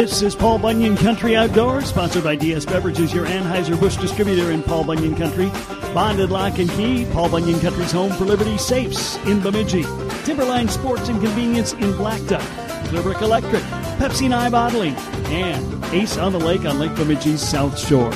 This 0.00 0.22
is 0.22 0.34
Paul 0.34 0.58
Bunyan 0.58 0.96
Country 0.96 1.36
Outdoors, 1.36 1.84
sponsored 1.84 2.24
by 2.24 2.34
DS 2.34 2.64
Beverages, 2.64 3.12
your 3.12 3.26
Anheuser-Busch 3.26 3.98
distributor 3.98 4.50
in 4.50 4.62
Paul 4.62 4.84
Bunyan 4.84 5.14
Country. 5.14 5.50
Bonded 5.92 6.30
Lock 6.30 6.58
and 6.58 6.70
Key, 6.70 7.04
Paul 7.12 7.28
Bunyan 7.28 7.60
Country's 7.60 7.92
home 7.92 8.10
for 8.12 8.24
Liberty 8.24 8.56
Safes 8.56 9.16
in 9.26 9.42
Bemidji. 9.42 9.84
Timberline 10.24 10.70
Sports 10.70 11.10
and 11.10 11.20
Convenience 11.20 11.74
in 11.74 11.92
Blackduck. 11.92 12.40
Clearbrick 12.88 13.20
Electric, 13.20 13.62
Pepsi 13.98 14.24
and 14.24 14.34
I 14.34 14.48
Bottling, 14.48 14.94
and 15.26 15.84
Ace 15.92 16.16
on 16.16 16.32
the 16.32 16.40
Lake 16.40 16.64
on 16.64 16.78
Lake 16.78 16.92
Bemidji's 16.92 17.46
South 17.46 17.78
Shore. 17.78 18.08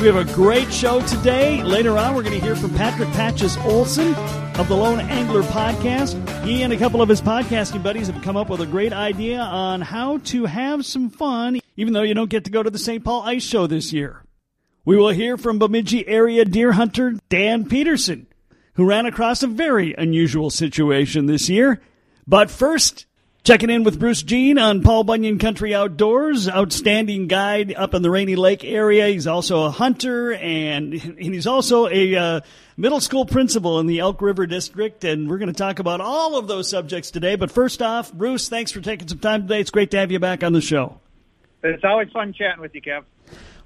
We 0.00 0.08
have 0.08 0.16
a 0.16 0.24
great 0.34 0.72
show 0.72 1.00
today. 1.06 1.62
Later 1.62 1.96
on, 1.96 2.16
we're 2.16 2.24
going 2.24 2.40
to 2.40 2.44
hear 2.44 2.56
from 2.56 2.74
Patrick 2.74 3.08
Patches 3.10 3.56
Olson 3.58 4.16
of 4.60 4.68
the 4.68 4.76
Lone 4.76 5.00
Angler 5.00 5.40
podcast. 5.40 6.44
He 6.44 6.60
and 6.60 6.70
a 6.70 6.76
couple 6.76 7.00
of 7.00 7.08
his 7.08 7.22
podcasting 7.22 7.82
buddies 7.82 8.08
have 8.08 8.22
come 8.22 8.36
up 8.36 8.50
with 8.50 8.60
a 8.60 8.66
great 8.66 8.92
idea 8.92 9.40
on 9.40 9.80
how 9.80 10.18
to 10.18 10.44
have 10.44 10.84
some 10.84 11.08
fun, 11.08 11.60
even 11.78 11.94
though 11.94 12.02
you 12.02 12.12
don't 12.12 12.28
get 12.28 12.44
to 12.44 12.50
go 12.50 12.62
to 12.62 12.68
the 12.68 12.78
St. 12.78 13.02
Paul 13.02 13.22
Ice 13.22 13.42
Show 13.42 13.66
this 13.66 13.90
year. 13.90 14.22
We 14.84 14.98
will 14.98 15.08
hear 15.08 15.38
from 15.38 15.58
Bemidji 15.58 16.06
area 16.06 16.44
deer 16.44 16.72
hunter 16.72 17.14
Dan 17.30 17.70
Peterson, 17.70 18.26
who 18.74 18.84
ran 18.84 19.06
across 19.06 19.42
a 19.42 19.46
very 19.46 19.94
unusual 19.94 20.50
situation 20.50 21.24
this 21.24 21.48
year. 21.48 21.80
But 22.26 22.50
first, 22.50 23.06
Checking 23.42 23.70
in 23.70 23.84
with 23.84 23.98
Bruce 23.98 24.22
Jean 24.22 24.58
on 24.58 24.82
Paul 24.82 25.02
Bunyan 25.02 25.38
Country 25.38 25.74
Outdoors, 25.74 26.46
outstanding 26.46 27.26
guide 27.26 27.72
up 27.74 27.94
in 27.94 28.02
the 28.02 28.10
Rainy 28.10 28.36
Lake 28.36 28.64
area. 28.64 29.06
He's 29.06 29.26
also 29.26 29.64
a 29.64 29.70
hunter 29.70 30.34
and, 30.34 30.92
and 30.92 31.18
he's 31.18 31.46
also 31.46 31.88
a 31.88 32.14
uh, 32.16 32.40
middle 32.76 33.00
school 33.00 33.24
principal 33.24 33.80
in 33.80 33.86
the 33.86 34.00
Elk 34.00 34.20
River 34.20 34.46
District. 34.46 35.04
And 35.04 35.26
we're 35.26 35.38
going 35.38 35.48
to 35.48 35.54
talk 35.54 35.78
about 35.78 36.02
all 36.02 36.36
of 36.36 36.48
those 36.48 36.68
subjects 36.68 37.10
today. 37.10 37.34
But 37.34 37.50
first 37.50 37.80
off, 37.80 38.12
Bruce, 38.12 38.50
thanks 38.50 38.72
for 38.72 38.82
taking 38.82 39.08
some 39.08 39.20
time 39.20 39.42
today. 39.42 39.60
It's 39.60 39.70
great 39.70 39.90
to 39.92 39.96
have 39.96 40.12
you 40.12 40.18
back 40.18 40.44
on 40.44 40.52
the 40.52 40.60
show. 40.60 41.00
It's 41.64 41.82
always 41.82 42.10
fun 42.10 42.34
chatting 42.34 42.60
with 42.60 42.74
you, 42.74 42.82
Kev. 42.82 43.04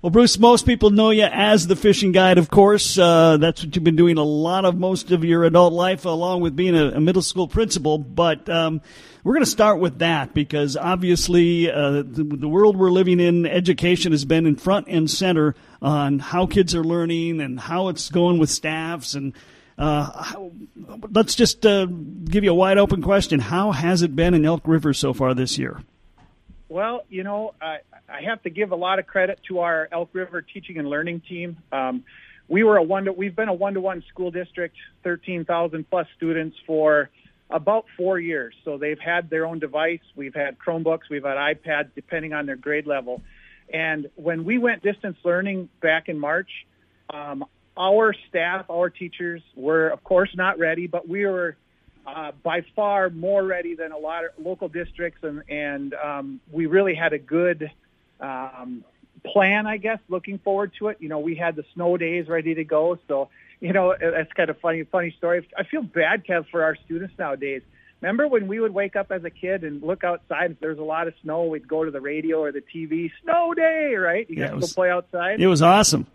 Well, 0.03 0.11
Bruce, 0.11 0.39
most 0.39 0.67
people 0.67 0.91
know 0.91 1.11
you 1.11 1.25
as 1.25 1.67
the 1.67 1.77
fishing 1.77 2.13
guide, 2.13 2.39
of 2.39 2.51
course. 2.51 2.97
Uh, 2.97 3.39
that's 3.39 3.65
what 3.65 3.75
you've 3.75 3.85
been 3.85 3.97
doing 3.97 4.19
a 4.19 4.23
lot 4.23 4.67
of 4.67 4.77
most 4.79 5.11
of 5.11 5.25
your 5.25 5.45
adult 5.45 5.73
life, 5.73 6.05
along 6.05 6.43
with 6.43 6.55
being 6.55 6.77
a, 6.77 6.91
a 6.91 7.01
middle 7.01 7.23
school 7.23 7.49
principal. 7.49 7.99
But 7.99 8.49
um, 8.49 8.83
we're 9.25 9.33
going 9.33 9.45
to 9.45 9.51
start 9.51 9.81
with 9.81 9.99
that 10.01 10.35
because 10.35 10.77
obviously 10.77 11.71
uh, 11.71 12.03
the, 12.03 12.25
the, 12.25 12.49
world 12.49 12.77
we're 12.77 12.91
living 12.91 13.21
in, 13.21 13.47
education 13.47 14.13
has 14.13 14.27
been 14.27 14.45
in 14.45 14.55
front 14.55 14.87
and 14.87 15.11
center 15.11 15.55
on 15.81 16.19
how 16.19 16.45
kids 16.45 16.75
are 16.75 16.85
learning 16.85 17.41
and 17.41 17.59
how 17.59 17.89
it's 17.89 18.11
going 18.11 18.39
with 18.39 18.51
staffs. 18.51 19.15
And 19.15 19.33
uh, 19.79 20.23
how, 20.23 20.53
let's 21.11 21.35
just 21.35 21.65
uh, 21.65 21.87
give 21.87 22.45
you 22.45 22.51
a 22.51 22.55
wide 22.55 22.77
open 22.77 23.01
question: 23.01 23.41
How 23.41 23.73
has 23.73 24.03
it 24.03 24.15
been 24.15 24.35
in 24.35 24.45
Elk 24.45 24.63
River 24.67 24.93
so 24.93 25.15
far 25.15 25.33
this 25.33 25.59
year? 25.59 25.81
Well, 26.69 27.05
you 27.09 27.23
know, 27.23 27.55
I, 27.63 27.79
I 28.09 28.23
have 28.23 28.43
to 28.43 28.51
give 28.51 28.73
a 28.73 28.77
lot 28.77 28.99
of 28.99 29.07
credit 29.07 29.41
to 29.49 29.61
our 29.61 29.89
Elk 29.91 30.11
River 30.13 30.43
teaching 30.43 30.79
and 30.79 30.89
learning 30.89 31.21
team. 31.21 31.57
Um, 31.73 32.05
we 32.47 32.63
were 32.63 32.77
a 32.77 32.83
one 32.83 33.07
to, 33.07 33.13
we've 33.13 33.35
been 33.35 33.49
a 33.49 33.55
one 33.55 33.75
to 33.75 33.81
one 33.81 34.05
school 34.11 34.31
district, 34.31 34.77
13,000 35.03 35.89
plus 35.89 36.07
students 36.17 36.57
for 36.67 37.09
about 37.51 37.87
four 37.97 38.19
years. 38.19 38.55
So 38.65 38.79
they've 38.79 38.99
had 38.99 39.31
their 39.31 39.47
own 39.47 39.59
device. 39.59 40.01
We've 40.17 40.35
had 40.35 40.59
Chromebooks, 40.59 41.09
we've 41.11 41.25
had 41.25 41.37
iPads, 41.37 41.91
depending 41.95 42.33
on 42.33 42.47
their 42.47 42.57
grade 42.57 42.87
level. 42.87 43.23
And 43.73 44.11
when 44.17 44.45
we 44.45 44.59
went 44.59 44.83
distance 44.83 45.17
learning 45.25 45.69
back 45.81 46.09
in 46.09 46.19
March, 46.19 46.67
um, 47.11 47.45
our 47.77 48.15
staff, 48.29 48.67
our 48.71 48.91
teachers 48.91 49.43
were, 49.55 49.89
of 49.89 50.03
course, 50.05 50.31
not 50.35 50.59
ready, 50.59 50.87
but 50.87 51.09
we 51.09 51.27
were 51.27 51.57
uh, 52.07 52.33
by 52.43 52.63
far 52.77 53.11
more 53.11 53.43
ready 53.43 53.75
than 53.75 53.93
a 53.93 53.99
lot 53.99 54.25
of 54.25 54.31
local 54.39 54.69
districts, 54.69 55.21
and 55.23 55.43
and 55.49 55.95
um, 55.95 56.41
we 56.53 56.67
really 56.67 56.95
had 56.95 57.13
a 57.13 57.19
good 57.19 57.71
um, 58.21 58.85
plan, 59.25 59.67
I 59.67 59.79
guess, 59.79 59.99
looking 60.09 60.39
forward 60.39 60.73
to 60.79 60.89
it. 60.89 60.99
You 61.01 61.09
know, 61.09 61.19
we 61.19 61.35
had 61.35 61.57
the 61.57 61.65
snow 61.75 61.97
days 61.97 62.29
ready 62.29 62.55
to 62.55 62.65
go, 62.65 62.99
so 63.09 63.31
you 63.61 63.73
know 63.73 63.95
that's 64.01 64.33
kind 64.33 64.51
of 64.51 64.59
funny, 64.61 64.85
funny 64.85 65.15
story. 65.17 65.49
I 65.57 65.65
feel 65.65 65.83
bad, 65.83 66.27
Kev, 66.27 66.47
for 66.51 66.63
our 66.63 66.77
students 66.85 67.15
nowadays. 67.19 67.63
Remember 68.01 68.29
when 68.29 68.49
we 68.49 68.61
would 68.61 68.75
wake 68.75 68.97
up 68.97 69.11
as 69.11 69.25
a 69.25 69.31
kid 69.31 69.65
and 69.65 69.83
look 69.83 70.05
outside? 70.05 70.53
If 70.53 70.61
there's 70.61 70.79
a 70.79 70.83
lot 70.83 71.09
of 71.09 71.15
snow, 71.23 71.45
we'd 71.45 71.67
go 71.67 71.85
to 71.85 71.91
the 71.91 72.03
radio 72.03 72.41
or 72.41 72.53
the 72.53 72.61
TV. 72.61 73.11
Snow 73.23 73.55
day, 73.55 73.95
right? 73.95 74.29
You 74.29 74.43
yeah, 74.43 74.51
to 74.51 74.61
go 74.61 74.67
play 74.67 74.91
outside. 74.91 75.41
It 75.41 75.47
was 75.47 75.63
awesome. 75.63 76.07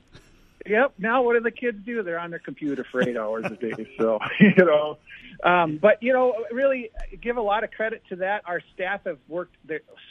Yep. 0.67 0.93
Now 0.99 1.23
what 1.23 1.33
do 1.33 1.39
the 1.39 1.51
kids 1.51 1.83
do? 1.83 2.03
They're 2.03 2.19
on 2.19 2.29
their 2.29 2.39
computer 2.39 2.85
for 2.91 3.01
eight 3.01 3.17
hours 3.17 3.45
a 3.45 3.55
day. 3.55 3.87
So 3.97 4.19
you 4.39 4.53
know, 4.57 4.97
um, 5.43 5.79
but 5.81 6.03
you 6.03 6.13
know, 6.13 6.33
really 6.51 6.91
give 7.21 7.37
a 7.37 7.41
lot 7.41 7.63
of 7.63 7.71
credit 7.71 8.03
to 8.09 8.17
that. 8.17 8.43
Our 8.45 8.61
staff 8.75 9.01
have 9.05 9.19
worked 9.27 9.55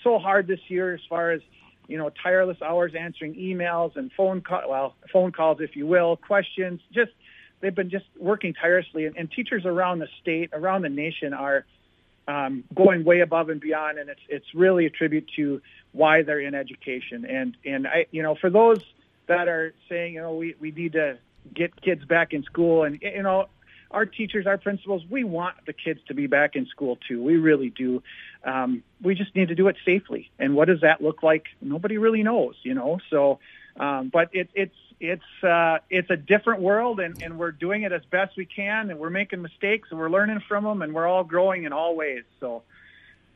so 0.03 0.19
hard 0.19 0.47
this 0.47 0.61
year 0.69 0.95
as 0.95 1.01
far 1.09 1.31
as 1.31 1.43
you 1.89 1.99
know, 1.99 2.11
tireless 2.23 2.59
hours 2.63 2.93
answering 2.95 3.35
emails 3.35 3.97
and 3.97 4.13
phone 4.17 4.41
call, 4.41 4.63
well, 4.69 4.95
phone 5.13 5.33
calls, 5.33 5.59
if 5.61 5.75
you 5.75 5.87
will, 5.87 6.17
questions. 6.17 6.81
Just 6.93 7.11
they've 7.61 7.75
been 7.75 7.91
just 7.91 8.07
working 8.17 8.55
tirelessly, 8.55 9.07
and, 9.07 9.17
and 9.17 9.31
teachers 9.31 9.65
around 9.65 9.99
the 9.99 10.09
state, 10.21 10.51
around 10.53 10.83
the 10.83 10.89
nation, 10.89 11.35
are 11.35 11.65
um, 12.29 12.63
going 12.75 13.05
way 13.05 13.21
above 13.21 13.49
and 13.49 13.61
beyond, 13.61 13.99
and 13.99 14.09
it's 14.09 14.21
it's 14.29 14.55
really 14.55 14.87
a 14.87 14.91
tribute 14.91 15.29
to 15.37 15.61
why 15.93 16.23
they're 16.23 16.41
in 16.41 16.55
education. 16.55 17.25
And 17.25 17.57
and 17.65 17.89
I, 17.89 18.07
you 18.13 18.23
know, 18.23 18.37
for 18.37 18.51
those 18.51 18.81
that 19.29 19.47
are 19.49 19.75
saying, 19.89 20.15
you 20.15 20.23
know, 20.23 20.35
we, 20.35 20.55
we 20.59 20.71
need 20.71 20.93
to 20.93 21.19
get 21.55 21.81
kids 21.81 22.05
back 22.05 22.33
in 22.33 22.43
school. 22.43 22.85
And, 22.85 23.01
you 23.01 23.23
know, 23.23 23.47
our 23.91 24.05
teachers, 24.05 24.47
our 24.47 24.59
principals, 24.59 25.03
we 25.09 25.25
want 25.25 25.57
the 25.67 25.73
kids 25.73 26.01
to 26.09 26.15
be 26.15 26.27
back 26.27 26.57
in 26.57 26.67
school 26.67 26.99
too. 27.09 27.23
We 27.23 27.37
really 27.37 27.71
do. 27.71 28.03
Um, 28.45 28.83
we 29.03 29.15
just 29.15 29.35
need 29.35 29.49
to 29.49 29.55
do 29.55 29.69
it 29.69 29.77
safely. 29.85 30.31
And 30.39 30.55
what 30.55 30.69
does 30.69 30.83
that 30.83 31.01
look 31.01 31.23
like? 31.23 31.47
Nobody 31.61 31.99
really 31.99 32.23
knows, 32.23 32.55
you 32.63 32.75
know. 32.75 32.99
So, 33.11 33.39
um, 33.79 34.11
but 34.13 34.29
it, 34.33 34.51
it's 34.55 34.75
it's 35.01 35.45
uh, 35.45 35.79
it's 35.89 36.11
a 36.11 36.17
different 36.17 36.61
world, 36.61 37.01
and, 37.01 37.23
and 37.23 37.39
we're 37.39 37.53
doing 37.53 37.83
it 37.83 37.93
as 37.93 38.03
best 38.11 38.37
we 38.37 38.45
can, 38.45 38.91
and 38.91 38.99
we're 38.99 39.11
making 39.11 39.41
mistakes, 39.43 39.89
and 39.91 39.99
we're 39.99 40.11
learning 40.11 40.43
from 40.47 40.65
them, 40.65 40.83
and 40.83 40.93
we're 40.93 41.07
all 41.07 41.25
growing 41.25 41.65
in 41.65 41.73
all 41.73 41.97
ways. 41.97 42.25
So, 42.41 42.63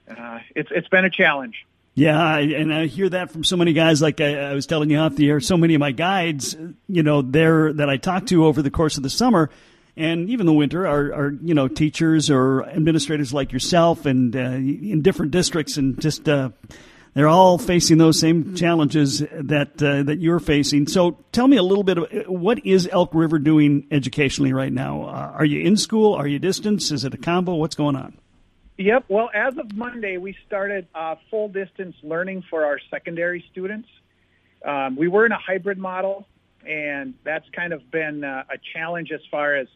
uh, 0.08 0.40
it's 0.54 0.70
it's 0.70 0.88
been 0.88 1.04
a 1.04 1.10
challenge. 1.10 1.66
Yeah, 1.94 2.38
and 2.38 2.72
I 2.72 2.86
hear 2.86 3.08
that 3.10 3.30
from 3.30 3.44
so 3.44 3.56
many 3.56 3.74
guys. 3.74 4.00
Like 4.00 4.20
I, 4.20 4.50
I, 4.50 4.54
was 4.54 4.64
telling 4.66 4.88
you 4.88 4.96
off 4.96 5.14
the 5.14 5.28
air, 5.28 5.40
so 5.40 5.58
many 5.58 5.74
of 5.74 5.80
my 5.80 5.92
guides, 5.92 6.56
you 6.88 7.02
know, 7.02 7.20
there 7.20 7.70
that 7.74 7.90
I 7.90 7.98
talked 7.98 8.28
to 8.28 8.46
over 8.46 8.62
the 8.62 8.70
course 8.70 8.96
of 8.96 9.02
the 9.02 9.10
summer 9.10 9.50
and 9.96 10.30
even 10.30 10.46
the 10.46 10.52
winter 10.52 10.86
are 10.86 11.32
you 11.42 11.54
know 11.54 11.68
teachers 11.68 12.30
or 12.30 12.64
administrators 12.64 13.34
like 13.34 13.52
yourself 13.52 14.06
and 14.06 14.34
uh, 14.34 14.40
in 14.40 15.02
different 15.02 15.32
districts, 15.32 15.76
and 15.76 16.00
just 16.00 16.28
uh, 16.28 16.50
they're 17.14 17.28
all 17.28 17.58
facing 17.58 17.98
those 17.98 18.18
same 18.18 18.54
challenges 18.54 19.18
that 19.18 19.82
uh, 19.82 20.02
that 20.04 20.18
you're 20.18 20.40
facing. 20.40 20.86
So 20.86 21.18
tell 21.30 21.46
me 21.46 21.56
a 21.58 21.62
little 21.62 21.84
bit 21.84 21.98
of 21.98 22.08
what 22.26 22.64
is 22.64 22.88
Elk 22.90 23.10
River 23.12 23.38
doing 23.38 23.86
educationally 23.90 24.52
right 24.52 24.72
now? 24.72 25.02
Uh, 25.02 25.32
are 25.36 25.44
you 25.44 25.60
in 25.60 25.76
school? 25.76 26.14
Are 26.14 26.26
you 26.26 26.38
distance? 26.38 26.90
Is 26.90 27.04
it 27.04 27.12
a 27.12 27.18
combo? 27.18 27.54
What's 27.54 27.76
going 27.76 27.96
on? 27.96 28.16
Yep. 28.78 29.04
Well, 29.08 29.30
as 29.34 29.56
of 29.58 29.76
Monday, 29.76 30.16
we 30.16 30.34
started 30.46 30.88
uh, 30.94 31.16
full 31.30 31.48
distance 31.48 31.94
learning 32.02 32.44
for 32.48 32.64
our 32.64 32.80
secondary 32.90 33.44
students. 33.52 33.88
Um, 34.64 34.96
we 34.96 35.08
were 35.08 35.26
in 35.26 35.32
a 35.32 35.38
hybrid 35.38 35.76
model, 35.76 36.26
and 36.66 37.12
that's 37.24 37.44
kind 37.50 37.74
of 37.74 37.90
been 37.90 38.24
uh, 38.24 38.44
a 38.50 38.56
challenge 38.72 39.12
as 39.12 39.20
far 39.30 39.54
as 39.54 39.68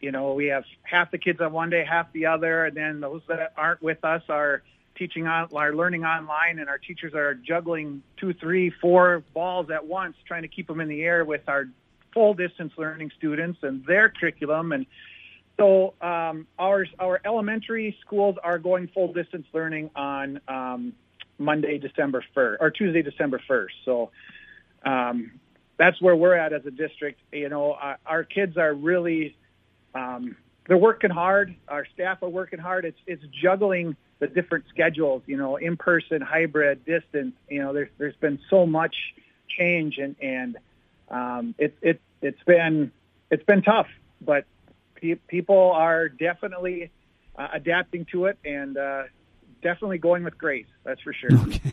you 0.00 0.12
know 0.12 0.34
we 0.34 0.46
have 0.46 0.64
half 0.82 1.10
the 1.10 1.18
kids 1.18 1.40
on 1.40 1.52
one 1.52 1.70
day, 1.70 1.84
half 1.88 2.12
the 2.12 2.26
other, 2.26 2.66
and 2.66 2.76
then 2.76 3.00
those 3.00 3.22
that 3.28 3.52
aren't 3.56 3.82
with 3.82 4.04
us 4.04 4.22
are 4.28 4.62
teaching 4.96 5.26
on 5.26 5.48
are 5.54 5.74
learning 5.74 6.04
online, 6.04 6.58
and 6.58 6.68
our 6.68 6.78
teachers 6.78 7.14
are 7.14 7.34
juggling 7.34 8.02
two, 8.16 8.32
three, 8.34 8.70
four 8.70 9.24
balls 9.34 9.70
at 9.70 9.86
once, 9.86 10.16
trying 10.26 10.42
to 10.42 10.48
keep 10.48 10.66
them 10.66 10.80
in 10.80 10.88
the 10.88 11.02
air 11.02 11.24
with 11.24 11.48
our 11.48 11.68
full 12.12 12.34
distance 12.34 12.72
learning 12.76 13.10
students 13.16 13.60
and 13.62 13.84
their 13.86 14.08
curriculum 14.08 14.72
and 14.72 14.86
so 15.60 15.92
um, 16.00 16.46
our 16.58 16.86
our 16.98 17.20
elementary 17.22 17.94
schools 18.00 18.36
are 18.42 18.58
going 18.58 18.88
full 18.88 19.12
distance 19.12 19.46
learning 19.52 19.90
on 19.94 20.40
um, 20.48 20.94
Monday, 21.36 21.76
December 21.76 22.24
first, 22.34 22.62
or 22.62 22.70
Tuesday, 22.70 23.02
December 23.02 23.42
first. 23.46 23.74
So 23.84 24.10
um, 24.86 25.32
that's 25.76 26.00
where 26.00 26.16
we're 26.16 26.34
at 26.34 26.54
as 26.54 26.64
a 26.64 26.70
district. 26.70 27.20
You 27.30 27.50
know, 27.50 27.74
our, 27.74 27.98
our 28.06 28.24
kids 28.24 28.56
are 28.56 28.72
really 28.72 29.36
um, 29.94 30.36
they're 30.66 30.76
working 30.76 31.10
hard. 31.10 31.54
Our 31.68 31.86
staff 31.94 32.22
are 32.22 32.28
working 32.28 32.58
hard. 32.58 32.84
It's 32.84 32.98
it's 33.06 33.22
juggling 33.42 33.96
the 34.18 34.26
different 34.26 34.66
schedules. 34.68 35.22
You 35.26 35.36
know, 35.36 35.56
in 35.56 35.76
person, 35.76 36.20
hybrid, 36.20 36.84
distance. 36.84 37.34
You 37.48 37.62
know, 37.62 37.72
there's 37.72 37.90
there's 37.98 38.16
been 38.16 38.38
so 38.48 38.66
much 38.66 38.94
change 39.48 39.98
and 39.98 40.16
and 40.20 40.56
um, 41.08 41.54
it's 41.58 41.76
it, 41.82 42.00
it's 42.22 42.42
been 42.44 42.92
it's 43.30 43.44
been 43.44 43.62
tough, 43.62 43.88
but 44.20 44.44
pe- 44.94 45.16
people 45.26 45.72
are 45.72 46.08
definitely 46.08 46.90
uh, 47.36 47.48
adapting 47.52 48.06
to 48.12 48.26
it 48.26 48.38
and 48.44 48.76
uh, 48.76 49.04
definitely 49.62 49.98
going 49.98 50.24
with 50.24 50.38
grace. 50.38 50.66
That's 50.84 51.00
for 51.00 51.12
sure. 51.12 51.32
Okay. 51.32 51.72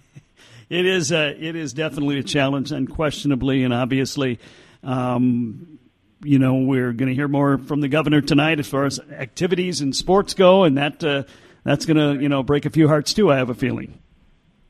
It 0.70 0.86
is 0.86 1.14
a, 1.14 1.30
it 1.30 1.56
is 1.56 1.72
definitely 1.72 2.20
a 2.20 2.24
challenge, 2.24 2.74
unquestionably, 2.74 3.64
and 3.64 3.74
obviously, 3.74 4.38
um, 4.84 5.80
you 6.24 6.40
know, 6.40 6.56
we're 6.56 6.94
going 6.94 7.10
to 7.10 7.16
hear 7.16 7.28
more 7.28 7.58
from 7.58 7.82
the 7.82 7.88
governor 7.88 8.22
tonight 8.22 8.60
as 8.60 8.68
far 8.68 8.86
as 8.86 9.00
activities 9.00 9.82
and 9.82 9.96
sports 9.96 10.34
go, 10.34 10.64
and 10.64 10.78
that 10.78 11.04
uh, 11.04 11.24
that's 11.64 11.86
going 11.86 11.98
to 11.98 12.22
you 12.22 12.30
know 12.30 12.44
break 12.44 12.66
a 12.66 12.70
few 12.70 12.88
hearts 12.88 13.14
too. 13.14 13.32
I 13.32 13.38
have 13.38 13.50
a 13.50 13.56
feeling. 13.56 14.00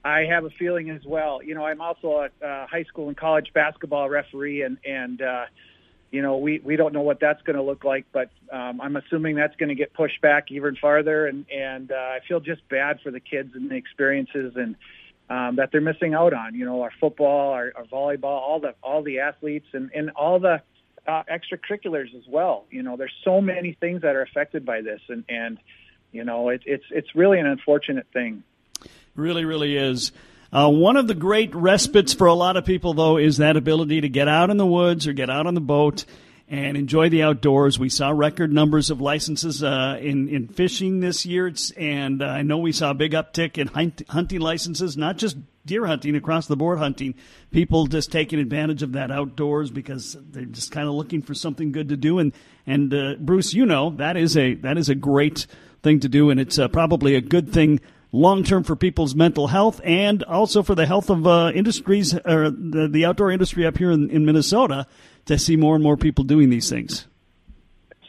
I 0.04 0.22
have 0.22 0.46
a 0.46 0.50
feeling 0.50 0.90
as 0.90 1.04
well. 1.06 1.44
You 1.44 1.54
know, 1.54 1.66
I'm 1.66 1.82
also 1.82 2.30
a, 2.42 2.68
high 2.68 2.84
school 2.84 3.10
and 3.10 3.18
college 3.18 3.52
basketball 3.54 4.10
referee, 4.10 4.62
and 4.62 4.78
and 4.86 5.22
uh, 5.22 5.46
you 6.12 6.22
know, 6.22 6.38
we 6.38 6.60
we 6.60 6.76
don't 6.76 6.94
know 6.94 7.02
what 7.02 7.20
that's 7.20 7.42
going 7.42 7.58
to 7.58 7.62
look 7.62 7.84
like, 7.84 8.06
but 8.12 8.30
um, 8.52 8.80
I'm 8.80 8.96
assuming 8.96 9.36
that's 9.36 9.56
going 9.58 9.70
to 9.70 9.76
get 9.76 9.94
pushed 9.94 10.22
back 10.22 10.52
even 10.52 10.76
farther, 10.76 11.28
and 11.28 11.46
and 11.52 11.92
uh, 11.92 11.96
I 11.96 12.20
feel 12.28 12.40
just 12.40 12.68
bad 12.70 13.02
for 13.02 13.12
the 13.12 13.20
kids 13.20 13.56
and 13.56 13.70
the 13.70 13.76
experiences 13.76 14.54
and 14.56 14.76
um, 15.30 15.58
that 15.58 15.72
they're 15.72 15.82
missing 15.82 16.14
out 16.14 16.34
on. 16.34 16.56
You 16.56 16.66
know, 16.66 16.82
our 16.82 16.92
football, 17.00 17.52
our, 17.52 17.74
our 17.76 17.84
volleyball, 17.84 18.24
all 18.24 18.60
the 18.60 18.76
all 18.82 19.04
the 19.04 19.20
athletes, 19.20 19.68
and 19.74 19.92
and 19.94 20.12
all 20.12 20.40
the 20.40 20.62
uh, 21.08 21.24
extracurriculars 21.32 22.16
as 22.16 22.28
well. 22.28 22.66
You 22.70 22.84
know, 22.84 22.98
there's 22.98 23.14
so 23.24 23.42
many 23.42 23.74
things 23.80 24.02
that 24.02 24.16
are 24.16 24.22
affected 24.22 24.66
by 24.66 24.82
this, 24.82 25.02
and 25.10 25.24
and 25.30 25.58
you 26.12 26.24
know, 26.24 26.50
it, 26.50 26.62
it's 26.66 26.86
it's 26.92 27.16
really 27.16 27.40
an 27.40 27.46
unfortunate 27.46 28.08
thing. 28.14 28.44
Really, 29.16 29.46
really 29.46 29.76
is. 29.76 30.12
Uh, 30.52 30.70
one 30.70 30.96
of 30.96 31.08
the 31.08 31.16
great 31.16 31.54
respites 31.54 32.14
for 32.14 32.28
a 32.28 32.34
lot 32.34 32.56
of 32.56 32.66
people, 32.66 32.94
though, 32.94 33.18
is 33.18 33.38
that 33.38 33.58
ability 33.58 34.02
to 34.02 34.10
get 34.10 34.28
out 34.28 34.50
in 34.50 34.58
the 34.58 34.66
woods 34.66 35.08
or 35.08 35.14
get 35.14 35.30
out 35.30 35.46
on 35.46 35.54
the 35.54 35.62
boat 35.62 36.06
and 36.48 36.78
enjoy 36.78 37.10
the 37.10 37.24
outdoors. 37.24 37.78
We 37.78 37.90
saw 37.90 38.10
record 38.12 38.54
numbers 38.54 38.90
of 38.90 39.02
licenses 39.02 39.64
uh, 39.64 39.98
in 40.00 40.30
in 40.30 40.48
fishing 40.48 41.00
this 41.00 41.26
year, 41.26 41.48
it's, 41.48 41.72
and 41.72 42.22
uh, 42.22 42.26
I 42.26 42.42
know 42.44 42.60
we 42.60 42.72
saw 42.72 42.92
a 42.92 42.94
big 42.94 43.12
uptick 43.12 43.58
in 43.58 43.68
hunt, 43.68 44.04
hunting 44.10 44.40
licenses, 44.40 44.96
not 44.96 45.18
just 45.18 45.38
deer 45.68 45.86
hunting 45.86 46.16
across 46.16 46.48
the 46.48 46.56
board 46.56 46.80
hunting. 46.80 47.14
People 47.52 47.86
just 47.86 48.12
taking 48.12 48.40
advantage 48.40 48.82
of 48.82 48.94
that 48.94 49.12
outdoors 49.12 49.70
because 49.70 50.18
they're 50.32 50.46
just 50.46 50.72
kind 50.72 50.88
of 50.88 50.96
looking 50.96 51.22
for 51.22 51.36
something 51.36 51.72
good 51.72 51.90
to 51.90 51.98
do. 51.98 52.18
And 52.18 52.34
and 52.66 52.92
uh, 52.94 53.16
Bruce, 53.20 53.54
you 53.54 53.66
know 53.66 53.92
that 53.92 54.18
is 54.18 54.36
a 54.36 54.56
that 54.56 54.78
is 54.78 54.90
a 54.90 54.96
great 54.96 55.46
thing 55.84 56.00
to 56.00 56.10
do, 56.10 56.32
and 56.32 56.40
it's 56.40 56.58
uh, 56.58 56.68
probably 56.68 57.14
a 57.14 57.22
good 57.22 57.54
thing 57.54 57.80
long 58.12 58.44
term 58.44 58.64
for 58.64 58.76
people's 58.76 59.16
mental 59.16 59.48
health 59.48 59.82
and 59.84 60.24
also 60.24 60.64
for 60.64 60.76
the 60.76 60.86
health 60.86 61.10
of 61.10 61.28
uh, 61.28 61.52
industries 61.54 62.14
or 62.26 62.50
the, 62.50 62.88
the 62.92 63.06
outdoor 63.06 63.32
industry 63.32 63.66
up 63.66 63.78
here 63.78 63.92
in, 63.92 64.10
in 64.10 64.26
Minnesota 64.26 64.88
to 65.26 65.38
see 65.38 65.56
more 65.56 65.76
and 65.76 65.84
more 65.84 65.98
people 65.98 66.24
doing 66.24 66.50
these 66.50 66.70
things. 66.70 67.06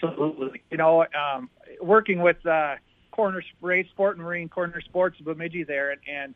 Absolutely. 0.03 0.63
You 0.71 0.77
know, 0.77 1.05
um, 1.15 1.51
working 1.81 2.23
with 2.23 2.45
uh, 2.47 2.77
Corner 3.11 3.43
Ray 3.61 3.89
Sport 3.89 4.17
and 4.17 4.25
Marine 4.25 4.49
Corner 4.49 4.81
Sports 4.81 5.19
Bemidji 5.21 5.65
there, 5.65 5.91
and, 5.91 6.01
and 6.09 6.35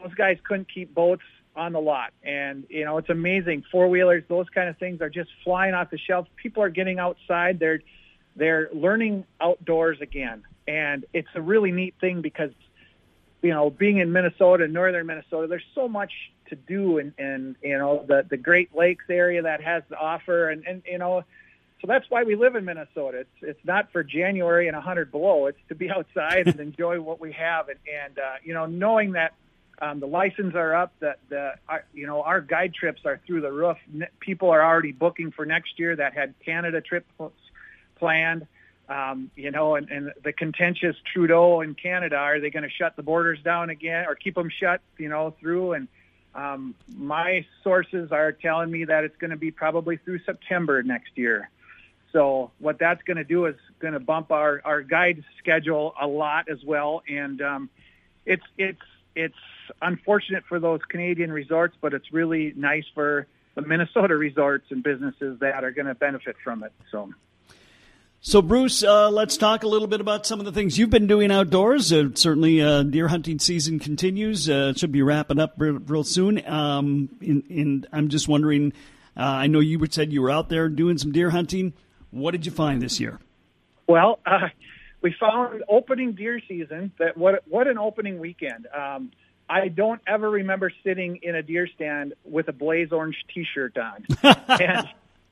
those 0.00 0.14
guys 0.14 0.38
couldn't 0.42 0.72
keep 0.72 0.94
boats 0.94 1.22
on 1.56 1.72
the 1.72 1.80
lot. 1.80 2.12
And, 2.22 2.64
you 2.68 2.84
know, 2.84 2.98
it's 2.98 3.10
amazing. 3.10 3.64
Four 3.70 3.88
wheelers, 3.88 4.24
those 4.28 4.48
kind 4.48 4.68
of 4.68 4.76
things 4.78 5.00
are 5.00 5.10
just 5.10 5.30
flying 5.44 5.74
off 5.74 5.90
the 5.90 5.98
shelves. 5.98 6.28
People 6.36 6.62
are 6.62 6.68
getting 6.68 6.98
outside. 6.98 7.58
They're, 7.58 7.80
they're 8.34 8.68
learning 8.72 9.24
outdoors 9.40 10.00
again. 10.00 10.42
And 10.66 11.04
it's 11.12 11.28
a 11.34 11.40
really 11.40 11.70
neat 11.70 11.94
thing 12.00 12.22
because 12.22 12.50
you 13.44 13.50
know, 13.50 13.68
being 13.68 13.98
in 13.98 14.10
Minnesota, 14.10 14.66
northern 14.66 15.06
Minnesota, 15.06 15.46
there's 15.46 15.66
so 15.74 15.86
much 15.86 16.12
to 16.48 16.56
do 16.56 16.96
and, 16.96 17.12
and 17.18 17.56
you 17.62 17.76
know, 17.76 18.02
the, 18.08 18.24
the 18.26 18.38
Great 18.38 18.74
Lakes 18.74 19.04
area 19.10 19.42
that 19.42 19.62
has 19.62 19.82
to 19.90 19.98
offer. 19.98 20.48
And, 20.48 20.66
and, 20.66 20.82
you 20.86 20.96
know, 20.96 21.24
so 21.82 21.86
that's 21.86 22.08
why 22.08 22.22
we 22.22 22.36
live 22.36 22.56
in 22.56 22.64
Minnesota. 22.64 23.18
It's, 23.18 23.42
it's 23.42 23.64
not 23.66 23.92
for 23.92 24.02
January 24.02 24.66
and 24.66 24.74
100 24.74 25.12
below. 25.12 25.44
It's 25.44 25.58
to 25.68 25.74
be 25.74 25.90
outside 25.94 26.46
and 26.46 26.58
enjoy 26.58 27.02
what 27.02 27.20
we 27.20 27.32
have. 27.32 27.68
And, 27.68 27.78
and 28.04 28.18
uh, 28.18 28.36
you 28.42 28.54
know, 28.54 28.64
knowing 28.64 29.12
that 29.12 29.34
um, 29.84 30.00
the 30.00 30.06
licenses 30.06 30.54
are 30.54 30.74
up, 30.74 30.92
that 31.00 31.18
the, 31.28 31.54
our, 31.68 31.84
you 31.92 32.06
know, 32.06 32.22
our 32.22 32.40
guide 32.40 32.72
trips 32.72 33.02
are 33.04 33.20
through 33.26 33.42
the 33.42 33.52
roof. 33.52 33.76
People 34.18 34.48
are 34.50 34.64
already 34.64 34.92
booking 34.92 35.30
for 35.30 35.44
next 35.44 35.78
year 35.78 35.94
that 35.96 36.14
had 36.14 36.34
Canada 36.44 36.80
trips 36.80 37.06
planned. 37.96 38.46
Um, 38.88 39.30
you 39.34 39.50
know, 39.50 39.76
and, 39.76 39.90
and 39.90 40.12
the 40.22 40.32
contentious 40.32 40.96
Trudeau 41.12 41.62
in 41.62 41.74
Canada, 41.74 42.16
are 42.16 42.38
they 42.40 42.50
going 42.50 42.64
to 42.64 42.70
shut 42.70 42.96
the 42.96 43.02
borders 43.02 43.40
down 43.42 43.70
again 43.70 44.06
or 44.06 44.14
keep 44.14 44.34
them 44.34 44.50
shut, 44.50 44.80
you 44.98 45.08
know, 45.08 45.34
through? 45.40 45.72
And 45.72 45.88
um, 46.34 46.74
my 46.94 47.46
sources 47.62 48.12
are 48.12 48.32
telling 48.32 48.70
me 48.70 48.84
that 48.84 49.04
it's 49.04 49.16
going 49.16 49.30
to 49.30 49.36
be 49.36 49.50
probably 49.50 49.96
through 49.96 50.20
September 50.20 50.82
next 50.82 51.16
year. 51.16 51.50
So 52.12 52.50
what 52.58 52.78
that's 52.78 53.02
going 53.02 53.16
to 53.16 53.24
do 53.24 53.46
is 53.46 53.56
going 53.80 53.94
to 53.94 54.00
bump 54.00 54.30
our, 54.30 54.60
our 54.64 54.82
guide 54.82 55.24
schedule 55.38 55.94
a 56.00 56.06
lot 56.06 56.48
as 56.48 56.62
well. 56.62 57.02
And 57.08 57.40
um, 57.42 57.70
it's, 58.24 58.44
it's, 58.56 58.78
it's 59.14 59.34
unfortunate 59.82 60.44
for 60.48 60.58
those 60.58 60.80
Canadian 60.88 61.32
resorts, 61.32 61.76
but 61.80 61.94
it's 61.94 62.12
really 62.12 62.52
nice 62.56 62.84
for 62.94 63.26
the 63.54 63.62
Minnesota 63.62 64.16
resorts 64.16 64.66
and 64.70 64.82
businesses 64.82 65.38
that 65.40 65.64
are 65.64 65.70
going 65.70 65.86
to 65.86 65.94
benefit 65.94 66.36
from 66.42 66.62
it. 66.62 66.72
So. 66.90 67.12
So, 68.26 68.40
Bruce, 68.40 68.82
uh, 68.82 69.10
let's 69.10 69.36
talk 69.36 69.64
a 69.64 69.68
little 69.68 69.86
bit 69.86 70.00
about 70.00 70.24
some 70.24 70.38
of 70.38 70.46
the 70.46 70.52
things 70.52 70.78
you've 70.78 70.88
been 70.88 71.06
doing 71.06 71.30
outdoors. 71.30 71.92
Uh, 71.92 72.08
certainly, 72.14 72.62
uh, 72.62 72.82
deer 72.82 73.06
hunting 73.06 73.38
season 73.38 73.78
continues. 73.78 74.48
Uh, 74.48 74.70
it 74.70 74.78
should 74.78 74.92
be 74.92 75.02
wrapping 75.02 75.38
up 75.38 75.52
real, 75.58 75.74
real 75.74 76.04
soon. 76.04 76.40
Um, 76.48 77.10
and 77.20 77.86
I'm 77.92 78.08
just 78.08 78.26
wondering. 78.26 78.72
Uh, 79.14 79.20
I 79.20 79.46
know 79.46 79.60
you 79.60 79.78
said 79.90 80.10
you 80.10 80.22
were 80.22 80.30
out 80.30 80.48
there 80.48 80.70
doing 80.70 80.96
some 80.96 81.12
deer 81.12 81.28
hunting. 81.30 81.74
What 82.10 82.30
did 82.30 82.46
you 82.46 82.52
find 82.52 82.80
this 82.80 82.98
year? 82.98 83.20
Well, 83.86 84.18
uh, 84.26 84.48
we 85.04 85.14
found 85.20 85.62
opening 85.68 86.12
deer 86.12 86.40
season. 86.48 86.90
That 86.98 87.16
what 87.16 87.44
what 87.46 87.68
an 87.68 87.78
opening 87.78 88.18
weekend. 88.18 88.66
Um, 88.74 89.12
I 89.48 89.68
don't 89.68 90.00
ever 90.06 90.30
remember 90.30 90.72
sitting 90.82 91.20
in 91.22 91.34
a 91.34 91.42
deer 91.42 91.68
stand 91.74 92.14
with 92.24 92.48
a 92.48 92.52
blaze 92.52 92.90
orange 92.90 93.22
T-shirt 93.32 93.76
on. 93.76 94.06
and 94.48 94.88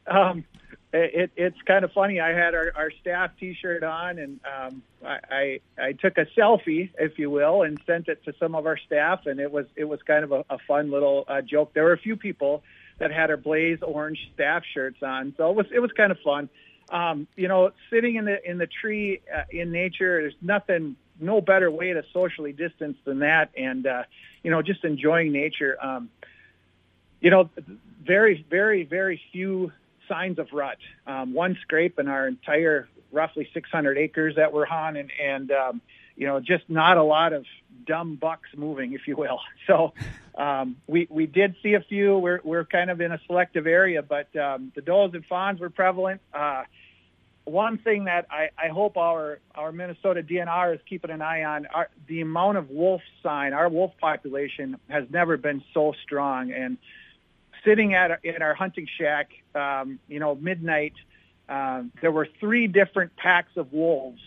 um, 0.07 0.45
it, 0.93 1.31
it's 1.35 1.57
kind 1.63 1.87
of 1.87 1.93
funny. 1.93 2.21
I 2.21 2.35
had 2.35 2.55
our, 2.55 2.71
our 2.77 2.91
staff 3.01 3.31
T-shirt 3.41 3.83
on, 3.83 4.19
and 4.19 4.41
um, 4.45 4.83
I, 5.03 5.19
I 5.31 5.61
I 5.79 5.93
took 5.93 6.19
a 6.19 6.27
selfie, 6.39 6.91
if 6.99 7.19
you 7.19 7.31
will, 7.31 7.63
and 7.63 7.81
sent 7.87 8.09
it 8.09 8.23
to 8.27 8.35
some 8.39 8.55
of 8.55 8.67
our 8.67 8.77
staff, 8.77 9.25
and 9.25 9.41
it 9.41 9.51
was 9.51 9.65
it 9.75 9.85
was 9.85 10.01
kind 10.03 10.23
of 10.23 10.33
a, 10.33 10.45
a 10.51 10.59
fun 10.69 10.91
little 10.91 11.25
uh, 11.27 11.41
joke. 11.41 11.73
There 11.73 11.85
were 11.85 11.95
a 11.95 11.99
few 11.99 12.17
people 12.17 12.63
that 12.99 13.11
had 13.11 13.31
our 13.31 13.39
blaze 13.39 13.79
orange 13.81 14.19
staff 14.35 14.65
shirts 14.75 15.03
on, 15.03 15.33
so 15.39 15.49
it 15.49 15.57
was 15.57 15.67
it 15.73 15.79
was 15.79 15.93
kind 15.93 16.13
of 16.13 16.19
fun. 16.21 16.51
Um, 16.91 17.27
you 17.37 17.49
know, 17.49 17.73
sitting 17.91 18.17
in 18.17 18.25
the 18.25 18.39
in 18.49 18.59
the 18.59 18.67
tree 18.67 19.21
uh, 19.35 19.43
in 19.51 19.73
nature, 19.73 20.23
there's 20.23 20.35
nothing, 20.43 20.97
no 21.21 21.41
better 21.41 21.71
way 21.71 21.93
to 21.93 22.05
socially 22.13 22.53
distance 22.53 22.97
than 23.05 23.21
that, 23.21 23.51
and 23.57 23.87
uh, 23.87 24.03
you 24.43 24.51
know, 24.51 24.63
just 24.63 24.85
enjoying 24.85 25.33
nature. 25.33 25.77
Um, 25.81 26.11
you 27.21 27.31
know, 27.31 27.49
very 28.05 28.45
very 28.51 28.85
very 28.85 29.21
few 29.33 29.73
signs 30.09 30.39
of 30.39 30.53
rut. 30.53 30.79
Um, 31.07 31.33
one 31.33 31.57
scrape 31.63 31.99
in 31.99 32.09
our 32.09 32.27
entire 32.29 32.89
roughly 33.13 33.49
600 33.53 33.99
acres 33.99 34.37
that 34.37 34.53
we're 34.53 34.67
on, 34.67 34.97
and, 34.97 35.11
and 35.23 35.53
um, 35.53 35.81
you 36.17 36.27
know, 36.27 36.41
just 36.41 36.69
not 36.69 36.97
a 36.97 37.03
lot 37.03 37.33
of 37.33 37.45
dumb 37.87 38.17
bucks 38.17 38.49
moving, 38.57 38.93
if 38.93 39.07
you 39.07 39.17
will. 39.17 39.41
So 39.69 39.95
um, 40.37 40.77
we 40.89 41.07
we 41.09 41.27
did 41.27 41.55
see 41.63 41.75
a 41.75 41.81
few. 41.81 42.19
We're 42.19 42.41
we're 42.43 42.65
kind 42.65 42.91
of 42.91 43.01
in 43.01 43.13
a 43.13 43.21
selective 43.27 43.69
area, 43.69 44.03
but 44.03 44.35
um, 44.37 44.73
the 44.75 44.81
does 44.81 45.15
and 45.15 45.25
fawns 45.25 45.61
were 45.61 45.71
prevalent. 45.71 46.21
Uh, 46.35 46.65
one 47.45 47.79
thing 47.79 48.05
that 48.05 48.27
I, 48.29 48.51
I 48.59 48.69
hope 48.69 48.97
our 48.97 49.39
our 49.55 49.71
Minnesota 49.71 50.21
DNR 50.23 50.75
is 50.75 50.81
keeping 50.89 51.13
an 51.13 51.23
eye 51.23 51.45
on 51.45 51.67
our, 51.67 51.89
the 52.09 52.23
amount 52.23 52.59
of 52.59 52.71
wolf 52.71 53.03
sign. 53.23 53.53
Our 53.53 53.69
wolf 53.69 53.93
population 54.01 54.79
has 54.89 55.05
never 55.11 55.37
been 55.37 55.63
so 55.73 55.95
strong, 56.03 56.53
and 56.53 56.77
sitting 57.65 57.95
at 57.95 58.25
in 58.25 58.43
our 58.43 58.55
hunting 58.55 58.89
shack, 58.99 59.31
um, 59.55 60.01
you 60.09 60.19
know, 60.19 60.35
midnight, 60.35 60.95
uh, 61.49 61.83
there 62.01 62.13
were 62.13 62.29
three 62.41 62.67
different 62.67 63.15
packs 63.17 63.57
of 63.57 63.73
wolves 63.73 64.21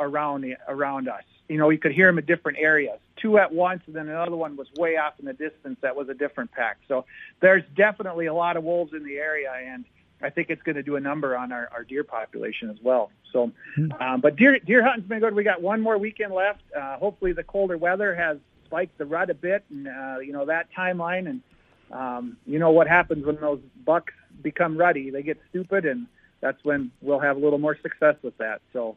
around 0.00 0.44
around 0.68 1.08
us. 1.08 1.24
You 1.48 1.56
know, 1.56 1.70
you 1.70 1.78
could 1.78 1.92
hear 1.92 2.06
them 2.06 2.18
in 2.18 2.26
different 2.26 2.58
areas. 2.58 2.98
Two 3.16 3.38
at 3.38 3.52
once, 3.52 3.82
and 3.86 3.96
then 3.96 4.08
another 4.08 4.36
one 4.36 4.56
was 4.56 4.68
way 4.76 4.96
off 4.96 5.14
in 5.18 5.24
the 5.24 5.32
distance. 5.32 5.78
That 5.80 5.96
was 5.96 6.08
a 6.08 6.14
different 6.14 6.52
pack. 6.52 6.78
So 6.86 7.04
there's 7.40 7.64
definitely 7.74 8.26
a 8.26 8.34
lot 8.34 8.56
of 8.56 8.64
wolves 8.64 8.92
in 8.92 9.02
the 9.04 9.16
area, 9.16 9.52
and 9.52 9.84
I 10.22 10.30
think 10.30 10.50
it's 10.50 10.62
going 10.62 10.76
to 10.76 10.82
do 10.82 10.96
a 10.96 11.00
number 11.00 11.36
on 11.36 11.52
our, 11.52 11.68
our 11.72 11.84
deer 11.84 12.04
population 12.04 12.70
as 12.70 12.76
well. 12.82 13.10
So, 13.32 13.52
hmm. 13.74 13.92
um, 14.00 14.20
but 14.20 14.36
deer 14.36 14.58
deer 14.58 14.82
hunting's 14.82 15.08
been 15.08 15.20
good. 15.20 15.34
We 15.34 15.44
got 15.44 15.62
one 15.62 15.80
more 15.80 15.98
weekend 15.98 16.32
left. 16.32 16.62
Uh, 16.76 16.96
hopefully, 16.96 17.32
the 17.32 17.44
colder 17.44 17.76
weather 17.76 18.14
has 18.14 18.38
spiked 18.66 18.98
the 18.98 19.06
rut 19.06 19.30
a 19.30 19.34
bit, 19.34 19.64
and 19.70 19.88
uh, 19.88 20.18
you 20.20 20.32
know 20.32 20.46
that 20.46 20.68
timeline 20.76 21.28
and 21.28 21.42
um, 21.90 22.36
you 22.46 22.58
know 22.58 22.70
what 22.70 22.88
happens 22.88 23.24
when 23.24 23.36
those 23.36 23.60
bucks 23.84 24.12
become 24.42 24.76
ruddy? 24.76 25.10
They 25.10 25.22
get 25.22 25.38
stupid, 25.50 25.84
and 25.84 26.06
that's 26.40 26.62
when 26.64 26.90
we'll 27.00 27.20
have 27.20 27.36
a 27.36 27.40
little 27.40 27.58
more 27.58 27.76
success 27.80 28.16
with 28.22 28.36
that. 28.38 28.60
So, 28.72 28.96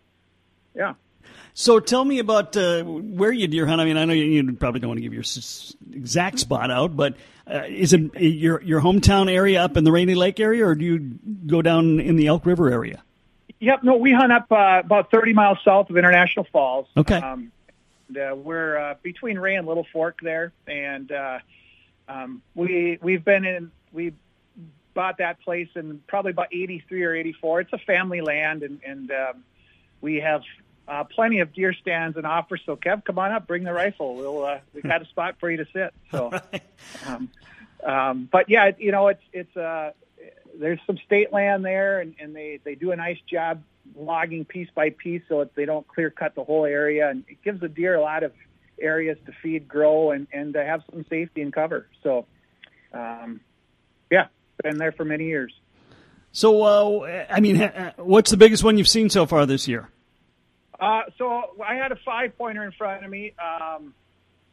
yeah. 0.75 0.93
So 1.53 1.79
tell 1.79 2.03
me 2.03 2.19
about 2.19 2.55
uh, 2.55 2.83
where 2.83 3.31
you 3.31 3.47
deer 3.47 3.65
hunt. 3.65 3.81
I 3.81 3.85
mean, 3.85 3.97
I 3.97 4.05
know 4.05 4.13
you, 4.13 4.23
you 4.23 4.53
probably 4.53 4.79
don't 4.79 4.89
want 4.89 4.99
to 4.99 5.01
give 5.01 5.13
your 5.13 5.23
exact 5.93 6.39
spot 6.39 6.71
out, 6.71 6.95
but 6.95 7.15
uh, 7.45 7.63
is 7.67 7.93
it 7.93 8.13
your 8.19 8.61
your 8.61 8.81
hometown 8.81 9.29
area 9.29 9.61
up 9.61 9.75
in 9.75 9.83
the 9.83 9.91
Rainy 9.91 10.15
Lake 10.15 10.39
area, 10.39 10.65
or 10.65 10.75
do 10.75 10.85
you 10.85 11.19
go 11.47 11.61
down 11.61 11.99
in 11.99 12.15
the 12.15 12.27
Elk 12.27 12.45
River 12.45 12.69
area? 12.69 13.03
Yep, 13.59 13.83
no, 13.83 13.97
we 13.97 14.11
hunt 14.11 14.31
up 14.31 14.51
uh, 14.51 14.81
about 14.83 15.11
30 15.11 15.33
miles 15.33 15.59
south 15.63 15.89
of 15.91 15.97
International 15.97 16.47
Falls. 16.51 16.87
Okay. 16.97 17.17
Um, 17.17 17.51
uh, 18.09 18.35
we're 18.35 18.77
uh, 18.77 18.95
between 19.03 19.37
Ray 19.37 19.55
and 19.55 19.67
Littlefork 19.67 20.19
there, 20.21 20.51
and 20.67 21.11
uh, 21.11 21.39
um, 22.07 22.41
we 22.55 22.97
we've 23.01 23.23
been 23.23 23.45
in 23.45 23.71
we 23.91 24.13
bought 24.93 25.19
that 25.19 25.39
place 25.41 25.69
in 25.75 26.01
probably 26.07 26.31
about 26.31 26.47
83 26.51 27.03
or 27.03 27.15
84. 27.15 27.61
It's 27.61 27.73
a 27.73 27.77
family 27.77 28.21
land, 28.21 28.63
and 28.63 28.79
and 28.85 29.11
um, 29.11 29.43
we 30.01 30.15
have 30.15 30.41
uh, 30.87 31.03
plenty 31.05 31.39
of 31.39 31.53
deer 31.53 31.73
stands 31.73 32.17
and 32.17 32.25
offers. 32.25 32.61
So 32.65 32.75
Kev, 32.75 33.05
come 33.05 33.19
on 33.19 33.31
up, 33.31 33.47
bring 33.47 33.63
the 33.63 33.73
rifle. 33.73 34.15
We'll 34.15 34.43
uh, 34.43 34.59
we 34.73 34.81
got 34.83 35.01
a 35.01 35.05
spot 35.05 35.35
for 35.39 35.49
you 35.49 35.57
to 35.57 35.65
sit. 35.71 35.93
So, 36.11 36.31
um, 37.05 37.29
um, 37.85 38.29
but 38.31 38.49
yeah, 38.49 38.71
you 38.77 38.91
know, 38.91 39.07
it's 39.07 39.23
it's 39.31 39.55
uh, 39.55 39.91
there's 40.59 40.79
some 40.85 40.97
state 41.05 41.31
land 41.31 41.63
there, 41.63 41.99
and, 41.99 42.15
and 42.19 42.35
they 42.35 42.59
they 42.63 42.75
do 42.75 42.91
a 42.91 42.95
nice 42.95 43.19
job 43.29 43.63
logging 43.95 44.45
piece 44.45 44.69
by 44.75 44.89
piece, 44.89 45.21
so 45.29 45.49
they 45.55 45.65
don't 45.65 45.87
clear 45.87 46.09
cut 46.09 46.35
the 46.35 46.43
whole 46.43 46.65
area, 46.65 47.09
and 47.09 47.23
it 47.27 47.41
gives 47.43 47.61
the 47.61 47.69
deer 47.69 47.95
a 47.95 48.01
lot 48.01 48.23
of 48.23 48.33
areas 48.79 49.17
to 49.25 49.31
feed, 49.41 49.67
grow, 49.67 50.11
and 50.11 50.27
and 50.33 50.53
to 50.53 50.63
have 50.63 50.83
some 50.91 51.05
safety 51.09 51.41
and 51.41 51.53
cover. 51.53 51.87
So, 52.03 52.25
um, 52.93 53.41
yeah, 54.11 54.27
been 54.61 54.77
there 54.77 54.91
for 54.91 55.05
many 55.05 55.25
years. 55.25 55.53
So, 56.31 56.63
uh, 56.63 57.25
I 57.29 57.39
mean, 57.39 57.59
what's 57.97 58.31
the 58.31 58.37
biggest 58.37 58.63
one 58.63 58.77
you've 58.77 58.87
seen 58.87 59.09
so 59.09 59.25
far 59.25 59.45
this 59.45 59.67
year? 59.67 59.89
Uh, 60.79 61.03
so 61.17 61.43
I 61.65 61.75
had 61.75 61.91
a 61.91 61.97
five 61.97 62.37
pointer 62.37 62.63
in 62.63 62.71
front 62.71 63.05
of 63.05 63.11
me, 63.11 63.33
um, 63.39 63.93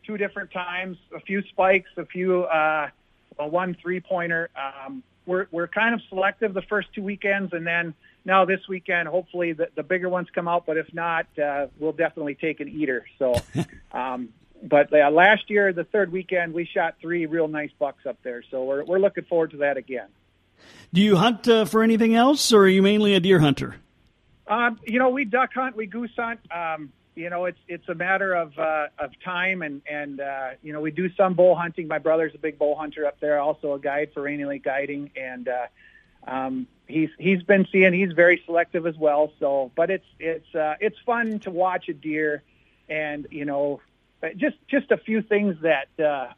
two 0.06 0.18
different 0.18 0.50
times, 0.50 0.98
a 1.14 1.20
few 1.20 1.42
spikes, 1.48 1.90
a 1.96 2.04
few, 2.04 2.44
uh, 2.44 2.90
well, 3.38 3.50
one 3.50 3.76
three 3.80 4.00
pointer. 4.00 4.50
Um, 4.56 5.02
we're, 5.24 5.46
we're 5.50 5.68
kind 5.68 5.94
of 5.94 6.02
selective 6.08 6.52
the 6.54 6.62
first 6.62 6.88
two 6.94 7.02
weekends 7.02 7.52
and 7.52 7.66
then 7.66 7.94
now 8.24 8.44
this 8.44 8.60
weekend, 8.68 9.08
hopefully 9.08 9.54
the, 9.54 9.68
the 9.74 9.82
bigger 9.82 10.08
ones 10.08 10.28
come 10.34 10.46
out, 10.48 10.66
but 10.66 10.76
if 10.76 10.92
not, 10.92 11.26
uh, 11.38 11.68
we'll 11.78 11.92
definitely 11.92 12.34
take 12.34 12.60
an 12.60 12.68
eater. 12.68 13.06
So, 13.18 13.34
um, 13.92 14.28
but 14.62 14.92
uh, 14.92 15.10
last 15.10 15.48
year, 15.48 15.72
the 15.72 15.84
third 15.84 16.12
weekend, 16.12 16.52
we 16.52 16.66
shot 16.66 16.96
three 17.00 17.26
real 17.26 17.48
nice 17.48 17.70
bucks 17.78 18.04
up 18.06 18.18
there. 18.22 18.42
So 18.50 18.64
we're, 18.64 18.84
we're 18.84 18.98
looking 18.98 19.24
forward 19.24 19.52
to 19.52 19.56
that 19.58 19.78
again. 19.78 20.08
Do 20.92 21.00
you 21.00 21.16
hunt 21.16 21.46
uh, 21.48 21.64
for 21.64 21.82
anything 21.82 22.14
else 22.14 22.52
or 22.52 22.62
are 22.62 22.68
you 22.68 22.82
mainly 22.82 23.14
a 23.14 23.20
deer 23.20 23.40
hunter? 23.40 23.76
Um, 24.46 24.78
you 24.86 24.98
know, 24.98 25.10
we 25.10 25.24
duck 25.24 25.50
hunt, 25.54 25.76
we 25.76 25.86
goose 25.86 26.10
hunt. 26.16 26.40
Um, 26.50 26.92
you 27.14 27.30
know, 27.30 27.46
it's 27.46 27.58
it's 27.66 27.88
a 27.88 27.94
matter 27.94 28.32
of 28.32 28.56
uh, 28.58 28.86
of 28.98 29.10
time, 29.24 29.62
and 29.62 29.82
and 29.90 30.20
uh, 30.20 30.50
you 30.62 30.72
know, 30.72 30.80
we 30.80 30.92
do 30.92 31.12
some 31.14 31.34
bow 31.34 31.54
hunting. 31.56 31.88
My 31.88 31.98
brother's 31.98 32.34
a 32.34 32.38
big 32.38 32.58
bow 32.58 32.76
hunter 32.76 33.06
up 33.06 33.18
there, 33.18 33.40
also 33.40 33.74
a 33.74 33.78
guide 33.80 34.10
for 34.14 34.22
Rainy 34.22 34.44
Lake 34.44 34.62
Guiding, 34.62 35.10
and 35.16 35.48
uh, 35.48 35.66
um, 36.28 36.68
he's 36.86 37.10
he's 37.18 37.42
been 37.42 37.66
seeing. 37.72 37.92
He's 37.92 38.12
very 38.12 38.40
selective 38.46 38.86
as 38.86 38.96
well. 38.96 39.32
So, 39.40 39.72
but 39.74 39.90
it's 39.90 40.06
it's 40.20 40.54
uh, 40.54 40.76
it's 40.80 40.96
fun 41.04 41.40
to 41.40 41.50
watch 41.50 41.88
a 41.88 41.92
deer, 41.92 42.42
and 42.88 43.26
you 43.32 43.44
know, 43.44 43.80
just 44.36 44.56
just 44.68 44.92
a 44.92 44.96
few 44.96 45.20
things 45.20 45.56
that 45.62 45.88
uh, 46.02 46.32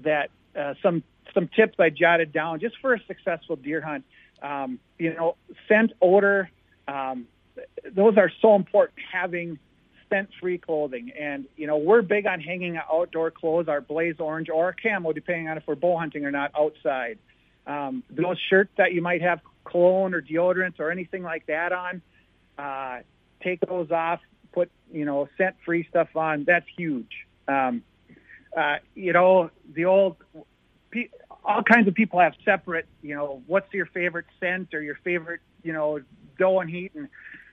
that 0.00 0.30
uh, 0.56 0.74
some 0.82 1.04
some 1.34 1.48
tips 1.48 1.76
I 1.78 1.90
jotted 1.90 2.32
down 2.32 2.60
just 2.60 2.76
for 2.80 2.94
a 2.94 3.00
successful 3.06 3.56
deer 3.56 3.80
hunt. 3.80 4.04
Um, 4.42 4.78
you 4.98 5.14
know, 5.14 5.36
scent, 5.68 5.92
odor. 6.00 6.50
Um, 6.86 7.26
those 7.92 8.16
are 8.16 8.30
so 8.40 8.54
important 8.54 8.98
having 9.12 9.58
scent 10.08 10.30
free 10.40 10.58
clothing. 10.58 11.12
And, 11.18 11.46
you 11.56 11.66
know, 11.66 11.76
we're 11.76 12.02
big 12.02 12.26
on 12.26 12.40
hanging 12.40 12.78
outdoor 12.78 13.30
clothes, 13.30 13.68
our 13.68 13.80
blaze 13.80 14.16
orange 14.18 14.48
or 14.48 14.74
camo, 14.80 15.12
depending 15.12 15.48
on 15.48 15.56
if 15.56 15.64
we're 15.66 15.74
bow 15.74 15.98
hunting 15.98 16.24
or 16.24 16.30
not 16.30 16.52
outside. 16.58 17.18
Um, 17.66 18.02
those 18.08 18.38
shirts 18.48 18.70
that 18.78 18.92
you 18.92 19.02
might 19.02 19.22
have 19.22 19.40
cologne 19.64 20.14
or 20.14 20.22
deodorant 20.22 20.80
or 20.80 20.90
anything 20.90 21.22
like 21.22 21.46
that 21.46 21.72
on, 21.72 22.00
uh, 22.58 23.00
take 23.42 23.60
those 23.60 23.90
off, 23.90 24.20
put, 24.52 24.70
you 24.90 25.04
know, 25.04 25.28
scent 25.36 25.56
free 25.64 25.86
stuff 25.90 26.08
on. 26.16 26.44
That's 26.44 26.66
huge. 26.76 27.26
Um, 27.46 27.82
uh, 28.56 28.76
you 28.94 29.12
know, 29.12 29.50
the 29.74 29.84
old, 29.84 30.16
all 31.44 31.62
kinds 31.62 31.88
of 31.88 31.94
people 31.94 32.20
have 32.20 32.34
separate, 32.44 32.86
you 33.02 33.14
know, 33.14 33.42
what's 33.46 33.72
your 33.72 33.86
favorite 33.86 34.26
scent 34.40 34.74
or 34.74 34.82
your 34.82 34.96
favorite, 35.04 35.40
you 35.62 35.72
know, 35.72 36.00
doe 36.38 36.60
and 36.60 36.70
heat. 36.70 36.92
And 36.94 37.08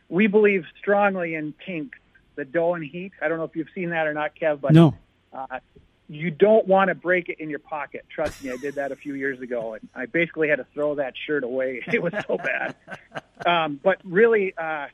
we 0.09 0.27
believe 0.27 0.65
strongly 0.77 1.35
in 1.35 1.53
pink, 1.53 1.93
the 2.35 2.45
doe 2.45 2.73
and 2.73 2.83
heat. 2.83 3.13
I 3.21 3.27
don't 3.27 3.37
know 3.37 3.45
if 3.45 3.55
you've 3.55 3.69
seen 3.73 3.91
that 3.91 4.07
or 4.07 4.13
not, 4.13 4.31
Kev, 4.35 4.61
but 4.61 4.73
no. 4.73 4.95
Uh, 5.33 5.59
you 6.07 6.29
don't 6.29 6.67
want 6.67 6.89
to 6.89 6.95
break 6.95 7.29
it 7.29 7.39
in 7.39 7.49
your 7.49 7.59
pocket. 7.59 8.05
Trust 8.09 8.43
me, 8.43 8.51
I 8.51 8.57
did 8.57 8.75
that 8.75 8.91
a 8.91 8.95
few 8.95 9.15
years 9.15 9.41
ago, 9.41 9.73
and 9.73 9.89
I 9.95 10.05
basically 10.05 10.49
had 10.49 10.57
to 10.57 10.67
throw 10.73 10.95
that 10.95 11.13
shirt 11.25 11.43
away. 11.43 11.81
It 11.91 12.01
was 12.01 12.13
so 12.27 12.37
bad. 12.37 12.75
Um, 13.45 13.79
but 13.83 13.99
really, 14.05 14.55
uh, 14.57 14.87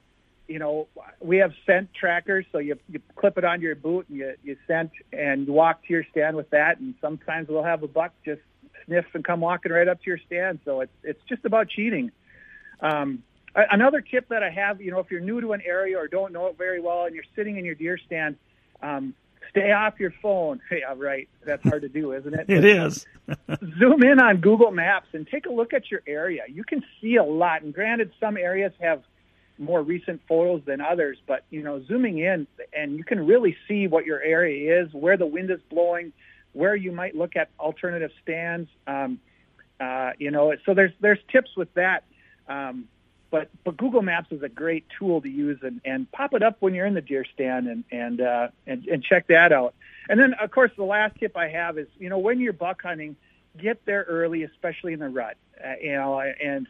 you 0.51 0.59
know, 0.59 0.87
we 1.19 1.37
have 1.37 1.51
scent 1.65 1.93
trackers, 1.93 2.45
so 2.51 2.57
you 2.57 2.77
you 2.89 2.99
clip 3.15 3.37
it 3.37 3.45
on 3.45 3.61
your 3.61 3.75
boot 3.75 4.07
and 4.09 4.17
you 4.17 4.33
you 4.43 4.57
scent 4.67 4.91
and 5.11 5.47
you 5.47 5.53
walk 5.53 5.83
to 5.87 5.93
your 5.93 6.05
stand 6.11 6.35
with 6.35 6.49
that. 6.51 6.79
And 6.79 6.95
sometimes 7.01 7.47
we'll 7.49 7.63
have 7.63 7.83
a 7.83 7.87
buck 7.87 8.13
just 8.25 8.41
sniff 8.85 9.05
and 9.13 9.23
come 9.23 9.41
walking 9.41 9.71
right 9.71 9.87
up 9.87 10.01
to 10.03 10.07
your 10.07 10.19
stand. 10.25 10.59
So 10.65 10.81
it's 10.81 10.93
it's 11.03 11.21
just 11.27 11.45
about 11.45 11.69
cheating. 11.69 12.11
Um, 12.81 13.23
Another 13.53 13.99
tip 13.99 14.29
that 14.29 14.43
I 14.43 14.49
have, 14.49 14.81
you 14.81 14.91
know, 14.91 14.99
if 14.99 15.11
you're 15.11 15.19
new 15.19 15.41
to 15.41 15.51
an 15.51 15.61
area 15.65 15.97
or 15.97 16.07
don't 16.07 16.31
know 16.31 16.47
it 16.47 16.57
very 16.57 16.79
well 16.79 17.03
and 17.03 17.13
you're 17.13 17.25
sitting 17.35 17.57
in 17.57 17.65
your 17.65 17.75
deer 17.75 17.97
stand, 17.97 18.37
um, 18.81 19.13
stay 19.49 19.71
off 19.71 19.99
your 19.99 20.13
phone. 20.21 20.61
Yeah, 20.71 20.93
right. 20.95 21.27
That's 21.45 21.61
hard 21.63 21.81
to 21.81 21.89
do, 21.89 22.13
isn't 22.13 22.33
it? 22.33 22.45
it 22.49 22.63
is. 22.63 23.05
zoom 23.77 24.03
in 24.03 24.19
on 24.21 24.37
Google 24.37 24.71
Maps 24.71 25.07
and 25.11 25.27
take 25.27 25.47
a 25.47 25.51
look 25.51 25.73
at 25.73 25.91
your 25.91 26.01
area. 26.07 26.43
You 26.47 26.63
can 26.63 26.81
see 27.01 27.17
a 27.17 27.23
lot. 27.23 27.61
And 27.61 27.73
granted, 27.73 28.11
some 28.21 28.37
areas 28.37 28.71
have 28.79 29.03
more 29.57 29.81
recent 29.81 30.21
photos 30.27 30.61
than 30.65 30.81
others, 30.81 31.17
but 31.27 31.43
you 31.49 31.61
know, 31.61 31.83
zooming 31.83 32.19
in 32.19 32.47
and 32.73 32.97
you 32.97 33.03
can 33.03 33.25
really 33.25 33.55
see 33.67 33.87
what 33.87 34.05
your 34.05 34.21
area 34.21 34.81
is, 34.81 34.93
where 34.93 35.17
the 35.17 35.25
wind 35.25 35.51
is 35.51 35.59
blowing, 35.69 36.11
where 36.53 36.75
you 36.75 36.91
might 36.91 37.15
look 37.15 37.35
at 37.35 37.49
alternative 37.59 38.11
stands. 38.21 38.69
Um, 38.87 39.19
uh, 39.79 40.11
you 40.19 40.31
know, 40.31 40.53
so 40.65 40.73
there's 40.73 40.91
there's 40.99 41.19
tips 41.31 41.55
with 41.55 41.73
that. 41.73 42.03
Um, 42.47 42.87
but 43.31 43.49
but 43.63 43.77
Google 43.77 44.01
Maps 44.01 44.31
is 44.31 44.43
a 44.43 44.49
great 44.49 44.85
tool 44.99 45.21
to 45.21 45.29
use 45.29 45.59
and, 45.63 45.81
and 45.85 46.11
pop 46.11 46.33
it 46.33 46.43
up 46.43 46.57
when 46.59 46.73
you're 46.73 46.85
in 46.85 46.93
the 46.93 47.01
deer 47.01 47.25
stand 47.33 47.67
and 47.67 47.83
and, 47.91 48.21
uh, 48.21 48.49
and 48.67 48.85
and 48.87 49.03
check 49.03 49.27
that 49.27 49.51
out. 49.51 49.73
And 50.09 50.19
then 50.19 50.33
of 50.35 50.51
course 50.51 50.71
the 50.75 50.83
last 50.83 51.17
tip 51.19 51.37
I 51.37 51.47
have 51.47 51.77
is 51.77 51.87
you 51.97 52.09
know 52.09 52.19
when 52.19 52.39
you're 52.39 52.53
buck 52.53 52.81
hunting, 52.81 53.15
get 53.57 53.83
there 53.85 54.05
early, 54.07 54.43
especially 54.43 54.93
in 54.93 54.99
the 54.99 55.09
rut. 55.09 55.37
Uh, 55.63 55.73
you 55.81 55.93
know 55.93 56.19
and 56.19 56.67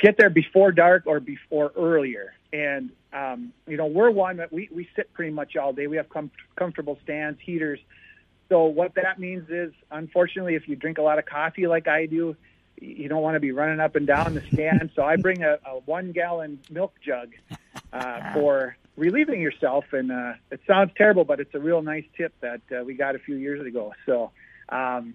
get 0.00 0.16
there 0.18 0.30
before 0.30 0.72
dark 0.72 1.04
or 1.06 1.20
before 1.20 1.72
earlier. 1.76 2.34
And 2.52 2.90
um, 3.12 3.52
you 3.66 3.76
know 3.76 3.86
we're 3.86 4.10
one 4.10 4.38
that 4.38 4.52
we 4.52 4.68
we 4.72 4.88
sit 4.96 5.12
pretty 5.12 5.32
much 5.32 5.56
all 5.56 5.72
day. 5.72 5.86
We 5.86 5.96
have 5.96 6.08
com- 6.08 6.30
comfortable 6.56 6.98
stands, 7.02 7.40
heaters. 7.40 7.80
So 8.48 8.64
what 8.64 8.94
that 8.96 9.18
means 9.18 9.48
is, 9.48 9.72
unfortunately, 9.90 10.56
if 10.56 10.68
you 10.68 10.76
drink 10.76 10.98
a 10.98 11.02
lot 11.02 11.18
of 11.18 11.24
coffee 11.24 11.66
like 11.66 11.88
I 11.88 12.04
do, 12.04 12.36
you 12.78 13.08
don't 13.08 13.22
want 13.22 13.34
to 13.36 13.40
be 13.40 13.52
running 13.52 13.80
up 13.80 13.96
and 13.96 14.06
down 14.06 14.34
the 14.34 14.42
stand. 14.52 14.90
so 14.94 15.02
I 15.02 15.16
bring 15.16 15.42
a, 15.42 15.58
a 15.64 15.78
one 15.86 16.12
gallon 16.12 16.60
milk 16.70 16.92
jug 17.04 17.32
uh, 17.92 18.32
for 18.34 18.76
relieving 18.96 19.40
yourself. 19.40 19.86
And 19.92 20.12
uh, 20.12 20.34
it 20.50 20.60
sounds 20.66 20.92
terrible, 20.96 21.24
but 21.24 21.40
it's 21.40 21.54
a 21.54 21.60
real 21.60 21.82
nice 21.82 22.04
tip 22.16 22.34
that 22.40 22.60
uh, 22.70 22.84
we 22.84 22.94
got 22.94 23.14
a 23.14 23.18
few 23.18 23.36
years 23.36 23.64
ago. 23.66 23.94
So, 24.06 24.32
um, 24.68 25.14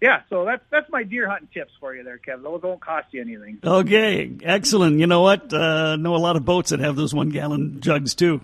yeah, 0.00 0.22
so 0.28 0.44
that's 0.44 0.62
that's 0.70 0.90
my 0.90 1.02
deer 1.02 1.28
hunting 1.28 1.48
tips 1.52 1.72
for 1.80 1.94
you 1.94 2.04
there, 2.04 2.18
Kevin. 2.18 2.42
Those 2.42 2.62
won't 2.62 2.80
cost 2.80 3.08
you 3.12 3.20
anything. 3.20 3.58
Okay, 3.64 4.30
excellent. 4.42 4.98
You 4.98 5.06
know 5.06 5.22
what? 5.22 5.52
Uh, 5.52 5.96
know 5.96 6.14
a 6.14 6.18
lot 6.18 6.36
of 6.36 6.44
boats 6.44 6.70
that 6.70 6.80
have 6.80 6.96
those 6.96 7.14
one 7.14 7.30
gallon 7.30 7.80
jugs 7.80 8.14
too. 8.14 8.40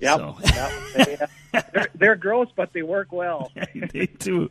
Yep. 0.00 0.18
So. 0.18 0.36
yep. 0.44 0.72
They, 0.94 1.16
uh, 1.16 1.62
they're, 1.72 1.88
they're 1.94 2.16
gross, 2.16 2.48
but 2.54 2.72
they 2.72 2.82
work 2.82 3.12
well. 3.12 3.52
they 3.74 4.06
do. 4.06 4.50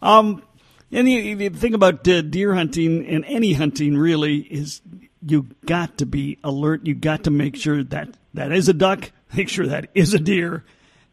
Um, 0.00 0.42
and 0.90 1.06
the, 1.06 1.34
the 1.34 1.48
thing 1.50 1.74
about 1.74 2.06
uh, 2.06 2.20
deer 2.22 2.54
hunting 2.54 3.06
and 3.06 3.24
any 3.24 3.52
hunting 3.52 3.96
really 3.96 4.36
is 4.36 4.82
you 5.24 5.46
got 5.64 5.98
to 5.98 6.06
be 6.06 6.38
alert. 6.44 6.86
You 6.86 6.94
got 6.94 7.24
to 7.24 7.30
make 7.30 7.56
sure 7.56 7.82
that 7.84 8.16
that 8.34 8.52
is 8.52 8.68
a 8.68 8.74
duck, 8.74 9.12
make 9.36 9.48
sure 9.48 9.66
that 9.68 9.88
is 9.94 10.14
a 10.14 10.18
deer, 10.18 10.64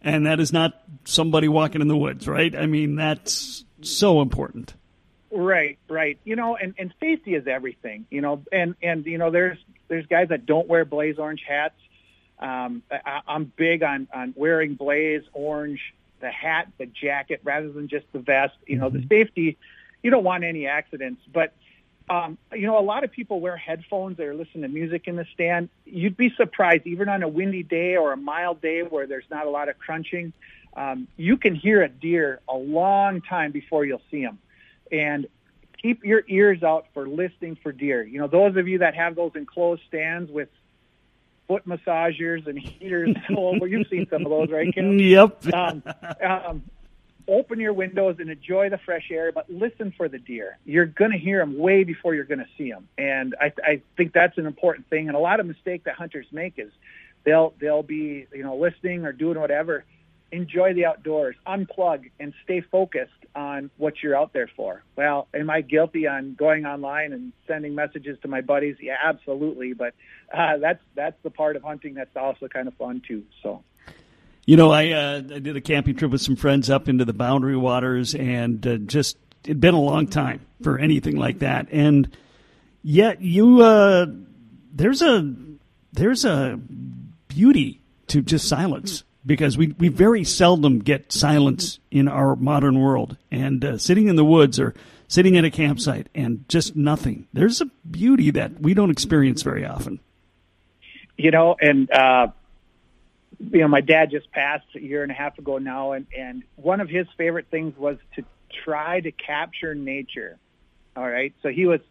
and 0.02 0.26
that 0.26 0.40
is 0.40 0.52
not 0.52 0.74
somebody 1.06 1.48
walking 1.48 1.82
in 1.82 1.88
the 1.88 1.98
woods, 1.98 2.28
right? 2.28 2.54
I 2.56 2.66
mean, 2.66 2.96
that's 2.96 3.64
so 3.82 4.22
important. 4.22 4.74
Right, 5.32 5.78
right. 5.88 6.18
You 6.24 6.36
know, 6.36 6.56
and, 6.56 6.74
and 6.78 6.94
safety 7.00 7.36
is 7.36 7.48
everything. 7.48 8.06
You 8.10 8.22
know, 8.22 8.44
and 8.52 8.76
and 8.82 9.06
you 9.06 9.18
know, 9.18 9.32
there's 9.32 9.58
there's 9.88 10.06
guys 10.06 10.30
that 10.30 10.46
don't 10.46 10.68
wear 10.68 10.86
blaze 10.86 11.20
orange 11.20 11.44
hats. 11.48 11.76
Um, 12.40 12.84
I, 12.92 13.22
I'm 13.28 13.46
big 13.46 13.84
on 13.84 14.08
on 14.14 14.34
wearing 14.36 14.76
blaze 14.76 15.24
orange 15.34 15.82
the 16.20 16.32
hat, 16.32 16.68
the 16.78 16.86
jacket, 16.86 17.42
rather 17.44 17.72
than 17.72 17.88
just 17.88 18.06
the 18.12 18.20
vest. 18.20 18.56
You 18.66 18.78
know, 18.78 18.90
mm-hmm. 18.90 19.02
the 19.02 19.08
safety. 19.08 19.58
You 20.02 20.12
don't 20.12 20.24
want 20.24 20.46
any 20.46 20.66
accidents, 20.66 21.22
but 21.32 21.54
um, 22.10 22.38
you 22.54 22.66
know, 22.66 22.80
a 22.80 22.82
lot 22.82 23.04
of 23.04 23.12
people 23.12 23.40
wear 23.40 23.56
headphones. 23.56 24.18
They're 24.18 24.34
listening 24.34 24.64
to 24.64 24.68
music 24.68 25.08
in 25.08 25.16
the 25.16 25.26
stand. 25.34 25.70
You'd 25.86 26.18
be 26.18 26.34
surprised, 26.36 26.88
even 26.88 27.08
on 27.08 27.22
a 27.22 27.28
windy 27.28 27.62
day 27.64 27.98
or 27.98 28.14
a 28.14 28.18
mild 28.18 28.62
day 28.62 28.82
where 28.82 29.06
there's 29.06 29.30
not 29.30 29.46
a 29.46 29.50
lot 29.50 29.70
of 29.70 29.78
crunching, 29.78 30.34
um, 30.76 31.08
you 31.18 31.38
can 31.38 31.56
hear 31.56 31.82
a 31.82 31.90
deer 31.90 32.40
a 32.48 32.56
long 32.56 33.22
time 33.22 33.52
before 33.52 33.86
you'll 33.86 34.02
see 34.12 34.24
them. 34.24 34.40
And 34.92 35.28
keep 35.82 36.04
your 36.04 36.24
ears 36.28 36.64
out 36.64 36.88
for 36.94 37.08
listening 37.08 37.58
for 37.62 37.72
deer. 37.72 38.04
You 38.04 38.20
know, 38.20 38.28
those 38.28 38.56
of 38.56 38.68
you 38.68 38.80
that 38.80 38.96
have 38.96 39.16
those 39.16 39.32
enclosed 39.36 39.82
stands 39.88 40.32
with 40.32 40.50
foot 41.48 41.68
massagers 41.68 42.48
and 42.48 42.58
heaters 42.58 43.16
all 43.36 43.56
over. 43.56 43.68
You've 43.68 43.88
seen 43.88 44.08
some 44.10 44.26
of 44.26 44.30
those, 44.30 44.50
right, 44.50 44.74
Kim? 44.74 44.98
Yep. 45.00 45.54
Um, 45.54 45.84
um, 46.24 46.64
open 47.28 47.60
your 47.60 47.74
windows 47.74 48.18
and 48.20 48.30
enjoy 48.30 48.70
the 48.70 48.78
fresh 48.78 49.10
air, 49.12 49.32
but 49.32 49.50
listen 49.50 49.94
for 49.96 50.10
the 50.10 50.20
deer. 50.20 50.58
You're 50.66 50.86
going 50.86 51.12
to 51.12 51.18
hear 51.18 51.40
them 51.40 51.58
way 51.58 51.84
before 51.84 52.16
you're 52.16 52.24
going 52.26 52.40
to 52.40 52.48
see 52.58 52.72
them, 52.72 52.88
and 52.98 53.36
I, 53.40 53.54
I 53.64 53.82
think 53.98 54.14
that's 54.14 54.38
an 54.38 54.46
important 54.46 54.90
thing. 54.90 55.08
And 55.08 55.16
a 55.16 55.20
lot 55.20 55.40
of 55.40 55.46
mistake 55.46 55.84
that 55.86 55.96
hunters 55.96 56.26
make 56.32 56.54
is 56.58 56.72
they'll 57.24 57.54
they'll 57.60 57.84
be 57.84 58.26
you 58.34 58.44
know 58.44 58.56
listening 58.56 59.06
or 59.06 59.12
doing 59.12 59.40
whatever. 59.40 59.86
Enjoy 60.32 60.74
the 60.74 60.86
outdoors, 60.86 61.36
unplug, 61.48 62.12
and 62.20 62.34
stay 62.44 62.62
focused 62.62 63.12
on 63.36 63.70
what 63.78 63.96
you're 64.04 64.18
out 64.18 64.34
there 64.34 64.50
for. 64.56 64.84
Well, 64.96 65.28
am 65.34 65.50
I 65.50 65.62
guilty 65.62 66.08
on 66.08 66.36
going 66.36 66.66
online 66.66 67.14
and 67.14 67.34
sending 67.48 67.74
messages 67.76 68.18
to 68.22 68.28
my 68.28 68.42
buddies? 68.42 68.76
Yeah, 68.80 68.98
absolutely. 69.04 69.74
But 69.74 69.94
uh, 70.34 70.58
that's 70.58 70.82
that's 70.96 71.18
the 71.24 71.30
part 71.30 71.56
of 71.56 71.64
hunting 71.64 71.96
that's 71.96 72.16
also 72.16 72.48
kind 72.48 72.68
of 72.68 72.74
fun 72.76 73.02
too. 73.08 73.24
So. 73.42 73.64
You 74.46 74.58
know, 74.58 74.72
I 74.72 74.90
uh, 74.92 75.18
I 75.18 75.40
did 75.40 75.56
a 75.56 75.62
camping 75.62 75.96
trip 75.96 76.12
with 76.12 76.22
some 76.22 76.36
friends 76.36 76.70
up 76.70 76.90
into 76.90 77.06
the 77.06 77.14
Boundary 77.14 77.58
Waters, 77.58 78.16
and 78.16 78.66
uh, 78.66 78.78
just 78.78 79.18
it'd 79.44 79.62
been 79.62 79.76
a 79.76 79.82
long 79.82 80.08
time 80.08 80.42
for 80.64 80.80
anything 80.80 81.18
like 81.18 81.40
that, 81.40 81.68
and 81.72 82.16
yet 82.82 83.22
you 83.22 83.62
uh, 83.62 84.08
there's 84.74 85.04
a 85.04 85.36
there's 85.94 86.26
a 86.26 86.60
beauty 87.28 87.82
to 88.08 88.22
just 88.22 88.48
silence 88.48 89.04
because 89.26 89.58
we, 89.58 89.76
we 89.78 89.90
very 89.90 90.24
seldom 90.24 90.80
get 90.80 91.12
silence 91.12 91.80
in 91.92 92.08
our 92.08 92.36
modern 92.36 92.80
world. 92.80 93.18
And 93.32 93.64
uh, 93.64 93.78
sitting 93.78 94.08
in 94.08 94.16
the 94.16 94.26
woods 94.26 94.60
or 94.60 94.74
sitting 95.08 95.38
at 95.38 95.44
a 95.44 95.52
campsite 95.52 96.08
and 96.16 96.48
just 96.48 96.76
nothing, 96.76 97.28
there's 97.34 97.62
a 97.62 97.66
beauty 97.90 98.32
that 98.32 98.62
we 98.62 98.74
don't 98.74 98.90
experience 98.90 99.42
very 99.42 99.66
often. 99.66 100.00
You 101.18 101.32
know, 101.32 101.56
and, 101.60 101.92
uh, 101.92 102.28
you 103.52 103.60
know, 103.60 103.68
my 103.68 103.82
dad 103.82 104.12
just 104.12 104.32
passed 104.32 104.66
a 104.76 104.82
year 104.82 105.04
and 105.04 105.12
a 105.12 105.16
half 105.16 105.38
ago 105.38 105.58
now, 105.58 105.92
and, 105.92 106.08
and 106.18 106.44
one 106.56 106.80
of 106.80 106.90
his 106.90 107.08
favorite 107.18 107.48
things 107.52 107.78
was 107.78 107.98
to 108.16 108.24
try 108.64 109.02
to 109.02 109.12
capture 109.12 109.76
nature. 109.76 110.38
All 110.96 111.10
right. 111.10 111.34
So 111.44 111.50
he 111.50 111.66
was 111.66 111.82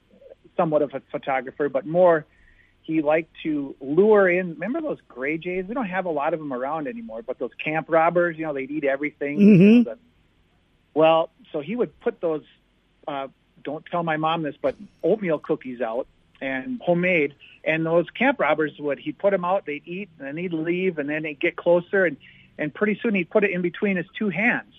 somewhat 0.56 0.82
of 0.82 0.94
a 0.94 1.02
photographer, 1.10 1.68
but 1.68 1.86
more 1.86 2.26
he 2.88 3.02
liked 3.02 3.30
to 3.42 3.76
lure 3.80 4.30
in. 4.30 4.54
Remember 4.54 4.80
those 4.80 4.98
gray 5.08 5.36
jays? 5.36 5.66
We 5.68 5.74
don't 5.74 5.86
have 5.86 6.06
a 6.06 6.10
lot 6.10 6.32
of 6.32 6.40
them 6.40 6.54
around 6.54 6.88
anymore, 6.88 7.20
but 7.20 7.38
those 7.38 7.50
camp 7.62 7.86
robbers, 7.90 8.38
you 8.38 8.46
know, 8.46 8.54
they'd 8.54 8.70
eat 8.70 8.84
everything. 8.84 9.38
Mm-hmm. 9.38 9.62
You 9.62 9.84
know, 9.84 9.84
the, 9.84 9.98
well, 10.94 11.30
so 11.52 11.60
he 11.60 11.76
would 11.76 12.00
put 12.00 12.22
those. 12.22 12.44
Uh, 13.06 13.28
don't 13.62 13.84
tell 13.84 14.02
my 14.02 14.16
mom 14.16 14.42
this, 14.42 14.56
but 14.60 14.74
oatmeal 15.02 15.38
cookies 15.38 15.82
out 15.82 16.06
and 16.40 16.80
homemade. 16.80 17.34
And 17.62 17.84
those 17.84 18.08
camp 18.08 18.40
robbers 18.40 18.72
would 18.78 18.98
he 18.98 19.12
put 19.12 19.32
them 19.32 19.44
out, 19.44 19.66
they'd 19.66 19.86
eat, 19.86 20.08
and 20.18 20.26
then 20.26 20.36
he'd 20.38 20.54
leave, 20.54 20.98
and 20.98 21.10
then 21.10 21.24
they'd 21.24 21.38
get 21.38 21.56
closer, 21.56 22.06
and 22.06 22.16
and 22.56 22.72
pretty 22.72 22.98
soon 23.02 23.14
he'd 23.14 23.28
put 23.28 23.44
it 23.44 23.50
in 23.50 23.60
between 23.60 23.98
his 23.98 24.06
two 24.18 24.30
hands. 24.30 24.72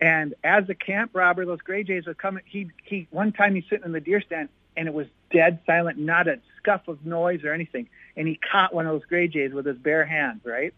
And 0.00 0.34
as 0.42 0.66
the 0.66 0.74
camp 0.74 1.10
robber, 1.12 1.44
those 1.44 1.60
gray 1.60 1.84
jays 1.84 2.06
would 2.06 2.16
come. 2.16 2.40
He 2.46 2.70
he 2.82 3.08
one 3.10 3.32
time 3.32 3.54
he's 3.54 3.64
sitting 3.68 3.84
in 3.84 3.92
the 3.92 4.00
deer 4.00 4.22
stand, 4.22 4.48
and 4.74 4.88
it 4.88 4.94
was 4.94 5.06
dead 5.32 5.60
silent, 5.66 5.98
not 5.98 6.28
a 6.28 6.38
scuff 6.58 6.88
of 6.88 7.04
noise 7.04 7.44
or 7.44 7.52
anything. 7.52 7.88
And 8.16 8.28
he 8.28 8.38
caught 8.50 8.74
one 8.74 8.86
of 8.86 8.92
those 8.92 9.06
gray 9.06 9.28
jays 9.28 9.52
with 9.52 9.66
his 9.66 9.78
bare 9.78 10.04
hands, 10.04 10.42
right? 10.44 10.74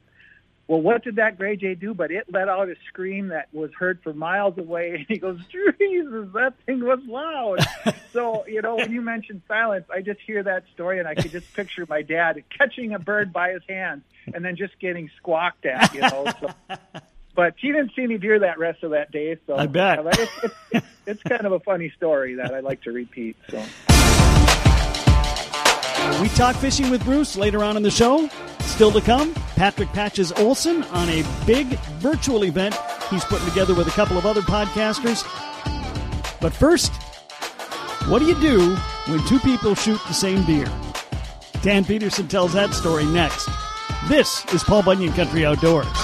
Well, 0.66 0.80
what 0.80 1.04
did 1.04 1.16
that 1.16 1.36
gray 1.36 1.56
jay 1.56 1.74
do? 1.74 1.92
But 1.92 2.10
it 2.10 2.24
let 2.32 2.48
out 2.48 2.68
a 2.70 2.76
scream 2.88 3.28
that 3.28 3.48
was 3.52 3.70
heard 3.78 4.00
for 4.02 4.12
miles 4.14 4.56
away. 4.56 4.92
And 4.94 5.06
he 5.08 5.18
goes, 5.18 5.40
Jesus, 5.50 6.28
that 6.34 6.54
thing 6.64 6.84
was 6.84 7.00
loud. 7.06 7.66
so, 8.12 8.46
you 8.46 8.62
know, 8.62 8.76
when 8.76 8.92
you 8.92 9.02
mentioned 9.02 9.42
silence, 9.46 9.84
I 9.92 10.00
just 10.00 10.20
hear 10.20 10.42
that 10.42 10.64
story 10.72 10.98
and 10.98 11.08
I 11.08 11.14
could 11.14 11.30
just 11.30 11.52
picture 11.54 11.84
my 11.88 12.02
dad 12.02 12.42
catching 12.56 12.94
a 12.94 12.98
bird 12.98 13.32
by 13.32 13.52
his 13.52 13.62
hands 13.68 14.02
and 14.32 14.44
then 14.44 14.56
just 14.56 14.78
getting 14.78 15.10
squawked 15.18 15.66
at, 15.66 15.92
you 15.92 16.00
know. 16.00 16.32
So, 16.40 16.54
but 17.34 17.54
he 17.58 17.72
didn't 17.72 17.92
see 17.94 18.04
any 18.04 18.18
deer 18.18 18.38
that 18.38 18.58
rest 18.58 18.82
of 18.82 18.92
that 18.92 19.10
day. 19.10 19.36
So 19.46 19.56
I 19.56 19.66
bet. 19.66 19.98
it's, 20.06 20.32
it's, 20.42 20.54
it's, 20.70 20.86
it's 21.06 21.22
kind 21.24 21.44
of 21.44 21.52
a 21.52 21.60
funny 21.60 21.90
story 21.96 22.36
that 22.36 22.54
I 22.54 22.60
like 22.60 22.82
to 22.82 22.92
repeat. 22.92 23.36
So. 23.50 23.62
We 26.20 26.28
talk 26.30 26.56
fishing 26.56 26.90
with 26.90 27.04
Bruce 27.04 27.36
later 27.36 27.62
on 27.62 27.76
in 27.76 27.82
the 27.82 27.90
show. 27.90 28.28
Still 28.60 28.92
to 28.92 29.00
come, 29.00 29.34
Patrick 29.56 29.88
Patches 29.90 30.32
Olson 30.32 30.82
on 30.84 31.08
a 31.08 31.24
big 31.46 31.66
virtual 31.98 32.44
event 32.44 32.74
he's 33.10 33.24
putting 33.24 33.48
together 33.48 33.74
with 33.74 33.88
a 33.88 33.92
couple 33.92 34.18
of 34.18 34.26
other 34.26 34.40
podcasters. 34.42 35.22
But 36.40 36.52
first, 36.52 36.92
what 38.08 38.18
do 38.18 38.26
you 38.26 38.40
do 38.40 38.74
when 39.06 39.24
two 39.26 39.38
people 39.38 39.74
shoot 39.74 40.00
the 40.06 40.14
same 40.14 40.44
deer? 40.44 40.66
Dan 41.62 41.84
Peterson 41.84 42.28
tells 42.28 42.52
that 42.52 42.74
story 42.74 43.06
next. 43.06 43.48
This 44.08 44.44
is 44.52 44.62
Paul 44.62 44.82
Bunyan 44.82 45.12
Country 45.12 45.46
Outdoors. 45.46 46.03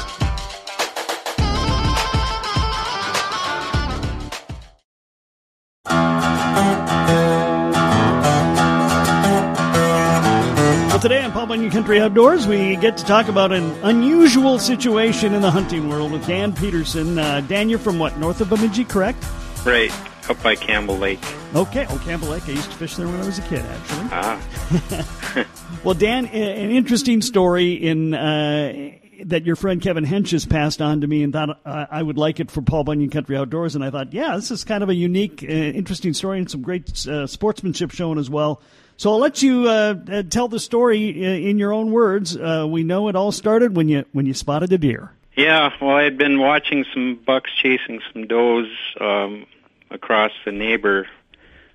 Today 11.00 11.22
on 11.22 11.32
Paul 11.32 11.46
Bunyan 11.46 11.70
Country 11.70 11.98
Outdoors, 11.98 12.46
we 12.46 12.76
get 12.76 12.98
to 12.98 13.04
talk 13.04 13.28
about 13.28 13.52
an 13.52 13.64
unusual 13.82 14.58
situation 14.58 15.32
in 15.32 15.40
the 15.40 15.50
hunting 15.50 15.88
world 15.88 16.12
with 16.12 16.26
Dan 16.26 16.54
Peterson. 16.54 17.18
Uh, 17.18 17.40
Dan, 17.40 17.70
you're 17.70 17.78
from 17.78 17.98
what, 17.98 18.18
north 18.18 18.42
of 18.42 18.50
Bemidji, 18.50 18.84
correct? 18.84 19.24
Right, 19.64 19.90
up 20.28 20.42
by 20.42 20.56
Campbell 20.56 20.98
Lake. 20.98 21.18
Okay, 21.54 21.86
oh, 21.88 21.98
Campbell 22.04 22.28
Lake. 22.28 22.46
I 22.46 22.52
used 22.52 22.70
to 22.70 22.76
fish 22.76 22.96
there 22.96 23.06
when 23.06 23.18
I 23.18 23.24
was 23.24 23.38
a 23.38 23.42
kid, 23.42 23.64
actually. 23.64 24.08
Ah. 24.12 25.46
well, 25.84 25.94
Dan, 25.94 26.26
an 26.26 26.70
interesting 26.70 27.22
story 27.22 27.72
in 27.72 28.12
uh, 28.12 28.90
that 29.24 29.46
your 29.46 29.56
friend 29.56 29.80
Kevin 29.80 30.04
Hench 30.04 30.32
has 30.32 30.44
passed 30.44 30.82
on 30.82 31.00
to 31.00 31.06
me 31.06 31.22
and 31.22 31.32
thought 31.32 31.60
uh, 31.64 31.86
I 31.90 32.02
would 32.02 32.18
like 32.18 32.40
it 32.40 32.50
for 32.50 32.60
Paul 32.60 32.84
Bunyan 32.84 33.08
Country 33.08 33.38
Outdoors. 33.38 33.74
And 33.74 33.82
I 33.82 33.90
thought, 33.90 34.12
yeah, 34.12 34.36
this 34.36 34.50
is 34.50 34.64
kind 34.64 34.82
of 34.82 34.90
a 34.90 34.94
unique, 34.94 35.42
uh, 35.42 35.46
interesting 35.46 36.12
story 36.12 36.38
and 36.38 36.50
some 36.50 36.60
great 36.60 37.06
uh, 37.06 37.26
sportsmanship 37.26 37.90
shown 37.90 38.18
as 38.18 38.28
well. 38.28 38.60
So 39.00 39.12
I'll 39.12 39.18
let 39.18 39.42
you 39.42 39.66
uh, 39.66 39.94
uh, 40.12 40.22
tell 40.24 40.48
the 40.48 40.60
story 40.60 41.48
in 41.48 41.58
your 41.58 41.72
own 41.72 41.90
words. 41.90 42.36
Uh, 42.36 42.66
we 42.68 42.82
know 42.82 43.08
it 43.08 43.16
all 43.16 43.32
started 43.32 43.74
when 43.74 43.88
you 43.88 44.04
when 44.12 44.26
you 44.26 44.34
spotted 44.34 44.70
a 44.74 44.76
deer. 44.76 45.10
Yeah, 45.34 45.70
well, 45.80 45.96
I 45.96 46.02
had 46.02 46.18
been 46.18 46.38
watching 46.38 46.84
some 46.92 47.18
bucks 47.26 47.50
chasing 47.62 48.02
some 48.12 48.26
does 48.26 48.66
um, 49.00 49.46
across 49.90 50.32
the 50.44 50.52
neighbor 50.52 51.06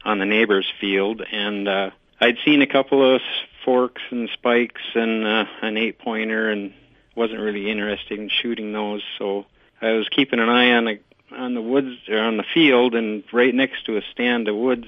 on 0.03 0.19
the 0.19 0.25
neighbor's 0.25 0.71
field, 0.79 1.23
and 1.31 1.67
uh, 1.67 1.89
I'd 2.21 2.37
seen 2.45 2.61
a 2.61 2.67
couple 2.67 3.15
of 3.15 3.21
forks 3.63 4.03
and 4.11 4.29
spikes 4.31 4.83
and 4.93 5.25
uh, 5.25 5.45
an 5.63 5.77
eight 5.77 5.97
pointer, 5.97 6.51
and 6.51 6.75
wasn't 7.15 7.39
really 7.39 7.71
interested 7.71 8.19
in 8.19 8.29
shooting 8.29 8.71
those. 8.71 9.01
So 9.17 9.47
I 9.81 9.93
was 9.93 10.07
keeping 10.09 10.39
an 10.39 10.49
eye 10.49 10.73
on 10.73 10.85
the 10.85 10.99
on 11.35 11.55
the 11.55 11.61
woods 11.63 12.07
or 12.07 12.19
on 12.19 12.37
the 12.37 12.45
field, 12.53 12.93
and 12.93 13.23
right 13.33 13.55
next 13.55 13.87
to 13.87 13.97
a 13.97 14.03
stand 14.11 14.47
of 14.47 14.55
woods, 14.55 14.85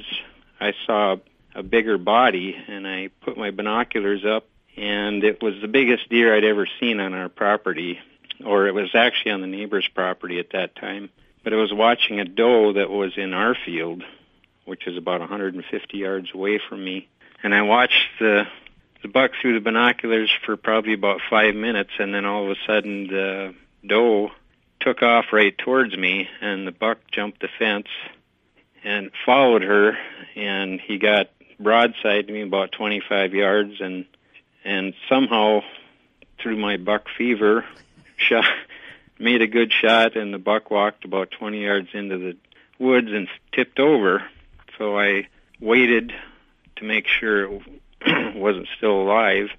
I 0.60 0.74
saw 0.86 1.16
a 1.58 1.64
bigger 1.64 1.98
body, 1.98 2.56
and 2.68 2.88
I 2.88 3.10
put 3.22 3.36
my 3.36 3.50
binoculars 3.50 4.24
up, 4.24 4.48
and 4.78 5.24
it 5.24 5.42
was 5.42 5.56
the 5.60 5.68
biggest 5.68 6.08
deer 6.08 6.36
I'd 6.36 6.44
ever 6.44 6.68
seen 6.80 7.00
on 7.00 7.16
our 7.16 7.30
property, 7.30 8.00
or 8.46 8.68
it 8.68 8.76
was 8.76 8.94
actually 8.94 9.32
on 9.32 9.42
the 9.42 9.48
neighbor's 9.48 9.88
property 9.88 10.40
at 10.40 10.52
that 10.52 10.76
time. 10.76 11.10
But 11.44 11.54
I 11.54 11.56
was 11.56 11.74
watching 11.74 12.20
a 12.20 12.26
doe 12.26 12.74
that 12.74 12.92
was 12.92 13.18
in 13.18 13.34
our 13.34 13.58
field, 13.66 14.04
which 14.66 14.86
is 14.86 14.98
about 14.98 15.20
150 15.20 15.98
yards 15.98 16.30
away 16.32 16.62
from 16.70 16.86
me, 16.86 17.08
and 17.42 17.54
I 17.54 17.64
watched 17.64 18.08
the 18.20 18.44
the 19.04 19.08
buck 19.08 19.32
through 19.40 19.54
the 19.54 19.60
binoculars 19.60 20.32
for 20.44 20.58
probably 20.58 20.94
about 20.94 21.22
five 21.30 21.56
minutes, 21.56 21.92
and 22.00 22.14
then 22.14 22.26
all 22.26 22.46
of 22.46 22.50
a 22.52 22.56
sudden 22.66 23.08
the 23.08 23.54
doe 23.86 24.32
took 24.80 25.02
off 25.04 25.26
right 25.32 25.56
towards 25.58 25.96
me, 25.96 26.28
and 26.42 26.68
the 26.68 26.72
buck 26.72 27.00
jumped 27.12 27.42
the 27.42 27.48
fence 27.60 27.88
and 28.84 29.12
followed 29.26 29.62
her, 29.62 29.98
and 30.36 30.80
he 30.80 30.98
got 30.98 31.30
broadside 31.60 32.28
to 32.28 32.34
me 32.34 32.42
about 32.42 32.72
25 32.72 33.34
yards, 33.34 33.80
and 33.80 34.06
and 34.64 34.94
somehow 35.10 35.62
through 36.40 36.58
my 36.58 36.78
buck 36.78 37.08
fever, 37.18 37.66
shot 38.18 38.46
made 39.20 39.42
a 39.42 39.48
good 39.48 39.72
shot, 39.72 40.16
and 40.16 40.34
the 40.34 40.38
buck 40.38 40.70
walked 40.70 41.06
about 41.06 41.32
20 41.32 41.64
yards 41.64 41.90
into 41.94 42.18
the 42.18 42.38
woods 42.80 43.08
and 43.12 43.28
tipped 43.52 43.80
over. 43.80 44.24
So 44.78 44.98
I 44.98 45.28
waited 45.60 46.14
to 46.78 46.84
make 46.84 47.08
sure 47.08 47.46
it 47.46 47.62
wasn't 48.36 48.68
still 48.78 49.02
alive. 49.02 49.50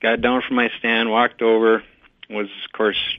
Got 0.00 0.20
down 0.20 0.42
from 0.46 0.56
my 0.56 0.70
stand, 0.78 1.10
walked 1.10 1.42
over, 1.42 1.82
was 2.28 2.46
of 2.46 2.72
course 2.72 3.18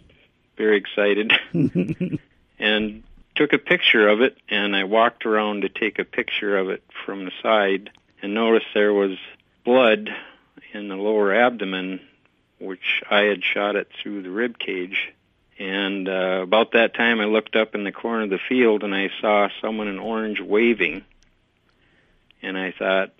very 0.57 0.77
excited, 0.77 1.31
and 2.59 3.03
took 3.35 3.53
a 3.53 3.57
picture 3.57 4.07
of 4.07 4.21
it. 4.21 4.37
And 4.49 4.75
I 4.75 4.83
walked 4.83 5.25
around 5.25 5.61
to 5.61 5.69
take 5.69 5.99
a 5.99 6.03
picture 6.03 6.57
of 6.57 6.69
it 6.69 6.83
from 7.05 7.25
the 7.25 7.31
side 7.41 7.89
and 8.21 8.33
noticed 8.33 8.67
there 8.73 8.93
was 8.93 9.17
blood 9.63 10.09
in 10.73 10.87
the 10.87 10.95
lower 10.95 11.33
abdomen, 11.33 11.99
which 12.59 13.03
I 13.09 13.21
had 13.21 13.43
shot 13.43 13.75
it 13.75 13.89
through 14.01 14.23
the 14.23 14.29
rib 14.29 14.57
cage. 14.57 15.13
And 15.59 16.07
uh, 16.07 16.41
about 16.43 16.73
that 16.73 16.93
time, 16.93 17.19
I 17.19 17.25
looked 17.25 17.55
up 17.55 17.73
in 17.75 17.83
the 17.83 17.91
corner 17.91 18.23
of 18.23 18.29
the 18.29 18.39
field 18.49 18.83
and 18.83 18.93
I 18.93 19.09
saw 19.19 19.49
someone 19.61 19.87
in 19.87 19.99
orange 19.99 20.39
waving. 20.39 21.03
And 22.41 22.57
I 22.57 22.71
thought, 22.71 23.11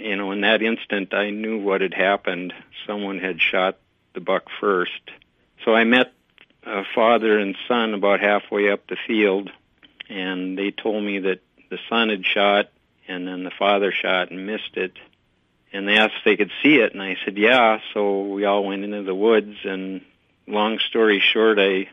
you 0.00 0.16
know, 0.16 0.32
in 0.32 0.40
that 0.40 0.62
instant, 0.62 1.12
I 1.12 1.30
knew 1.30 1.58
what 1.58 1.82
had 1.82 1.94
happened. 1.94 2.54
Someone 2.86 3.18
had 3.18 3.40
shot 3.40 3.78
the 4.14 4.20
buck 4.20 4.44
first. 4.60 5.10
So 5.64 5.74
I 5.74 5.84
met 5.84 6.12
a 6.64 6.82
father 6.94 7.38
and 7.38 7.56
son 7.68 7.94
about 7.94 8.20
halfway 8.20 8.70
up 8.70 8.86
the 8.86 8.96
field, 9.06 9.50
and 10.08 10.58
they 10.58 10.70
told 10.70 11.04
me 11.04 11.20
that 11.20 11.40
the 11.70 11.78
son 11.88 12.08
had 12.08 12.24
shot 12.24 12.70
and 13.08 13.26
then 13.26 13.44
the 13.44 13.50
father 13.50 13.92
shot 13.92 14.30
and 14.30 14.46
missed 14.46 14.76
it, 14.76 14.92
and 15.72 15.88
they 15.88 15.96
asked 15.96 16.14
if 16.18 16.24
they 16.24 16.36
could 16.36 16.52
see 16.62 16.76
it, 16.76 16.92
and 16.92 17.02
I 17.02 17.16
said 17.24 17.36
yeah. 17.36 17.80
So 17.94 18.22
we 18.22 18.44
all 18.44 18.64
went 18.64 18.84
into 18.84 19.02
the 19.02 19.14
woods, 19.14 19.56
and 19.64 20.02
long 20.46 20.78
story 20.78 21.20
short, 21.20 21.58
I 21.58 21.88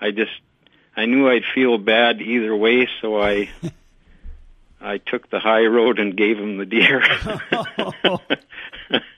I 0.00 0.10
just 0.10 0.32
I 0.96 1.06
knew 1.06 1.28
I'd 1.28 1.44
feel 1.54 1.78
bad 1.78 2.20
either 2.20 2.54
way, 2.54 2.88
so 3.00 3.20
I 3.20 3.50
I 4.80 4.98
took 4.98 5.30
the 5.30 5.40
high 5.40 5.64
road 5.64 5.98
and 5.98 6.16
gave 6.16 6.38
him 6.38 6.58
the 6.58 6.66
deer. 6.66 7.00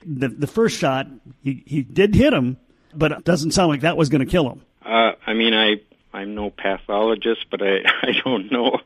the 0.05 0.29
the 0.29 0.47
first 0.47 0.77
shot, 0.77 1.07
he 1.43 1.63
he 1.65 1.83
did 1.83 2.15
hit 2.15 2.33
him, 2.33 2.57
but 2.93 3.11
it 3.11 3.23
doesn't 3.23 3.51
sound 3.51 3.69
like 3.69 3.81
that 3.81 3.97
was 3.97 4.09
going 4.09 4.25
to 4.25 4.29
kill 4.29 4.49
him. 4.49 4.61
Uh, 4.83 5.11
I 5.25 5.33
mean, 5.33 5.53
I 5.53 5.81
I'm 6.13 6.35
no 6.35 6.49
pathologist, 6.49 7.45
but 7.51 7.61
I 7.61 7.81
I 8.01 8.11
don't 8.23 8.51
know. 8.51 8.79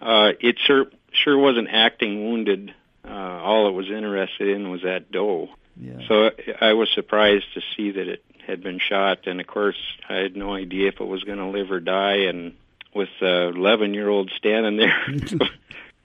Uh, 0.00 0.32
it 0.40 0.58
sure 0.58 0.86
sure 1.12 1.38
wasn't 1.38 1.68
acting 1.70 2.24
wounded. 2.24 2.74
Uh, 3.04 3.10
all 3.10 3.68
it 3.68 3.72
was 3.72 3.88
interested 3.88 4.48
in 4.48 4.70
was 4.70 4.82
that 4.82 5.10
doe. 5.10 5.48
Yeah. 5.80 6.06
So 6.06 6.30
I 6.60 6.74
was 6.74 6.90
surprised 6.94 7.46
to 7.54 7.60
see 7.76 7.92
that 7.92 8.08
it 8.08 8.24
had 8.46 8.62
been 8.62 8.78
shot, 8.78 9.26
and 9.26 9.40
of 9.40 9.46
course 9.46 9.76
I 10.08 10.16
had 10.16 10.36
no 10.36 10.54
idea 10.54 10.88
if 10.88 11.00
it 11.00 11.06
was 11.06 11.24
going 11.24 11.38
to 11.38 11.46
live 11.46 11.70
or 11.70 11.80
die. 11.80 12.24
And 12.28 12.54
with 12.94 13.08
the 13.20 13.52
11 13.54 13.94
year 13.94 14.08
old 14.08 14.30
standing 14.36 14.76
there, 14.76 15.10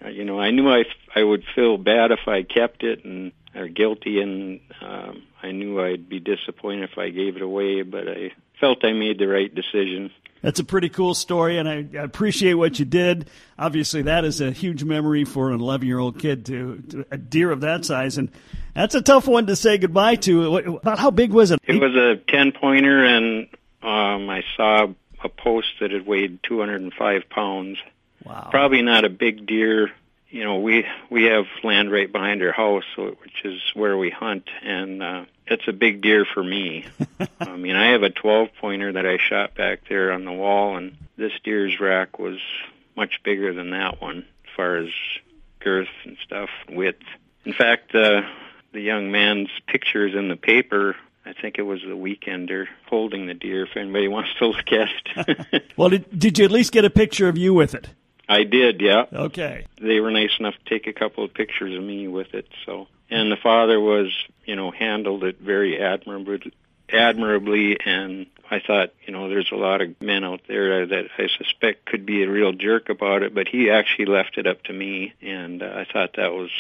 you 0.12 0.26
know, 0.26 0.39
I 0.39 0.52
knew 0.52 0.70
I 0.70 0.86
I 1.15 1.24
would 1.24 1.43
feel 1.56 1.78
bad 1.78 2.12
if 2.12 2.28
I 2.28 2.43
kept 2.43 2.84
it 2.84 3.04
and 3.04 3.32
or 3.56 3.67
guilty, 3.67 4.22
and 4.22 4.60
um, 4.82 5.24
I 5.41 5.52
knew 5.52 5.82
I'd 5.82 6.08
be 6.08 6.20
disappointed 6.20 6.89
if 6.91 6.98
I 6.98 7.10
gave 7.10 7.36
it 7.36 7.41
away. 7.41 7.82
But 7.82 8.08
I 8.08 8.32
felt 8.60 8.86
I 8.86 8.93
made 8.93 9.20
the 9.20 9.28
right 9.28 9.54
decision. 9.54 10.12
That's 10.41 10.60
a 10.60 10.63
pretty 10.63 10.89
cool 10.89 11.13
story, 11.13 11.58
and 11.58 11.67
I, 11.67 11.86
I 11.97 12.04
appreciate 12.04 12.54
what 12.54 12.80
you 12.80 12.86
did. 12.86 13.30
Obviously, 13.58 14.04
that 14.04 14.23
is 14.26 14.39
a 14.41 14.52
huge 14.52 14.84
memory 14.84 15.26
for 15.26 15.52
an 15.52 15.60
11 15.60 15.88
year 15.88 16.00
old 16.00 16.19
kid 16.19 16.45
to, 16.47 16.82
to 16.89 17.06
a 17.12 17.17
deer 17.17 17.52
of 17.52 17.62
that 17.62 17.86
size, 17.86 18.17
and 18.17 18.30
that's 18.73 18.95
a 18.95 19.02
tough 19.02 19.28
one 19.28 19.47
to 19.47 19.56
say 19.56 19.78
goodbye 19.78 20.15
to. 20.15 20.52
What, 20.52 20.67
about 20.67 21.00
how 21.00 21.12
big 21.12 21.32
was 21.32 21.52
it? 21.52 21.60
It 21.63 21.82
was 21.82 21.95
a 21.95 22.17
10 22.32 22.52
pointer, 22.52 23.04
and 23.04 23.47
um, 23.82 24.30
I 24.30 24.43
saw 24.56 24.88
a 25.23 25.30
post 25.30 25.67
that 25.80 25.91
had 25.91 26.06
weighed 26.06 26.39
205 26.43 27.30
pounds. 27.30 27.78
Wow. 28.23 28.50
Probably 28.52 28.82
not 28.82 29.06
a 29.06 29.10
big 29.10 29.45
deer. 29.47 29.91
You 30.30 30.43
know, 30.43 30.58
we 30.58 30.86
we 31.10 31.23
have 31.26 31.45
land 31.63 31.91
right 31.91 32.12
behind 32.12 32.43
our 32.43 32.52
house, 32.52 32.84
which 32.97 33.45
is 33.45 33.62
where 33.73 33.97
we 33.97 34.10
hunt, 34.10 34.50
and 34.62 35.02
uh, 35.02 35.26
it's 35.50 35.68
a 35.68 35.74
big 35.74 36.02
deer 36.02 36.26
for 36.26 36.44
me. 36.44 36.86
I 37.40 37.56
mean, 37.56 37.76
I 37.76 37.92
have 37.92 38.04
a 38.04 38.10
12 38.10 38.50
pointer 38.60 38.94
that 38.94 39.06
I 39.06 39.18
shot 39.18 39.56
back 39.56 39.82
there 39.90 40.12
on 40.12 40.26
the 40.26 40.32
wall, 40.32 40.78
and 40.78 40.98
this 41.18 41.32
deer's 41.44 41.80
rack 41.80 42.20
was 42.20 42.40
much 42.96 43.22
bigger 43.24 43.54
than 43.54 43.72
that 43.72 44.02
one 44.02 44.26
as 44.46 44.56
far 44.56 44.78
as 44.78 44.90
girth 45.60 45.88
and 46.04 46.18
stuff, 46.24 46.50
width. 46.70 47.04
In 47.46 47.54
fact, 47.54 47.94
uh, 47.96 48.22
the 48.74 48.82
young 48.82 49.12
man's 49.12 49.50
picture 49.68 50.08
is 50.08 50.16
in 50.16 50.28
the 50.28 50.36
paper. 50.36 50.96
I 51.26 51.34
think 51.34 51.58
it 51.58 51.64
was 51.64 51.82
the 51.82 51.96
weekender 51.96 52.68
holding 52.88 53.28
the 53.28 53.34
deer. 53.34 53.64
If 53.64 53.76
anybody 53.76 54.08
wants 54.08 54.30
to 54.40 54.48
look 54.48 54.72
at 54.72 54.90
it, 55.28 55.72
well, 55.78 55.90
did, 55.90 56.18
did 56.18 56.40
you 56.40 56.46
at 56.46 56.52
least 56.52 56.72
get 56.72 56.86
a 56.86 56.90
picture 56.90 57.28
of 57.28 57.38
you 57.38 57.54
with 57.54 57.74
it? 57.74 57.90
I 58.30 58.44
did. 58.44 58.82
Yeah. 58.82 59.06
Okay. 59.12 59.66
They 59.82 60.00
were 60.00 60.12
nice 60.12 60.32
enough 60.40 60.56
to 60.56 60.70
take 60.70 60.88
a 60.88 60.94
couple 60.94 61.24
of 61.24 61.34
pictures 61.34 61.76
of 61.78 61.84
me 61.84 62.08
with 62.08 62.34
it. 62.34 62.48
So, 62.66 62.88
and 63.10 63.32
the 63.32 63.38
father 63.38 63.80
was, 63.80 64.12
you 64.46 64.56
know, 64.56 64.72
handled 64.72 65.24
it 65.24 65.39
very 65.39 65.82
admirably, 65.82 66.52
admirably. 66.91 67.78
And 67.84 68.28
I 68.50 68.60
thought, 68.60 68.93
you 69.06 69.13
know, 69.13 69.30
there's 69.30 69.52
a 69.52 69.56
lot 69.56 69.82
of 69.82 70.00
men 70.02 70.24
out 70.24 70.41
there 70.48 70.86
that 70.86 71.06
I 71.17 71.28
suspect 71.38 71.86
could 71.86 72.06
be 72.06 72.24
a 72.24 72.30
real 72.30 72.54
jerk 72.54 72.89
about 72.89 73.24
it, 73.24 73.34
but 73.34 73.48
he 73.48 73.70
actually 73.70 74.06
left 74.06 74.38
it 74.38 74.48
up 74.48 74.63
to 74.63 74.74
me, 74.74 75.13
and 75.22 75.62
uh, 75.62 75.65
I 75.65 75.86
thought 75.91 76.15
that 76.17 76.34
was 76.34 76.52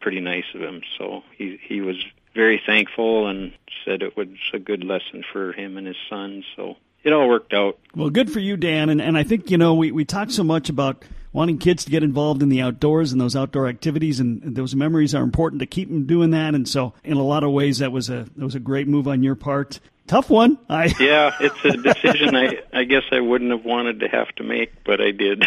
pretty 0.00 0.20
nice 0.20 0.44
of 0.54 0.60
him. 0.60 0.82
So 0.98 1.24
he 1.36 1.58
he 1.62 1.80
was 1.80 1.96
very 2.34 2.62
thankful 2.64 3.26
and 3.28 3.52
said 3.84 4.02
it 4.02 4.16
was 4.16 4.28
a 4.52 4.58
good 4.58 4.84
lesson 4.84 5.24
for 5.32 5.52
him 5.52 5.76
and 5.78 5.86
his 5.86 5.96
son. 6.08 6.44
So 6.54 6.76
it 7.06 7.12
all 7.12 7.28
worked 7.28 7.54
out. 7.54 7.78
Well, 7.94 8.10
good 8.10 8.30
for 8.30 8.40
you, 8.40 8.56
Dan. 8.56 8.90
And, 8.90 9.00
and 9.00 9.16
I 9.16 9.22
think, 9.22 9.50
you 9.50 9.56
know, 9.56 9.74
we, 9.74 9.92
we 9.92 10.04
talk 10.04 10.30
so 10.30 10.42
much 10.42 10.68
about 10.68 11.04
wanting 11.32 11.58
kids 11.58 11.84
to 11.84 11.90
get 11.90 12.02
involved 12.02 12.42
in 12.42 12.48
the 12.48 12.60
outdoors 12.60 13.12
and 13.12 13.20
those 13.20 13.36
outdoor 13.36 13.68
activities, 13.68 14.18
and 14.18 14.56
those 14.56 14.74
memories 14.74 15.14
are 15.14 15.22
important 15.22 15.60
to 15.60 15.66
keep 15.66 15.88
them 15.88 16.04
doing 16.04 16.30
that. 16.32 16.54
And 16.54 16.68
so, 16.68 16.94
in 17.04 17.16
a 17.16 17.22
lot 17.22 17.44
of 17.44 17.52
ways, 17.52 17.78
that 17.78 17.92
was 17.92 18.10
a 18.10 18.26
that 18.36 18.44
was 18.44 18.56
a 18.56 18.60
great 18.60 18.88
move 18.88 19.06
on 19.06 19.22
your 19.22 19.36
part. 19.36 19.78
Tough 20.06 20.30
one. 20.30 20.58
I 20.68 20.84
yeah, 21.00 21.34
it's 21.40 21.64
a 21.64 21.76
decision 21.76 22.36
I 22.36 22.62
I 22.72 22.84
guess 22.84 23.02
I 23.10 23.20
wouldn't 23.20 23.50
have 23.50 23.64
wanted 23.64 24.00
to 24.00 24.08
have 24.08 24.28
to 24.36 24.44
make, 24.44 24.84
but 24.84 25.00
I 25.00 25.10
did. 25.10 25.44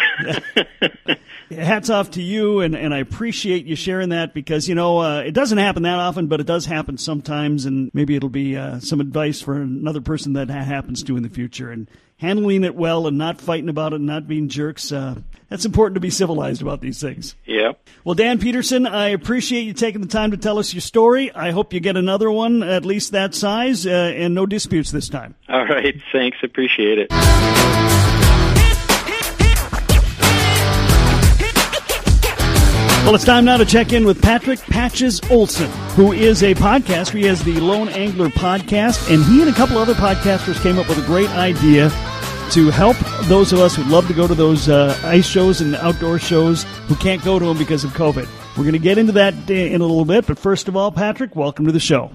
Hats 1.50 1.90
off 1.90 2.12
to 2.12 2.22
you, 2.22 2.60
and, 2.60 2.76
and 2.76 2.94
I 2.94 2.98
appreciate 2.98 3.64
you 3.64 3.74
sharing 3.74 4.10
that 4.10 4.34
because 4.34 4.68
you 4.68 4.74
know 4.74 4.98
uh, 4.98 5.20
it 5.20 5.32
doesn't 5.32 5.58
happen 5.58 5.82
that 5.84 5.98
often, 5.98 6.26
but 6.26 6.40
it 6.40 6.46
does 6.46 6.66
happen 6.66 6.98
sometimes, 6.98 7.64
and 7.64 7.90
maybe 7.94 8.14
it'll 8.14 8.28
be 8.28 8.56
uh, 8.56 8.80
some 8.80 9.00
advice 9.00 9.40
for 9.40 9.54
another 9.54 10.00
person 10.00 10.34
that 10.34 10.50
happens 10.50 11.02
to 11.04 11.16
in 11.16 11.22
the 11.22 11.30
future. 11.30 11.70
And 11.70 11.88
handling 12.20 12.64
it 12.64 12.74
well 12.74 13.06
and 13.06 13.16
not 13.16 13.40
fighting 13.40 13.70
about 13.70 13.94
it 13.94 13.96
and 13.96 14.06
not 14.06 14.28
being 14.28 14.48
jerks. 14.48 14.92
Uh, 14.92 15.16
that's 15.48 15.64
important 15.64 15.94
to 15.94 16.00
be 16.00 16.10
civilized 16.10 16.60
about 16.60 16.82
these 16.82 17.00
things. 17.00 17.34
Yeah. 17.46 17.72
Well, 18.04 18.14
Dan 18.14 18.38
Peterson, 18.38 18.86
I 18.86 19.08
appreciate 19.08 19.62
you 19.62 19.72
taking 19.72 20.02
the 20.02 20.06
time 20.06 20.30
to 20.32 20.36
tell 20.36 20.58
us 20.58 20.74
your 20.74 20.82
story. 20.82 21.32
I 21.32 21.50
hope 21.50 21.72
you 21.72 21.80
get 21.80 21.96
another 21.96 22.30
one, 22.30 22.62
at 22.62 22.84
least 22.84 23.12
that 23.12 23.34
size, 23.34 23.86
uh, 23.86 23.90
and 23.90 24.34
no 24.34 24.44
disputes 24.44 24.90
this 24.90 25.08
time. 25.08 25.34
All 25.48 25.64
right. 25.64 25.96
Thanks. 26.12 26.36
Appreciate 26.42 26.98
it. 26.98 27.08
Well, 33.02 33.14
it's 33.14 33.24
time 33.24 33.46
now 33.46 33.56
to 33.56 33.64
check 33.64 33.94
in 33.94 34.04
with 34.04 34.20
Patrick 34.20 34.60
Patches 34.60 35.20
Olson, 35.30 35.70
who 35.96 36.12
is 36.12 36.42
a 36.42 36.54
podcaster. 36.54 37.14
He 37.14 37.24
has 37.24 37.42
the 37.42 37.58
Lone 37.58 37.88
Angler 37.88 38.28
podcast, 38.28 39.12
and 39.12 39.24
he 39.24 39.40
and 39.40 39.50
a 39.50 39.54
couple 39.54 39.78
other 39.78 39.94
podcasters 39.94 40.62
came 40.62 40.78
up 40.78 40.86
with 40.86 40.98
a 40.98 41.06
great 41.06 41.30
idea 41.30 41.90
to 42.50 42.68
help 42.68 42.96
those 43.28 43.52
of 43.52 43.60
us 43.60 43.76
who 43.76 43.84
love 43.84 44.08
to 44.08 44.12
go 44.12 44.26
to 44.26 44.34
those 44.34 44.68
uh, 44.68 44.98
ice 45.04 45.26
shows 45.26 45.60
and 45.60 45.76
outdoor 45.76 46.18
shows 46.18 46.64
who 46.88 46.96
can't 46.96 47.22
go 47.22 47.38
to 47.38 47.44
them 47.44 47.56
because 47.56 47.84
of 47.84 47.92
COVID. 47.92 48.28
We're 48.56 48.64
going 48.64 48.72
to 48.72 48.80
get 48.80 48.98
into 48.98 49.12
that 49.12 49.48
in 49.48 49.80
a 49.80 49.84
little 49.84 50.04
bit, 50.04 50.26
but 50.26 50.36
first 50.36 50.66
of 50.66 50.76
all, 50.76 50.90
Patrick, 50.90 51.36
welcome 51.36 51.66
to 51.66 51.72
the 51.72 51.78
show. 51.78 52.10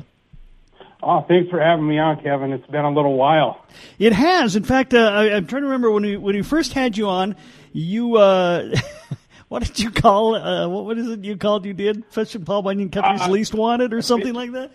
Oh, 1.02 1.22
thanks 1.22 1.50
for 1.50 1.62
having 1.62 1.88
me 1.88 2.00
on, 2.00 2.22
Kevin. 2.22 2.52
It's 2.52 2.66
been 2.68 2.84
a 2.84 2.92
little 2.92 3.14
while. 3.14 3.64
It 3.98 4.12
has. 4.12 4.56
In 4.56 4.64
fact, 4.64 4.94
uh, 4.94 4.98
I, 4.98 5.26
am 5.28 5.46
trying 5.46 5.62
to 5.62 5.68
remember 5.68 5.92
when 5.92 6.04
we 6.04 6.18
when 6.18 6.36
we 6.36 6.42
first 6.42 6.74
had 6.74 6.98
you 6.98 7.08
on. 7.08 7.36
You 7.72 8.18
uh, 8.18 8.76
what 9.48 9.64
did 9.64 9.80
you 9.80 9.92
call? 9.92 10.36
Uh, 10.36 10.68
what 10.68 10.86
what 10.86 10.98
is 10.98 11.08
it 11.08 11.24
you 11.24 11.38
called? 11.38 11.66
You 11.66 11.74
did 11.74 12.04
fishing 12.10 12.44
Paul 12.44 12.64
Bunyan 12.64 12.90
Country's 12.90 13.22
Uh, 13.22 13.30
least 13.30 13.54
wanted 13.54 13.94
or 13.94 14.02
something 14.02 14.34
like 14.34 14.52
that. 14.54 14.72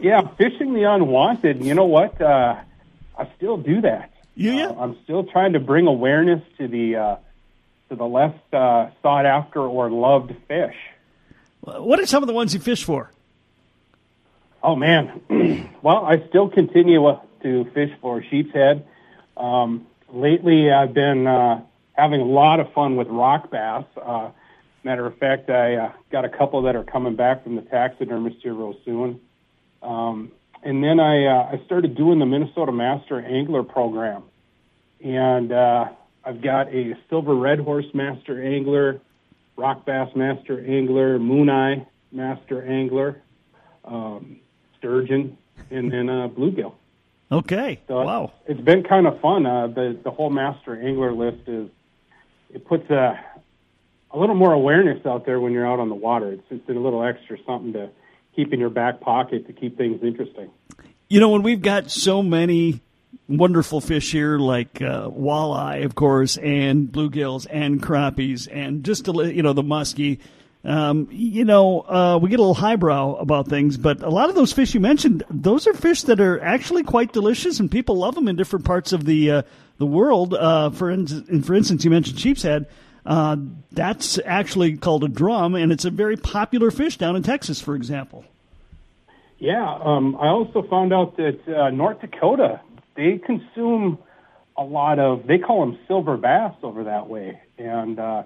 Yeah, 0.00 0.26
fishing 0.36 0.72
the 0.74 0.84
unwanted. 0.84 1.62
You 1.62 1.74
know 1.74 1.84
what? 1.84 2.20
Uh, 2.20 2.56
I 3.18 3.28
still 3.36 3.58
do 3.58 3.82
that. 3.82 4.11
You 4.34 4.52
yeah. 4.52 4.66
Uh, 4.68 4.74
I'm 4.74 4.98
still 5.04 5.24
trying 5.24 5.52
to 5.52 5.60
bring 5.60 5.86
awareness 5.86 6.42
to 6.58 6.68
the 6.68 6.96
uh, 6.96 7.16
to 7.88 7.96
the 7.96 8.04
less 8.04 8.34
uh, 8.52 8.90
sought 9.02 9.26
after 9.26 9.60
or 9.60 9.90
loved 9.90 10.32
fish. 10.48 10.76
What 11.60 12.00
are 12.00 12.06
some 12.06 12.22
of 12.22 12.26
the 12.26 12.32
ones 12.32 12.54
you 12.54 12.60
fish 12.60 12.82
for? 12.82 13.10
Oh 14.62 14.76
man, 14.76 15.70
well, 15.82 16.04
I 16.04 16.26
still 16.28 16.48
continue 16.48 17.04
uh, 17.06 17.20
to 17.42 17.64
fish 17.74 17.90
for 18.00 18.22
sheep's 18.22 18.52
head. 18.52 18.86
Um, 19.36 19.86
lately, 20.12 20.70
I've 20.70 20.94
been 20.94 21.26
uh, 21.26 21.62
having 21.92 22.20
a 22.20 22.24
lot 22.24 22.60
of 22.60 22.72
fun 22.72 22.96
with 22.96 23.08
rock 23.08 23.50
bass. 23.50 23.84
Uh, 24.00 24.30
matter 24.84 25.06
of 25.06 25.16
fact, 25.18 25.50
I 25.50 25.74
uh, 25.76 25.92
got 26.10 26.24
a 26.24 26.28
couple 26.28 26.62
that 26.62 26.76
are 26.76 26.84
coming 26.84 27.16
back 27.16 27.44
from 27.44 27.56
the 27.56 27.62
taxidermist 27.62 28.36
here 28.42 28.54
real 28.54 28.76
soon. 28.84 29.20
Um, 29.82 30.32
and 30.62 30.82
then 30.82 31.00
I 31.00 31.26
uh, 31.26 31.56
I 31.56 31.64
started 31.66 31.96
doing 31.96 32.18
the 32.18 32.26
Minnesota 32.26 32.72
Master 32.72 33.20
Angler 33.20 33.62
program, 33.62 34.22
and 35.04 35.52
uh, 35.52 35.88
I've 36.24 36.40
got 36.40 36.68
a 36.68 36.96
Silver 37.08 37.34
Redhorse 37.34 37.92
Master 37.94 38.42
Angler, 38.42 39.00
Rock 39.56 39.84
Bass 39.84 40.14
Master 40.14 40.64
Angler, 40.64 41.18
Mooneye 41.18 41.86
Master 42.12 42.62
Angler, 42.62 43.20
um, 43.84 44.38
Sturgeon, 44.78 45.36
and 45.70 45.92
then 45.92 46.08
uh, 46.08 46.28
Bluegill. 46.28 46.74
Okay. 47.30 47.80
So 47.88 48.02
wow. 48.02 48.32
It's 48.46 48.60
been 48.60 48.82
kind 48.82 49.06
of 49.06 49.20
fun. 49.20 49.46
Uh, 49.46 49.66
the 49.68 49.98
the 50.02 50.10
whole 50.10 50.30
Master 50.30 50.80
Angler 50.80 51.12
list 51.12 51.48
is 51.48 51.68
it 52.52 52.66
puts 52.66 52.88
a 52.90 53.18
a 54.12 54.18
little 54.18 54.34
more 54.34 54.52
awareness 54.52 55.04
out 55.06 55.24
there 55.24 55.40
when 55.40 55.52
you're 55.52 55.66
out 55.66 55.80
on 55.80 55.88
the 55.88 55.94
water. 55.94 56.32
It's 56.32 56.48
just 56.48 56.68
a 56.68 56.78
little 56.78 57.02
extra 57.02 57.38
something 57.46 57.72
to 57.72 57.90
keep 58.34 58.52
in 58.52 58.60
your 58.60 58.70
back 58.70 59.00
pocket 59.00 59.46
to 59.46 59.52
keep 59.52 59.76
things 59.76 60.02
interesting. 60.02 60.50
You 61.08 61.20
know, 61.20 61.30
when 61.30 61.42
we've 61.42 61.62
got 61.62 61.90
so 61.90 62.22
many 62.22 62.80
wonderful 63.28 63.80
fish 63.80 64.12
here, 64.12 64.38
like 64.38 64.80
uh, 64.80 65.08
walleye, 65.08 65.84
of 65.84 65.94
course, 65.94 66.38
and 66.38 66.88
bluegills 66.88 67.46
and 67.50 67.82
crappies, 67.82 68.48
and 68.50 68.84
just 68.84 69.04
to, 69.06 69.32
you 69.32 69.42
know 69.42 69.52
the 69.52 69.62
muskie. 69.62 70.18
Um, 70.64 71.08
you 71.10 71.44
know, 71.44 71.80
uh, 71.80 72.18
we 72.22 72.30
get 72.30 72.38
a 72.38 72.42
little 72.42 72.54
highbrow 72.54 73.16
about 73.16 73.48
things, 73.48 73.76
but 73.76 74.00
a 74.00 74.10
lot 74.10 74.28
of 74.28 74.36
those 74.36 74.52
fish 74.52 74.74
you 74.74 74.80
mentioned, 74.80 75.24
those 75.28 75.66
are 75.66 75.74
fish 75.74 76.02
that 76.02 76.20
are 76.20 76.40
actually 76.40 76.84
quite 76.84 77.12
delicious, 77.12 77.58
and 77.58 77.68
people 77.68 77.96
love 77.96 78.14
them 78.14 78.28
in 78.28 78.36
different 78.36 78.64
parts 78.64 78.92
of 78.92 79.04
the 79.04 79.30
uh, 79.30 79.42
the 79.78 79.86
world. 79.86 80.34
Uh, 80.34 80.70
for 80.70 80.90
in- 80.90 81.42
for 81.42 81.54
instance, 81.54 81.84
you 81.84 81.90
mentioned 81.90 82.18
sheep's 82.18 82.42
head. 82.42 82.66
Uh, 83.04 83.36
that's 83.72 84.18
actually 84.24 84.76
called 84.76 85.02
a 85.02 85.08
drum, 85.08 85.54
and 85.54 85.72
it's 85.72 85.84
a 85.84 85.90
very 85.90 86.16
popular 86.16 86.70
fish 86.70 86.96
down 86.96 87.16
in 87.16 87.22
Texas, 87.22 87.60
for 87.60 87.74
example. 87.74 88.24
Yeah, 89.38 89.76
um, 89.82 90.16
I 90.20 90.28
also 90.28 90.62
found 90.62 90.92
out 90.92 91.16
that 91.16 91.40
uh, 91.48 91.70
North 91.70 92.00
Dakota 92.00 92.60
they 92.94 93.18
consume 93.18 93.98
a 94.56 94.62
lot 94.62 94.98
of 94.98 95.26
they 95.26 95.38
call 95.38 95.66
them 95.66 95.78
silver 95.88 96.16
bass 96.16 96.54
over 96.62 96.84
that 96.84 97.08
way, 97.08 97.40
and 97.58 97.98
uh, 97.98 98.22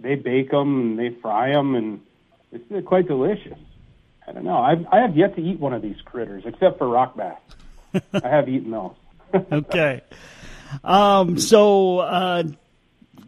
they 0.00 0.14
bake 0.14 0.50
them 0.50 0.80
and 0.80 0.98
they 0.98 1.16
fry 1.20 1.52
them, 1.52 1.74
and 1.74 2.00
it's 2.52 2.86
quite 2.86 3.08
delicious. 3.08 3.58
I 4.26 4.32
don't 4.32 4.44
know. 4.44 4.58
I've, 4.58 4.86
I 4.92 4.98
have 5.00 5.16
yet 5.16 5.36
to 5.36 5.42
eat 5.42 5.58
one 5.58 5.72
of 5.72 5.80
these 5.80 5.96
critters, 6.04 6.42
except 6.44 6.76
for 6.76 6.86
rock 6.86 7.16
bass. 7.16 7.38
I 8.12 8.28
have 8.28 8.48
eaten 8.48 8.70
those. 8.70 8.94
okay. 9.52 10.02
Um, 10.84 11.38
so 11.38 12.00
uh, 12.00 12.42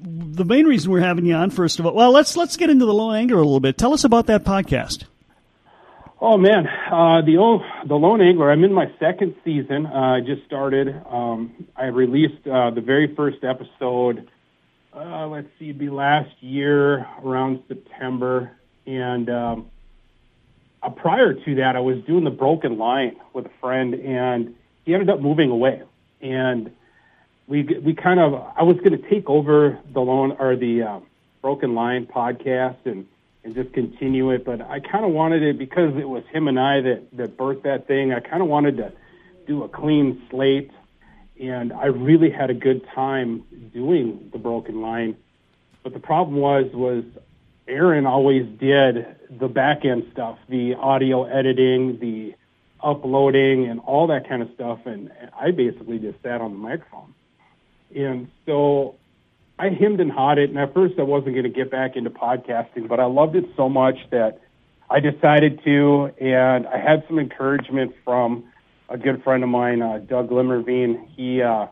the 0.02 0.44
main 0.44 0.66
reason 0.66 0.90
we're 0.90 1.00
having 1.00 1.26
you 1.26 1.34
on, 1.34 1.50
first 1.50 1.78
of 1.78 1.86
all, 1.86 1.94
well, 1.94 2.10
let's 2.12 2.36
let's 2.36 2.56
get 2.56 2.70
into 2.70 2.86
the 2.86 2.94
Lone 2.94 3.14
Angler 3.14 3.38
a 3.38 3.44
little 3.44 3.60
bit. 3.60 3.76
Tell 3.76 3.92
us 3.92 4.04
about 4.04 4.26
that 4.26 4.44
podcast. 4.44 5.04
Oh 6.22 6.36
man, 6.36 6.66
uh, 6.66 7.22
the 7.22 7.38
old 7.38 7.62
the 7.86 7.94
Lone 7.94 8.20
Angler. 8.20 8.50
I'm 8.50 8.62
in 8.64 8.72
my 8.72 8.92
second 8.98 9.34
season. 9.44 9.86
Uh, 9.86 10.16
I 10.16 10.20
just 10.20 10.44
started. 10.44 10.88
Um, 11.08 11.66
I 11.76 11.86
released 11.86 12.46
uh, 12.46 12.70
the 12.70 12.82
very 12.82 13.14
first 13.14 13.42
episode. 13.42 14.28
Uh, 14.94 15.28
let's 15.28 15.48
see, 15.58 15.66
it'd 15.66 15.78
be 15.78 15.88
last 15.88 16.30
year 16.40 17.06
around 17.24 17.62
September, 17.68 18.50
and 18.86 19.30
um, 19.30 19.70
uh, 20.82 20.90
prior 20.90 21.32
to 21.32 21.54
that, 21.56 21.76
I 21.76 21.80
was 21.80 22.02
doing 22.06 22.24
the 22.24 22.30
Broken 22.30 22.76
Line 22.76 23.16
with 23.32 23.46
a 23.46 23.52
friend, 23.60 23.94
and 23.94 24.56
he 24.84 24.92
ended 24.92 25.08
up 25.08 25.20
moving 25.20 25.50
away, 25.50 25.82
and 26.20 26.70
we 27.50 27.64
we 27.64 27.94
kind 27.94 28.20
of 28.20 28.32
I 28.56 28.62
was 28.62 28.76
going 28.76 28.92
to 28.92 29.10
take 29.10 29.28
over 29.28 29.78
the 29.92 30.00
Lone 30.00 30.36
or 30.38 30.56
the 30.56 30.82
uh, 30.82 31.00
Broken 31.42 31.74
Line 31.74 32.06
podcast 32.06 32.76
and 32.84 33.06
and 33.42 33.54
just 33.54 33.72
continue 33.72 34.30
it. 34.30 34.44
But 34.44 34.60
I 34.62 34.78
kind 34.78 35.04
of 35.04 35.10
wanted 35.10 35.42
it 35.42 35.58
because 35.58 35.96
it 35.96 36.08
was 36.08 36.22
him 36.32 36.46
and 36.46 36.58
I 36.58 36.80
that 36.80 37.16
that 37.16 37.36
birthed 37.36 37.64
that 37.64 37.88
thing. 37.88 38.14
I 38.14 38.20
kind 38.20 38.40
of 38.40 38.48
wanted 38.48 38.76
to 38.76 38.92
do 39.48 39.64
a 39.64 39.68
clean 39.68 40.22
slate, 40.30 40.70
and 41.40 41.72
I 41.72 41.86
really 41.86 42.30
had 42.30 42.50
a 42.50 42.54
good 42.54 42.86
time 42.94 43.42
doing 43.74 44.30
the 44.32 44.38
broken 44.38 44.80
line. 44.80 45.16
But 45.82 45.92
the 45.92 45.98
problem 45.98 46.36
was 46.36 46.72
was 46.72 47.02
Aaron 47.66 48.06
always 48.06 48.46
did 48.60 49.16
the 49.28 49.48
back 49.48 49.84
end 49.84 50.06
stuff, 50.12 50.38
the 50.48 50.74
audio 50.76 51.24
editing, 51.24 51.98
the 51.98 52.36
uploading, 52.80 53.66
and 53.66 53.80
all 53.80 54.06
that 54.06 54.28
kind 54.28 54.40
of 54.40 54.50
stuff, 54.54 54.86
and 54.86 55.10
I 55.38 55.50
basically 55.50 55.98
just 55.98 56.22
sat 56.22 56.40
on 56.40 56.52
the 56.52 56.58
microphone. 56.58 57.12
And 57.94 58.30
so 58.46 58.96
I 59.58 59.68
hemmed 59.68 60.00
and 60.00 60.10
hawed 60.10 60.38
it, 60.38 60.48
and 60.48 60.58
at 60.58 60.72
first 60.72 60.94
I 60.98 61.02
wasn't 61.02 61.34
going 61.34 61.44
to 61.44 61.50
get 61.50 61.70
back 61.70 61.96
into 61.96 62.10
podcasting, 62.10 62.88
but 62.88 62.98
I 62.98 63.04
loved 63.04 63.36
it 63.36 63.44
so 63.56 63.68
much 63.68 63.96
that 64.10 64.40
I 64.88 65.00
decided 65.00 65.62
to, 65.64 66.10
and 66.20 66.66
I 66.66 66.78
had 66.78 67.04
some 67.06 67.18
encouragement 67.18 67.94
from 68.04 68.44
a 68.88 68.96
good 68.96 69.22
friend 69.22 69.42
of 69.44 69.50
mine, 69.50 69.82
uh, 69.82 69.98
Doug 69.98 70.30
Limmerveen. 70.30 71.06
He 71.14 71.42
uh, 71.42 71.66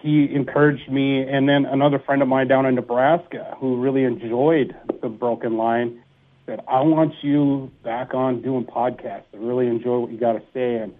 he 0.00 0.34
encouraged 0.34 0.90
me, 0.90 1.22
and 1.22 1.48
then 1.48 1.66
another 1.66 1.98
friend 1.98 2.20
of 2.22 2.28
mine 2.28 2.48
down 2.48 2.66
in 2.66 2.74
Nebraska 2.74 3.56
who 3.58 3.80
really 3.80 4.04
enjoyed 4.04 4.74
the 5.02 5.08
Broken 5.08 5.56
Line 5.56 6.02
said, 6.46 6.60
"I 6.66 6.80
want 6.80 7.14
you 7.22 7.70
back 7.82 8.14
on 8.14 8.42
doing 8.42 8.64
podcasts. 8.64 9.24
I 9.32 9.36
really 9.36 9.66
enjoy 9.66 9.98
what 9.98 10.10
you 10.10 10.18
got 10.18 10.32
to 10.32 10.42
say." 10.52 10.76
And 10.76 10.94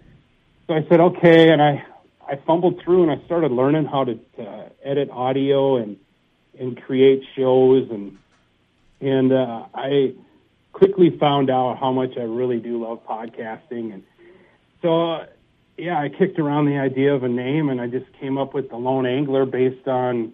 so 0.67 0.75
I 0.75 0.85
said, 0.87 0.99
"Okay," 0.99 1.51
and 1.51 1.61
I 1.61 1.83
I 2.27 2.35
fumbled 2.37 2.81
through 2.83 3.03
and 3.03 3.11
I 3.11 3.23
started 3.25 3.51
learning 3.51 3.85
how 3.85 4.05
to, 4.05 4.19
edit 4.83 5.09
audio 5.09 5.77
and 5.77 5.97
and 6.59 6.79
create 6.83 7.23
shows 7.35 7.89
and 7.89 8.17
and 9.01 9.33
uh, 9.33 9.65
I 9.73 10.13
quickly 10.73 11.09
found 11.17 11.49
out 11.49 11.79
how 11.79 11.91
much 11.91 12.17
I 12.17 12.21
really 12.21 12.59
do 12.59 12.83
love 12.83 13.05
podcasting 13.05 13.91
and 13.93 14.03
so 14.83 15.13
uh, 15.13 15.25
yeah 15.77 15.99
I 15.99 16.09
kicked 16.09 16.37
around 16.37 16.67
the 16.67 16.77
idea 16.77 17.15
of 17.15 17.23
a 17.23 17.27
name 17.27 17.69
and 17.69 17.81
I 17.81 17.87
just 17.87 18.05
came 18.19 18.37
up 18.37 18.53
with 18.53 18.69
the 18.69 18.77
Lone 18.77 19.07
Angler 19.07 19.45
based 19.45 19.87
on 19.87 20.33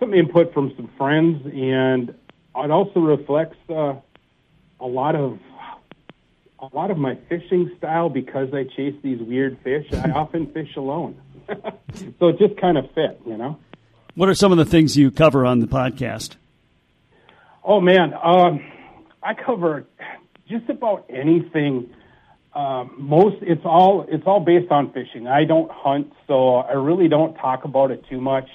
some 0.00 0.12
input 0.14 0.52
from 0.52 0.74
some 0.74 0.90
friends 0.98 1.46
and 1.46 2.10
it 2.56 2.70
also 2.70 2.98
reflects 2.98 3.58
uh, 3.68 3.94
a 4.80 4.86
lot 4.86 5.14
of 5.14 5.38
a 6.60 6.76
lot 6.76 6.90
of 6.90 6.98
my 6.98 7.16
fishing 7.28 7.70
style 7.78 8.08
because 8.08 8.48
I 8.52 8.64
chase 8.64 8.94
these 9.02 9.20
weird 9.20 9.58
fish. 9.64 9.86
I 9.92 10.10
often 10.10 10.52
fish 10.52 10.76
alone, 10.76 11.20
so 12.18 12.28
it 12.28 12.38
just 12.38 12.60
kind 12.60 12.76
of 12.76 12.90
fit, 12.94 13.20
you 13.26 13.36
know. 13.36 13.58
What 14.14 14.28
are 14.28 14.34
some 14.34 14.52
of 14.52 14.58
the 14.58 14.64
things 14.64 14.96
you 14.96 15.10
cover 15.10 15.46
on 15.46 15.60
the 15.60 15.66
podcast? 15.66 16.36
Oh 17.64 17.80
man, 17.80 18.12
um, 18.22 18.60
I 19.22 19.34
cover 19.34 19.86
just 20.48 20.68
about 20.68 21.06
anything. 21.08 21.90
Um, 22.54 22.96
most 22.98 23.36
it's 23.42 23.64
all 23.64 24.04
it's 24.08 24.24
all 24.26 24.40
based 24.40 24.70
on 24.70 24.92
fishing. 24.92 25.26
I 25.26 25.44
don't 25.44 25.70
hunt, 25.70 26.12
so 26.26 26.56
I 26.56 26.72
really 26.72 27.08
don't 27.08 27.34
talk 27.36 27.64
about 27.64 27.90
it 27.90 28.04
too 28.10 28.20
much. 28.20 28.48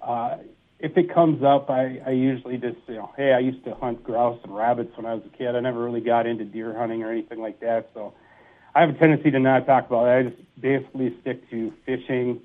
Uh, 0.00 0.36
if 0.80 0.96
it 0.96 1.12
comes 1.12 1.42
up, 1.42 1.68
I, 1.68 2.00
I 2.06 2.10
usually 2.10 2.56
just, 2.56 2.78
you 2.88 2.94
know, 2.94 3.12
hey, 3.16 3.32
I 3.32 3.38
used 3.38 3.64
to 3.64 3.74
hunt 3.74 4.02
grouse 4.02 4.38
and 4.42 4.54
rabbits 4.54 4.96
when 4.96 5.04
I 5.04 5.14
was 5.14 5.22
a 5.26 5.36
kid. 5.36 5.54
I 5.54 5.60
never 5.60 5.84
really 5.84 6.00
got 6.00 6.26
into 6.26 6.44
deer 6.44 6.76
hunting 6.76 7.02
or 7.02 7.12
anything 7.12 7.40
like 7.40 7.60
that. 7.60 7.90
So 7.92 8.14
I 8.74 8.80
have 8.80 8.90
a 8.90 8.94
tendency 8.94 9.30
to 9.30 9.38
not 9.38 9.66
talk 9.66 9.86
about 9.86 10.06
it. 10.06 10.10
I 10.10 10.22
just 10.30 10.60
basically 10.60 11.14
stick 11.20 11.48
to 11.50 11.72
fishing, 11.84 12.40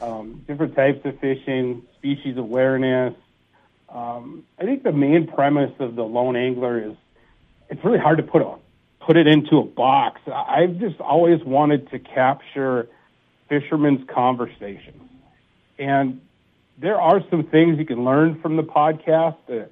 um, 0.00 0.44
different 0.46 0.76
types 0.76 1.04
of 1.04 1.18
fishing, 1.18 1.82
species 1.98 2.36
awareness. 2.36 3.14
Um, 3.88 4.44
I 4.58 4.64
think 4.64 4.84
the 4.84 4.92
main 4.92 5.26
premise 5.26 5.72
of 5.80 5.96
the 5.96 6.04
lone 6.04 6.36
angler 6.36 6.90
is 6.90 6.96
it's 7.68 7.84
really 7.84 7.98
hard 7.98 8.18
to 8.18 8.24
put 8.24 8.42
a 8.42 8.54
put 9.00 9.16
it 9.16 9.26
into 9.26 9.58
a 9.58 9.64
box. 9.64 10.20
I've 10.32 10.78
just 10.78 11.00
always 11.00 11.42
wanted 11.42 11.90
to 11.90 11.98
capture 11.98 12.88
fishermen's 13.48 14.08
conversations. 14.08 15.02
And 15.78 16.20
there 16.80 17.00
are 17.00 17.20
some 17.30 17.44
things 17.44 17.78
you 17.78 17.84
can 17.84 18.04
learn 18.04 18.40
from 18.40 18.56
the 18.56 18.62
podcast. 18.62 19.36
Uh, 19.48 19.66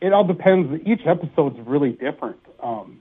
it 0.00 0.12
all 0.12 0.26
depends. 0.26 0.82
Each 0.86 1.02
episode's 1.06 1.58
really 1.66 1.92
different. 1.92 2.38
Um, 2.62 3.00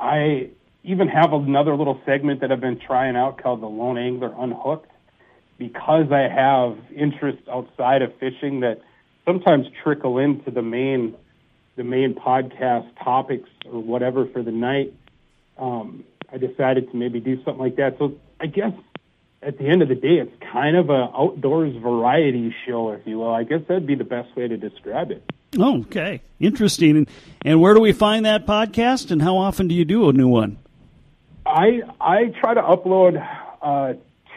I 0.00 0.50
even 0.82 1.08
have 1.08 1.32
another 1.32 1.74
little 1.74 2.00
segment 2.06 2.40
that 2.40 2.52
I've 2.52 2.60
been 2.60 2.80
trying 2.80 3.16
out 3.16 3.42
called 3.42 3.60
the 3.60 3.66
Lone 3.66 3.98
Angler 3.98 4.32
Unhooked 4.36 4.90
because 5.58 6.10
I 6.12 6.28
have 6.28 6.78
interests 6.94 7.42
outside 7.50 8.02
of 8.02 8.14
fishing 8.18 8.60
that 8.60 8.80
sometimes 9.24 9.66
trickle 9.82 10.18
into 10.18 10.50
the 10.50 10.62
main 10.62 11.14
the 11.76 11.84
main 11.84 12.14
podcast 12.14 12.88
topics 13.04 13.50
or 13.70 13.82
whatever 13.82 14.26
for 14.26 14.42
the 14.42 14.50
night. 14.50 14.94
Um, 15.58 16.04
I 16.32 16.38
decided 16.38 16.90
to 16.90 16.96
maybe 16.96 17.20
do 17.20 17.36
something 17.44 17.58
like 17.58 17.76
that. 17.76 17.96
So 17.98 18.14
I 18.40 18.46
guess 18.46 18.72
at 19.42 19.58
the 19.58 19.64
end 19.66 19.82
of 19.82 19.88
the 19.88 19.94
day, 19.94 20.18
it's 20.18 20.32
kind 20.52 20.76
of 20.76 20.90
an 20.90 21.08
outdoors 21.14 21.76
variety 21.76 22.54
show, 22.66 22.90
if 22.92 23.06
you 23.06 23.18
will. 23.18 23.34
I 23.34 23.44
guess 23.44 23.60
that'd 23.68 23.86
be 23.86 23.94
the 23.94 24.04
best 24.04 24.34
way 24.36 24.48
to 24.48 24.56
describe 24.56 25.10
it. 25.10 25.22
Oh, 25.58 25.80
okay, 25.82 26.22
interesting. 26.40 26.96
And, 26.96 27.10
and 27.42 27.60
where 27.60 27.74
do 27.74 27.80
we 27.80 27.92
find 27.92 28.26
that 28.26 28.46
podcast? 28.46 29.10
And 29.10 29.22
how 29.22 29.36
often 29.36 29.68
do 29.68 29.74
you 29.74 29.84
do 29.84 30.08
a 30.08 30.12
new 30.12 30.28
one? 30.28 30.58
I 31.46 31.82
I 32.00 32.32
try 32.40 32.54
to 32.54 32.62
upload 32.62 33.24
uh, 33.62 33.94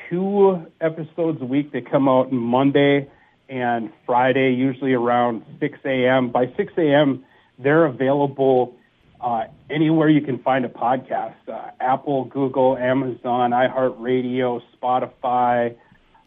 two 0.10 0.66
episodes 0.80 1.42
a 1.42 1.46
week. 1.46 1.72
They 1.72 1.82
come 1.82 2.08
out 2.08 2.32
Monday 2.32 3.10
and 3.50 3.92
Friday, 4.06 4.54
usually 4.54 4.94
around 4.94 5.44
six 5.60 5.80
a.m. 5.84 6.30
By 6.30 6.54
six 6.56 6.72
a.m., 6.78 7.26
they're 7.58 7.86
available 7.86 8.76
uh, 9.22 9.44
anywhere 9.70 10.10
you 10.10 10.22
can 10.22 10.40
find 10.40 10.66
a 10.66 10.70
podcast 10.70 11.36
uh, 11.48 11.72
Apple, 11.80 12.26
Google, 12.26 12.78
Amazon, 12.78 13.52
iHeartRadio, 13.52 14.62
Spotify, 14.82 15.76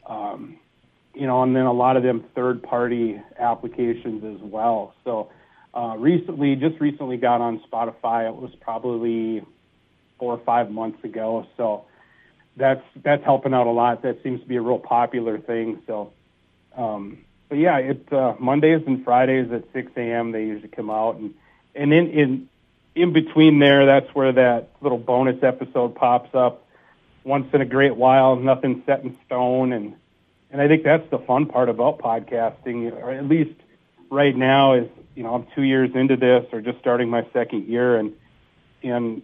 um, 0.07 0.59
you 1.15 1.27
know, 1.27 1.43
and 1.43 1.55
then 1.55 1.65
a 1.65 1.73
lot 1.73 1.97
of 1.97 2.03
them 2.03 2.25
third 2.35 2.63
party 2.63 3.21
applications 3.39 4.25
as 4.25 4.43
well. 4.43 4.95
So, 5.05 5.31
uh, 5.75 5.97
recently, 5.99 6.55
just 6.57 6.81
recently 6.81 7.17
got 7.17 7.41
on 7.41 7.63
Spotify. 7.71 8.29
It 8.29 8.37
was 8.37 8.51
probably 8.61 9.43
four 10.19 10.35
or 10.35 10.45
five 10.45 10.71
months 10.71 11.03
ago. 11.05 11.47
So, 11.57 11.85
that's 12.57 12.83
that's 13.03 13.25
helping 13.25 13.55
out 13.55 13.67
a 13.67 13.71
lot. 13.71 14.03
That 14.03 14.23
seems 14.23 14.41
to 14.41 14.47
be 14.47 14.57
a 14.57 14.61
real 14.61 14.79
popular 14.79 15.39
thing. 15.39 15.83
So, 15.87 16.13
um, 16.77 17.19
but 17.49 17.57
yeah, 17.59 17.79
it's 17.79 18.13
uh, 18.13 18.35
Mondays 18.39 18.83
and 18.87 19.05
Fridays 19.05 19.51
at 19.53 19.65
6 19.73 19.93
a.m. 19.97 20.33
They 20.33 20.45
usually 20.45 20.69
come 20.69 20.91
out, 20.91 21.17
and 21.17 21.35
and 21.75 21.93
in 21.93 22.11
in 22.11 22.49
in 22.95 23.13
between 23.13 23.59
there, 23.59 23.87
that's 23.87 24.15
where 24.15 24.33
that 24.33 24.71
little 24.81 24.99
bonus 24.99 25.43
episode 25.43 25.95
pops 25.95 26.35
up 26.35 26.67
once 27.25 27.53
in 27.53 27.61
a 27.61 27.65
great 27.65 27.97
while. 27.97 28.37
Nothing 28.37 28.83
set 28.87 29.03
in 29.03 29.17
stone, 29.27 29.73
and 29.73 29.95
and 30.51 30.61
I 30.61 30.69
think 30.69 30.85
that's 30.85 31.09
the 31.11 31.19
fun 31.19 31.47
part 31.47 31.69
about 31.69 31.99
podcasting, 31.99 32.93
or 32.93 33.11
at 33.11 33.27
least 33.27 33.59
right 34.11 34.37
now, 34.37 34.75
is 34.75 34.89
you 35.15 35.23
know 35.23 35.35
I'm 35.35 35.47
two 35.55 35.63
years 35.63 35.91
into 35.95 36.17
this, 36.17 36.47
or 36.53 36.61
just 36.61 36.79
starting 36.79 37.09
my 37.09 37.27
second 37.33 37.67
year, 37.67 37.97
and 37.97 38.13
and 38.83 39.23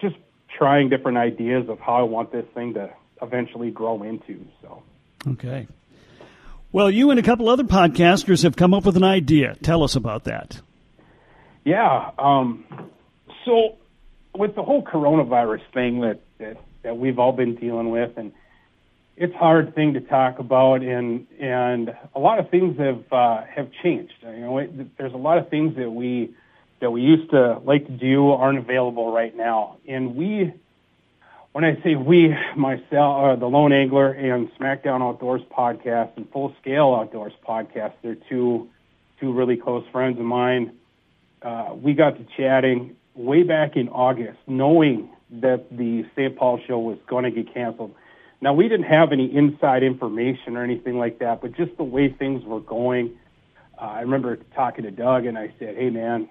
just 0.00 0.16
trying 0.48 0.88
different 0.88 1.18
ideas 1.18 1.68
of 1.68 1.80
how 1.80 1.94
I 1.94 2.02
want 2.02 2.32
this 2.32 2.46
thing 2.54 2.74
to 2.74 2.90
eventually 3.20 3.70
grow 3.70 4.02
into. 4.02 4.46
So 4.62 4.82
okay. 5.28 5.66
Well, 6.72 6.90
you 6.90 7.10
and 7.10 7.20
a 7.20 7.22
couple 7.22 7.48
other 7.48 7.62
podcasters 7.62 8.42
have 8.42 8.56
come 8.56 8.74
up 8.74 8.84
with 8.84 8.96
an 8.96 9.04
idea. 9.04 9.54
Tell 9.62 9.84
us 9.84 9.94
about 9.94 10.24
that. 10.24 10.60
Yeah. 11.64 12.10
Um, 12.18 12.64
so, 13.44 13.76
with 14.34 14.54
the 14.54 14.62
whole 14.62 14.82
coronavirus 14.82 15.62
thing 15.72 16.00
that, 16.00 16.20
that 16.38 16.58
that 16.82 16.96
we've 16.98 17.18
all 17.18 17.32
been 17.32 17.56
dealing 17.56 17.90
with, 17.90 18.16
and 18.16 18.32
it's 19.16 19.34
a 19.34 19.38
hard 19.38 19.74
thing 19.74 19.94
to 19.94 20.00
talk 20.00 20.38
about, 20.38 20.82
and 20.82 21.26
and 21.40 21.94
a 22.14 22.20
lot 22.20 22.38
of 22.38 22.50
things 22.50 22.78
have 22.78 23.04
uh, 23.12 23.42
have 23.44 23.70
changed. 23.82 24.14
You 24.22 24.40
know, 24.40 24.58
it, 24.58 24.96
there's 24.98 25.14
a 25.14 25.18
lot 25.18 25.38
of 25.38 25.48
things 25.48 25.76
that 25.76 25.90
we 25.90 26.34
that 26.80 26.90
we 26.90 27.00
used 27.00 27.30
to 27.30 27.58
like 27.64 27.86
to 27.86 27.92
do 27.92 28.30
aren't 28.30 28.58
available 28.58 29.12
right 29.12 29.34
now, 29.36 29.76
and 29.88 30.14
we. 30.14 30.52
When 31.52 31.64
I 31.64 31.80
say 31.84 31.94
we, 31.94 32.34
myself, 32.56 32.90
uh, 32.90 33.36
the 33.36 33.46
Lone 33.46 33.72
Angler 33.72 34.10
and 34.10 34.50
SmackDown 34.58 35.00
Outdoors 35.08 35.40
podcast 35.56 36.10
and 36.16 36.28
Full 36.32 36.52
Scale 36.60 36.98
Outdoors 37.00 37.32
podcast, 37.46 37.92
they're 38.02 38.16
two 38.28 38.68
two 39.20 39.32
really 39.32 39.56
close 39.56 39.84
friends 39.92 40.18
of 40.18 40.24
mine. 40.24 40.72
Uh, 41.44 41.74
we 41.74 41.92
got 41.92 42.16
to 42.16 42.26
chatting 42.36 42.96
way 43.14 43.42
back 43.42 43.76
in 43.76 43.88
August, 43.90 44.38
knowing 44.46 45.10
that 45.30 45.66
the 45.70 46.04
St. 46.16 46.36
Paul 46.36 46.58
show 46.66 46.78
was 46.78 46.98
going 47.06 47.24
to 47.24 47.30
get 47.30 47.52
canceled. 47.52 47.94
Now, 48.40 48.54
we 48.54 48.68
didn't 48.68 48.86
have 48.86 49.12
any 49.12 49.26
inside 49.34 49.82
information 49.82 50.56
or 50.56 50.64
anything 50.64 50.98
like 50.98 51.18
that, 51.20 51.40
but 51.40 51.52
just 51.52 51.76
the 51.76 51.84
way 51.84 52.08
things 52.08 52.44
were 52.44 52.60
going, 52.60 53.16
uh, 53.80 53.84
I 53.84 54.00
remember 54.00 54.36
talking 54.54 54.84
to 54.84 54.90
Doug 54.90 55.26
and 55.26 55.38
I 55.38 55.52
said, 55.58 55.76
hey, 55.76 55.90
man, 55.90 56.28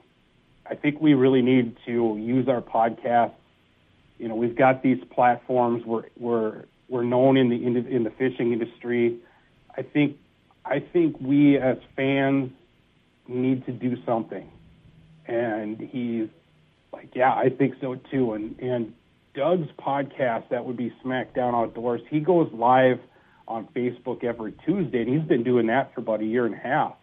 I 0.66 0.76
think 0.76 1.00
we 1.00 1.14
really 1.14 1.42
need 1.42 1.78
to 1.86 2.18
use 2.20 2.48
our 2.48 2.62
podcast 2.62 3.34
you 4.24 4.28
know, 4.28 4.36
we've 4.36 4.56
got 4.56 4.84
these 4.84 5.04
platforms. 5.12 5.86
We're 5.86 6.04
we're 6.18 6.64
we're 6.88 7.04
known 7.04 7.38
in 7.38 7.50
the 7.50 7.66
in 7.66 7.74
the, 7.74 7.88
in 7.88 8.04
the 8.04 8.10
fishing 8.12 8.54
industry. 8.54 9.18
I 9.76 9.82
think 9.82 10.18
I 10.64 10.80
think 10.80 11.18
we 11.20 11.58
as 11.58 11.78
fans 11.96 12.52
need 13.28 13.66
to 13.66 13.72
do 13.72 13.98
something. 14.06 14.50
And 15.28 15.80
he's 15.80 16.30
like, 16.92 17.10
yeah, 17.14 17.34
I 17.34 17.50
think 17.50 17.76
so 17.82 17.96
too. 17.96 18.34
And 18.34 18.60
and 18.60 18.94
Doug's 19.34 19.70
podcast, 19.80 20.50
that 20.50 20.66
would 20.66 20.78
be 20.78 20.94
SmackDown 21.04 21.54
Outdoors. 21.56 22.02
He 22.10 22.20
goes 22.20 22.52
live 22.54 23.00
on 23.48 23.68
Facebook 23.76 24.24
every 24.24 24.54
Tuesday, 24.66 25.02
and 25.02 25.10
he's 25.10 25.28
been 25.28 25.44
doing 25.44 25.68
that 25.68 25.94
for 25.94 26.02
about 26.02 26.22
a 26.22 26.26
year 26.26 26.46
and 26.46 26.56
a 26.56 26.60
half. 26.60 26.94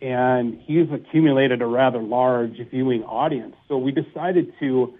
And 0.00 0.60
he's 0.60 0.88
accumulated 0.92 1.62
a 1.62 1.66
rather 1.66 2.02
large 2.02 2.58
viewing 2.70 3.04
audience. 3.04 3.54
So 3.68 3.78
we 3.78 3.92
decided 3.92 4.52
to 4.58 4.94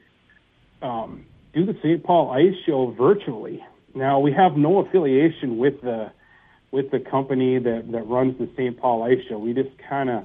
um, 0.81 1.27
do 1.53 1.67
the 1.67 1.75
St. 1.83 2.05
Paul 2.05 2.31
Ice 2.31 2.55
Show 2.65 2.95
virtually. 2.97 3.65
Now 3.95 4.21
we 4.21 4.33
have 4.33 4.57
no 4.57 4.79
affiliation 4.79 5.59
with 5.59 5.81
the 5.83 6.13
with 6.71 6.91
the 6.91 7.01
company 7.01 7.59
that 7.59 7.91
that 7.91 8.07
runs 8.07 8.39
the 8.39 8.49
St. 8.57 8.79
Paul 8.79 9.03
Ice 9.03 9.19
Show. 9.29 9.39
We 9.39 9.53
just 9.53 9.71
kind 9.89 10.09
of 10.09 10.25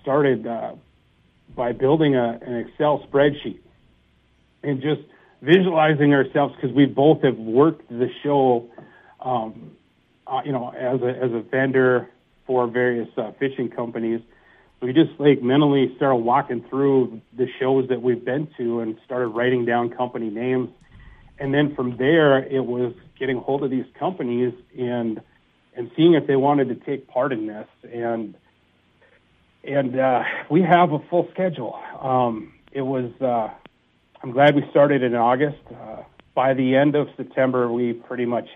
started 0.00 0.46
uh, 0.46 0.74
by 1.54 1.72
building 1.72 2.14
a, 2.14 2.38
an 2.42 2.56
Excel 2.56 3.06
spreadsheet 3.10 3.60
and 4.62 4.80
just 4.80 5.02
visualizing 5.42 6.12
ourselves 6.12 6.54
because 6.56 6.74
we 6.74 6.86
both 6.86 7.22
have 7.22 7.38
worked 7.38 7.88
the 7.88 8.08
show, 8.22 8.68
um, 9.20 9.72
uh, 10.26 10.40
you 10.44 10.52
know, 10.52 10.70
as 10.70 11.00
a 11.02 11.08
as 11.08 11.32
a 11.32 11.40
vendor 11.40 12.08
for 12.46 12.66
various 12.66 13.08
uh, 13.16 13.32
fishing 13.38 13.68
companies 13.68 14.20
we 14.80 14.92
just 14.92 15.10
like 15.18 15.42
mentally 15.42 15.92
started 15.96 16.16
walking 16.16 16.64
through 16.68 17.20
the 17.36 17.46
shows 17.58 17.88
that 17.88 18.00
we've 18.00 18.24
been 18.24 18.48
to 18.56 18.80
and 18.80 18.96
started 19.04 19.28
writing 19.28 19.64
down 19.64 19.90
company 19.90 20.30
names. 20.30 20.70
And 21.38 21.52
then 21.52 21.74
from 21.74 21.96
there, 21.96 22.38
it 22.38 22.64
was 22.64 22.94
getting 23.18 23.38
hold 23.38 23.64
of 23.64 23.70
these 23.70 23.86
companies 23.98 24.54
and 24.78 25.20
and 25.76 25.90
seeing 25.94 26.14
if 26.14 26.26
they 26.26 26.34
wanted 26.34 26.68
to 26.68 26.74
take 26.74 27.06
part 27.06 27.32
in 27.32 27.46
this. 27.46 27.66
And 27.84 28.34
and 29.68 29.98
uh, 29.98 30.22
we 30.50 30.62
have 30.62 30.92
a 30.92 30.98
full 31.10 31.28
schedule. 31.32 31.78
Um, 32.00 32.52
it 32.72 32.82
was. 32.82 33.10
Uh, 33.20 33.48
I'm 34.22 34.32
glad 34.32 34.54
we 34.56 34.64
started 34.70 35.02
in 35.02 35.14
August. 35.14 35.58
Uh, 35.70 36.02
by 36.34 36.54
the 36.54 36.74
end 36.74 36.96
of 36.96 37.08
September, 37.16 37.70
we 37.70 37.92
pretty 37.92 38.24
much. 38.24 38.48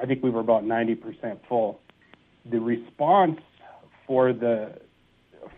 I 0.00 0.06
think 0.06 0.22
we 0.22 0.30
were 0.30 0.40
about 0.40 0.64
90% 0.64 1.38
full. 1.48 1.80
The 2.50 2.58
response 2.58 3.40
for 4.06 4.32
the 4.32 4.78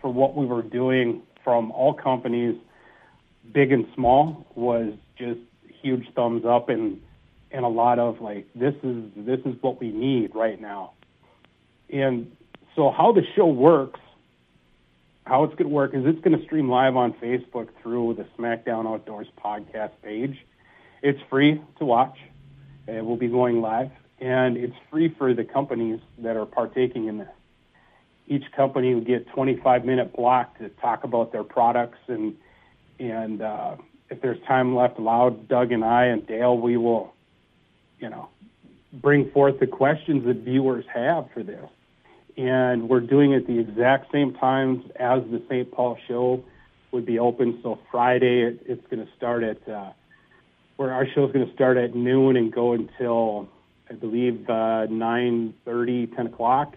for 0.01 0.11
what 0.11 0.35
we 0.35 0.45
were 0.45 0.61
doing 0.61 1.23
from 1.43 1.71
all 1.71 1.93
companies, 1.93 2.55
big 3.53 3.71
and 3.71 3.85
small, 3.95 4.45
was 4.55 4.93
just 5.17 5.39
huge 5.81 6.05
thumbs 6.15 6.43
up 6.45 6.69
and 6.69 6.99
and 7.51 7.63
a 7.63 7.69
lot 7.69 7.99
of 7.99 8.19
like 8.21 8.47
this 8.55 8.73
is 8.83 9.03
this 9.15 9.39
is 9.45 9.55
what 9.61 9.79
we 9.79 9.91
need 9.91 10.35
right 10.35 10.59
now. 10.59 10.91
And 11.91 12.31
so 12.75 12.91
how 12.91 13.11
the 13.11 13.23
show 13.35 13.47
works, 13.47 13.99
how 15.27 15.43
it's 15.43 15.55
going 15.55 15.69
to 15.69 15.73
work 15.73 15.93
is 15.93 16.05
it's 16.05 16.21
going 16.21 16.37
to 16.37 16.43
stream 16.45 16.69
live 16.69 16.95
on 16.95 17.13
Facebook 17.13 17.67
through 17.81 18.15
the 18.15 18.25
SmackDown 18.37 18.91
Outdoors 18.91 19.27
podcast 19.43 19.91
page. 20.01 20.37
It's 21.01 21.19
free 21.29 21.61
to 21.79 21.85
watch. 21.85 22.17
It 22.87 23.03
will 23.05 23.17
be 23.17 23.27
going 23.27 23.61
live, 23.61 23.91
and 24.19 24.55
it's 24.57 24.75
free 24.89 25.09
for 25.09 25.33
the 25.33 25.43
companies 25.43 25.99
that 26.19 26.37
are 26.37 26.45
partaking 26.45 27.07
in 27.07 27.17
this 27.19 27.27
each 28.29 28.43
company 28.51 28.93
will 28.93 29.01
get 29.01 29.25
25 29.29 29.85
minute 29.85 30.13
block 30.13 30.57
to 30.57 30.69
talk 30.69 31.03
about 31.03 31.31
their 31.31 31.43
products 31.43 31.99
and 32.07 32.35
and 32.99 33.41
uh, 33.41 33.75
if 34.09 34.21
there's 34.21 34.41
time 34.47 34.75
left 34.75 34.97
allowed, 34.97 35.47
Doug 35.47 35.71
and 35.71 35.83
I 35.83 36.05
and 36.05 36.25
Dale, 36.25 36.57
we 36.57 36.77
will, 36.77 37.13
you 37.99 38.09
know, 38.09 38.29
bring 38.91 39.29
forth 39.31 39.59
the 39.59 39.67
questions 39.67 40.25
that 40.25 40.37
viewers 40.37 40.85
have 40.91 41.29
for 41.31 41.43
this. 41.43 41.69
And 42.37 42.87
we're 42.87 42.99
doing 42.99 43.33
it 43.33 43.47
the 43.47 43.59
exact 43.59 44.11
same 44.11 44.33
times 44.35 44.85
as 44.95 45.23
the 45.31 45.41
St. 45.49 45.71
Paul 45.71 45.97
show 46.07 46.43
would 46.91 47.05
be 47.05 47.17
open. 47.19 47.59
So 47.63 47.79
Friday, 47.91 48.41
it, 48.43 48.61
it's 48.65 48.87
going 48.89 49.05
to 49.05 49.11
start 49.15 49.43
at, 49.43 49.67
uh, 49.67 49.91
where 50.75 50.93
our 50.93 51.07
show 51.07 51.25
is 51.25 51.33
going 51.33 51.47
to 51.47 51.53
start 51.53 51.77
at 51.77 51.95
noon 51.95 52.37
and 52.37 52.53
go 52.53 52.73
until, 52.73 53.49
I 53.89 53.93
believe, 53.93 54.47
uh, 54.47 54.85
9.30, 54.87 56.15
10 56.15 56.27
o'clock 56.27 56.75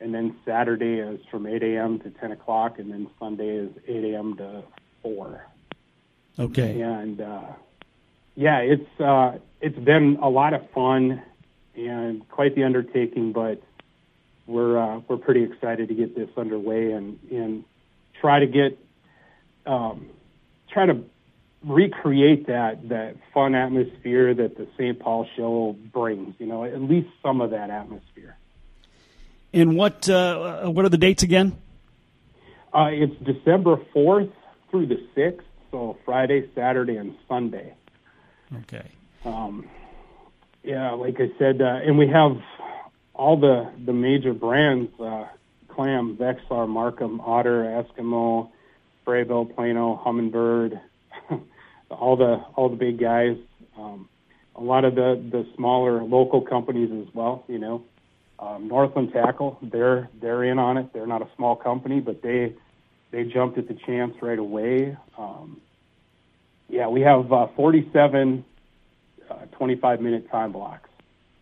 and 0.00 0.14
then 0.14 0.36
Saturday 0.44 1.00
is 1.00 1.20
from 1.30 1.46
8 1.46 1.62
a.m. 1.62 1.98
to 2.00 2.10
10 2.10 2.32
o'clock, 2.32 2.78
and 2.78 2.90
then 2.90 3.08
Sunday 3.18 3.48
is 3.48 3.70
8 3.86 4.04
a.m. 4.12 4.36
to 4.36 4.62
4. 5.02 5.46
Okay. 6.38 6.80
And 6.80 7.20
uh, 7.20 7.52
yeah, 8.36 8.58
it's 8.58 9.00
uh, 9.00 9.38
it's 9.60 9.78
been 9.78 10.18
a 10.22 10.28
lot 10.28 10.54
of 10.54 10.70
fun 10.70 11.22
and 11.74 12.28
quite 12.28 12.54
the 12.54 12.62
undertaking, 12.64 13.32
but 13.32 13.60
we're 14.48 14.78
uh, 14.78 15.00
we're 15.06 15.18
pretty 15.18 15.44
excited 15.44 15.88
to 15.88 15.94
get 15.94 16.16
this 16.16 16.30
underway 16.36 16.92
and 16.92 17.18
and 17.30 17.64
try 18.20 18.40
to 18.40 18.46
get 18.46 18.78
um, 19.66 20.08
try 20.72 20.86
to 20.86 21.04
recreate 21.64 22.46
that 22.46 22.88
that 22.88 23.16
fun 23.34 23.54
atmosphere 23.54 24.34
that 24.34 24.56
the 24.56 24.66
St. 24.76 24.98
Paul 24.98 25.28
show 25.36 25.76
brings. 25.92 26.34
You 26.38 26.46
know, 26.46 26.64
at 26.64 26.80
least 26.80 27.08
some 27.22 27.40
of 27.40 27.50
that 27.50 27.70
atmosphere. 27.70 28.36
And 29.52 29.76
what 29.76 30.08
uh, 30.08 30.68
what 30.68 30.84
are 30.84 30.90
the 30.90 30.98
dates 30.98 31.22
again? 31.22 31.56
Uh, 32.72 32.88
it's 32.90 33.14
December 33.22 33.76
fourth 33.92 34.30
through 34.70 34.86
the 34.86 35.06
sixth, 35.14 35.46
so 35.70 35.96
Friday, 36.04 36.48
Saturday, 36.54 36.96
and 36.96 37.14
Sunday. 37.28 37.74
Okay. 38.60 38.86
Um, 39.24 39.68
yeah, 40.62 40.92
like 40.92 41.16
I 41.18 41.30
said, 41.38 41.62
uh, 41.62 41.80
and 41.84 41.98
we 41.98 42.08
have 42.08 42.36
all 43.18 43.36
the 43.36 43.70
the 43.84 43.92
major 43.92 44.32
brands: 44.32 44.90
uh, 45.00 45.26
Clam, 45.68 46.16
Vexilar, 46.16 46.66
Marcum, 46.66 47.20
Otter, 47.20 47.64
Eskimo, 47.64 48.50
Frabill, 49.06 49.54
Plano, 49.54 50.00
Humminbird, 50.04 50.80
all 51.90 52.16
the 52.16 52.42
all 52.54 52.70
the 52.70 52.76
big 52.76 52.98
guys. 52.98 53.36
Um, 53.76 54.08
a 54.56 54.62
lot 54.62 54.84
of 54.84 54.94
the 54.94 55.22
the 55.30 55.46
smaller 55.56 56.02
local 56.02 56.40
companies 56.40 56.90
as 56.92 57.12
well. 57.14 57.44
You 57.48 57.58
know, 57.58 57.84
um, 58.38 58.68
Northland 58.68 59.12
Tackle, 59.12 59.58
they're 59.60 60.08
they're 60.20 60.44
in 60.44 60.58
on 60.58 60.78
it. 60.78 60.92
They're 60.92 61.06
not 61.06 61.22
a 61.22 61.28
small 61.36 61.56
company, 61.56 62.00
but 62.00 62.22
they 62.22 62.54
they 63.10 63.24
jumped 63.24 63.58
at 63.58 63.68
the 63.68 63.74
chance 63.74 64.14
right 64.22 64.38
away. 64.38 64.96
Um, 65.16 65.60
yeah, 66.68 66.88
we 66.88 67.00
have 67.00 67.32
uh, 67.32 67.46
47 67.56 68.44
uh, 69.30 69.34
25 69.52 70.00
minute 70.00 70.30
time 70.30 70.52
blocks, 70.52 70.90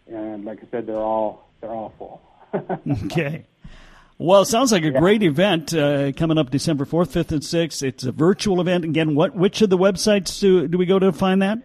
and 0.07 0.45
like 0.45 0.61
I 0.63 0.67
said, 0.71 0.87
they're 0.87 0.97
all 0.97 1.46
they're 1.67 1.75
all 1.75 1.93
full. 1.99 2.23
okay. 3.07 3.45
Well, 4.19 4.43
it 4.43 4.47
sounds 4.47 4.73
like 4.73 4.83
a 4.83 4.91
yeah. 4.91 4.99
great 4.99 5.23
event 5.23 5.75
uh, 5.75 6.13
coming 6.13 6.39
up 6.39 6.51
December 6.51 6.87
4th, 6.87 7.09
5th, 7.09 7.33
and 7.33 7.43
6th. 7.43 7.83
It's 7.83 8.05
a 8.05 8.13
virtual 8.13 8.61
event. 8.61 8.85
Again, 8.85 9.15
what 9.15 9.35
which 9.35 9.61
of 9.61 9.69
the 9.69 9.77
websites 9.77 10.41
do, 10.41 10.67
do 10.69 10.79
we 10.79 10.87
go 10.87 10.99
to 10.99 11.13
find 11.13 11.43
that? 11.43 11.59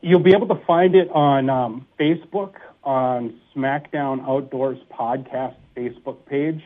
You'll 0.00 0.20
be 0.20 0.32
able 0.32 0.48
to 0.48 0.64
find 0.66 0.94
it 0.94 1.10
on 1.10 1.50
um, 1.50 1.86
Facebook 1.98 2.54
on 2.84 3.40
SmackDown 3.56 4.22
Outdoors 4.28 4.78
podcast 4.92 5.56
Facebook 5.74 6.26
page. 6.26 6.62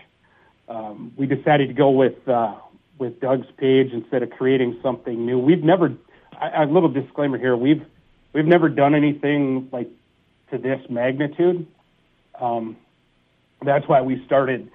Um, 0.68 1.12
we 1.16 1.26
decided 1.26 1.68
to 1.68 1.74
go 1.74 1.90
with 1.90 2.28
uh, 2.28 2.56
with 2.98 3.20
Doug's 3.20 3.46
page 3.56 3.92
instead 3.92 4.22
of 4.22 4.30
creating 4.30 4.78
something 4.82 5.24
new. 5.24 5.38
We've 5.38 5.62
never 5.62 5.94
a 6.38 6.66
little 6.66 6.90
disclaimer 6.90 7.38
here. 7.38 7.56
We've 7.56 7.82
we've 8.34 8.44
never 8.44 8.68
done 8.68 8.94
anything 8.94 9.70
like 9.72 9.88
to 10.50 10.59
this 10.59 10.80
magnitude. 10.90 11.66
Um, 12.41 12.76
that's 13.64 13.86
why 13.89 14.03
we 14.03 14.24
started 14.26 14.70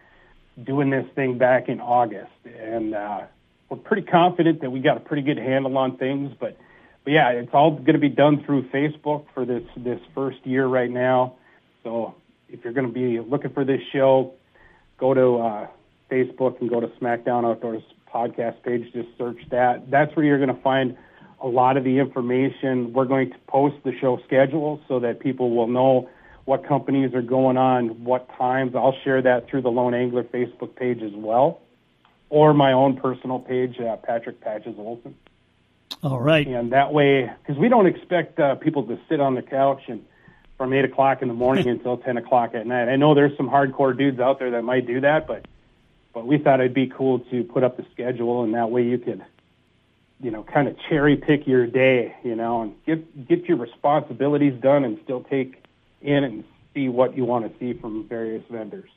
doing 0.62 0.90
this 0.90 1.06
thing 1.16 1.38
back 1.38 1.70
in 1.70 1.80
August, 1.80 2.32
and 2.46 2.94
uh, 2.94 3.22
we're 3.70 3.78
pretty 3.78 4.04
confident 4.04 4.62
that 4.62 4.70
we 4.70 4.80
got 4.80 4.98
a 4.98 5.00
pretty 5.00 5.24
good 5.24 5.38
handle 5.38 5.78
on 5.78 5.98
things. 5.98 6.34
But, 6.40 6.58
but 7.04 7.12
yeah, 7.12 7.30
it's 7.30 7.54
all 7.54 7.72
going 7.72 7.94
to 7.94 8.00
be 8.00 8.10
done 8.10 8.44
through 8.46 8.70
Facebook 8.70 9.26
for 9.34 9.46
this 9.46 9.64
this 9.78 10.00
first 10.14 10.46
year 10.46 10.66
right 10.68 10.92
now. 10.92 11.36
So 11.84 12.16
if 12.50 12.64
you're 12.64 12.74
going 12.74 12.88
to 12.88 12.94
be 12.94 13.20
looking 13.20 13.52
for 13.52 13.66
this 13.66 13.82
show, 13.92 14.34
go 14.98 15.14
to 15.14 15.38
uh, 15.38 15.68
Facebook 16.12 16.62
and 16.62 16.70
go 16.70 16.80
to 16.80 16.88
SmackDown 16.88 17.50
Outdoors 17.50 17.84
podcast 18.14 18.62
page. 18.64 18.92
Just 18.94 19.10
search 19.18 19.40
that. 19.50 19.90
That's 19.90 20.16
where 20.16 20.26
you're 20.26 20.38
going 20.38 20.56
to 20.56 20.62
find 20.62 20.96
a 21.42 21.48
lot 21.48 21.78
of 21.78 21.84
the 21.84 21.98
information. 22.00 22.94
We're 22.94 23.06
going 23.06 23.32
to 23.32 23.38
post 23.48 23.76
the 23.84 23.92
show 24.00 24.20
schedule 24.26 24.82
so 24.88 25.00
that 25.00 25.20
people 25.20 25.56
will 25.56 25.68
know 25.68 26.10
what 26.46 26.66
companies 26.68 27.14
are 27.14 27.22
going 27.22 27.58
on, 27.58 28.04
what 28.04 28.30
times. 28.38 28.76
I'll 28.76 28.96
share 29.04 29.22
that 29.22 29.48
through 29.48 29.62
the 29.62 29.72
Lone 29.72 29.94
Angler 29.94 30.24
Facebook 30.24 30.76
page 30.76 31.02
as 31.02 31.14
well, 31.14 31.62
or 32.30 32.54
my 32.54 32.74
own 32.74 32.98
personal 32.98 33.40
page, 33.40 33.80
uh, 33.80 33.96
Patrick 33.98 34.42
Patches 34.42 34.76
Olson. 34.78 35.16
All 36.02 36.20
right. 36.20 36.46
And 36.46 36.74
that 36.74 36.92
way, 36.92 37.32
because 37.42 37.58
we 37.58 37.70
don't 37.70 37.88
expect 37.88 38.40
uh, 38.40 38.56
people 38.56 38.84
to 38.88 39.00
sit 39.08 39.22
on 39.22 39.36
the 39.36 39.42
couch 39.42 39.84
and 39.88 40.04
from 40.58 40.74
eight 40.74 40.86
o'clock 40.86 41.22
in 41.22 41.28
the 41.28 41.34
morning 41.34 41.68
until 41.70 41.98
ten 41.98 42.18
o'clock 42.18 42.54
at 42.56 42.68
night. 42.68 42.90
I 42.90 42.96
know 42.96 43.16
there's 43.16 43.36
some 43.38 43.50
hardcore 43.50 43.98
dudes 43.98 44.20
out 44.20 44.40
there 44.40 44.52
that 44.52 44.64
might 44.64 44.86
do 44.86 45.02
that, 45.02 45.28
but 45.28 45.46
but 46.14 46.28
we 46.28 46.38
thought 46.38 46.60
it'd 46.60 46.74
be 46.74 46.88
cool 46.88 47.20
to 47.20 47.44
put 47.44 47.64
up 47.64 47.78
the 47.78 47.86
schedule, 47.92 48.44
and 48.44 48.54
that 48.54 48.70
way 48.70 48.84
you 48.84 49.00
could, 49.00 49.26
you 50.22 50.30
know, 50.30 50.44
kind 50.44 50.68
of 50.68 50.78
cherry 50.90 51.18
pick 51.18 51.48
your 51.48 51.66
day, 51.66 52.16
you 52.24 52.36
know, 52.36 52.62
and 52.62 52.86
get 52.86 53.28
get 53.28 53.46
your 53.46 53.58
responsibilities 53.58 54.60
done, 54.62 54.84
and 54.84 55.00
still 55.04 55.22
take 55.22 55.64
in 56.04 56.24
and 56.24 56.44
see 56.74 56.90
what 56.90 57.16
you 57.16 57.26
want 57.26 57.52
to 57.52 57.60
see 57.60 57.80
from 57.80 58.08
various 58.08 58.44
vendors. 58.50 58.90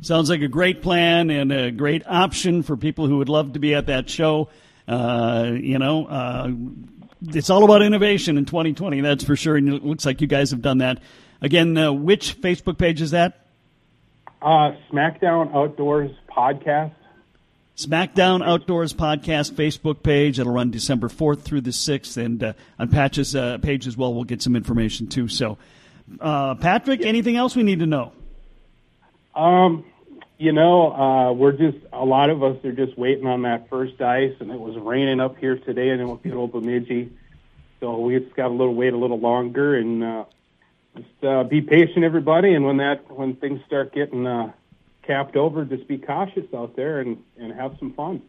Sounds 0.00 0.30
like 0.30 0.40
a 0.40 0.48
great 0.48 0.82
plan 0.82 1.30
and 1.30 1.52
a 1.52 1.70
great 1.70 2.02
option 2.06 2.62
for 2.62 2.76
people 2.76 3.06
who 3.06 3.18
would 3.18 3.28
love 3.28 3.52
to 3.52 3.58
be 3.58 3.74
at 3.74 3.86
that 3.86 4.08
show. 4.08 4.48
Uh, 4.88 5.52
you 5.54 5.78
know, 5.78 6.06
uh, 6.06 6.50
it's 7.28 7.50
all 7.50 7.64
about 7.64 7.82
innovation 7.82 8.36
in 8.36 8.44
2020, 8.44 9.00
that's 9.00 9.24
for 9.24 9.36
sure. 9.36 9.56
And 9.56 9.68
it 9.68 9.84
looks 9.84 10.04
like 10.04 10.20
you 10.20 10.26
guys 10.26 10.50
have 10.50 10.62
done 10.62 10.78
that. 10.78 11.00
Again, 11.40 11.76
uh, 11.76 11.92
which 11.92 12.40
Facebook 12.40 12.78
page 12.78 13.00
is 13.00 13.12
that? 13.12 13.46
Uh, 14.40 14.72
SmackDown 14.90 15.54
Outdoors 15.54 16.10
Podcast. 16.28 16.92
SmackDown 17.76 18.44
Outdoors 18.44 18.92
Podcast 18.92 19.52
Facebook 19.52 20.02
page. 20.02 20.38
It'll 20.38 20.52
run 20.52 20.70
December 20.70 21.08
4th 21.08 21.42
through 21.42 21.62
the 21.62 21.70
6th. 21.70 22.16
And 22.16 22.42
uh, 22.42 22.52
on 22.78 22.88
Patch's 22.88 23.36
uh, 23.36 23.58
page 23.58 23.86
as 23.86 23.96
well, 23.96 24.12
we'll 24.12 24.24
get 24.24 24.42
some 24.42 24.56
information 24.56 25.06
too. 25.06 25.28
So, 25.28 25.58
uh, 26.20 26.54
Patrick, 26.56 27.02
anything 27.02 27.36
else 27.36 27.56
we 27.56 27.62
need 27.62 27.80
to 27.80 27.86
know? 27.86 28.12
Um, 29.34 29.84
you 30.38 30.52
know, 30.52 30.92
uh, 30.92 31.32
we're 31.32 31.52
just 31.52 31.78
a 31.92 32.04
lot 32.04 32.30
of 32.30 32.42
us 32.42 32.62
are 32.64 32.72
just 32.72 32.98
waiting 32.98 33.26
on 33.26 33.42
that 33.42 33.68
first 33.68 34.00
ice, 34.00 34.34
and 34.40 34.50
it 34.50 34.58
was 34.58 34.76
raining 34.76 35.20
up 35.20 35.38
here 35.38 35.56
today 35.56 35.90
and 35.90 36.00
it 36.00 36.04
was 36.04 36.18
in 36.24 36.30
good 36.30 36.36
old 36.36 36.52
Bemidji, 36.52 37.12
so 37.80 37.98
we 38.00 38.18
just 38.18 38.34
got 38.34 38.48
a 38.48 38.54
little 38.54 38.74
wait 38.74 38.92
a 38.92 38.96
little 38.96 39.20
longer, 39.20 39.76
and 39.76 40.02
uh, 40.02 40.24
just 40.96 41.24
uh, 41.24 41.44
be 41.44 41.60
patient, 41.60 42.04
everybody. 42.04 42.54
And 42.54 42.64
when 42.64 42.78
that 42.78 43.10
when 43.10 43.36
things 43.36 43.60
start 43.66 43.94
getting 43.94 44.26
uh, 44.26 44.52
capped 45.02 45.36
over, 45.36 45.64
just 45.64 45.86
be 45.86 45.98
cautious 45.98 46.52
out 46.54 46.76
there 46.76 47.00
and 47.00 47.22
and 47.38 47.52
have 47.52 47.76
some 47.78 47.92
fun. 47.92 48.22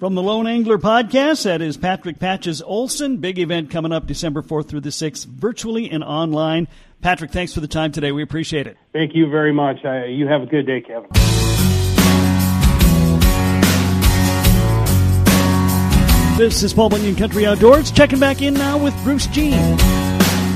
From 0.00 0.14
the 0.14 0.22
Lone 0.22 0.46
Angler 0.46 0.78
Podcast, 0.78 1.44
that 1.44 1.60
is 1.60 1.76
Patrick 1.76 2.18
Patches 2.18 2.62
Olson. 2.62 3.18
Big 3.18 3.38
event 3.38 3.70
coming 3.70 3.92
up 3.92 4.06
December 4.06 4.40
4th 4.40 4.66
through 4.66 4.80
the 4.80 4.88
6th, 4.88 5.26
virtually 5.26 5.90
and 5.90 6.02
online. 6.02 6.68
Patrick, 7.02 7.32
thanks 7.32 7.52
for 7.52 7.60
the 7.60 7.68
time 7.68 7.92
today. 7.92 8.10
We 8.10 8.22
appreciate 8.22 8.66
it. 8.66 8.78
Thank 8.94 9.14
you 9.14 9.28
very 9.28 9.52
much. 9.52 9.84
I, 9.84 10.06
you 10.06 10.26
have 10.26 10.40
a 10.40 10.46
good 10.46 10.66
day, 10.66 10.80
Kevin. 10.80 11.10
This 16.38 16.62
is 16.62 16.72
Paul 16.72 16.88
Bunyan 16.88 17.14
Country 17.14 17.44
Outdoors. 17.44 17.90
Checking 17.90 18.18
back 18.18 18.40
in 18.40 18.54
now 18.54 18.82
with 18.82 18.94
Bruce 19.04 19.26
Jean. 19.26 19.76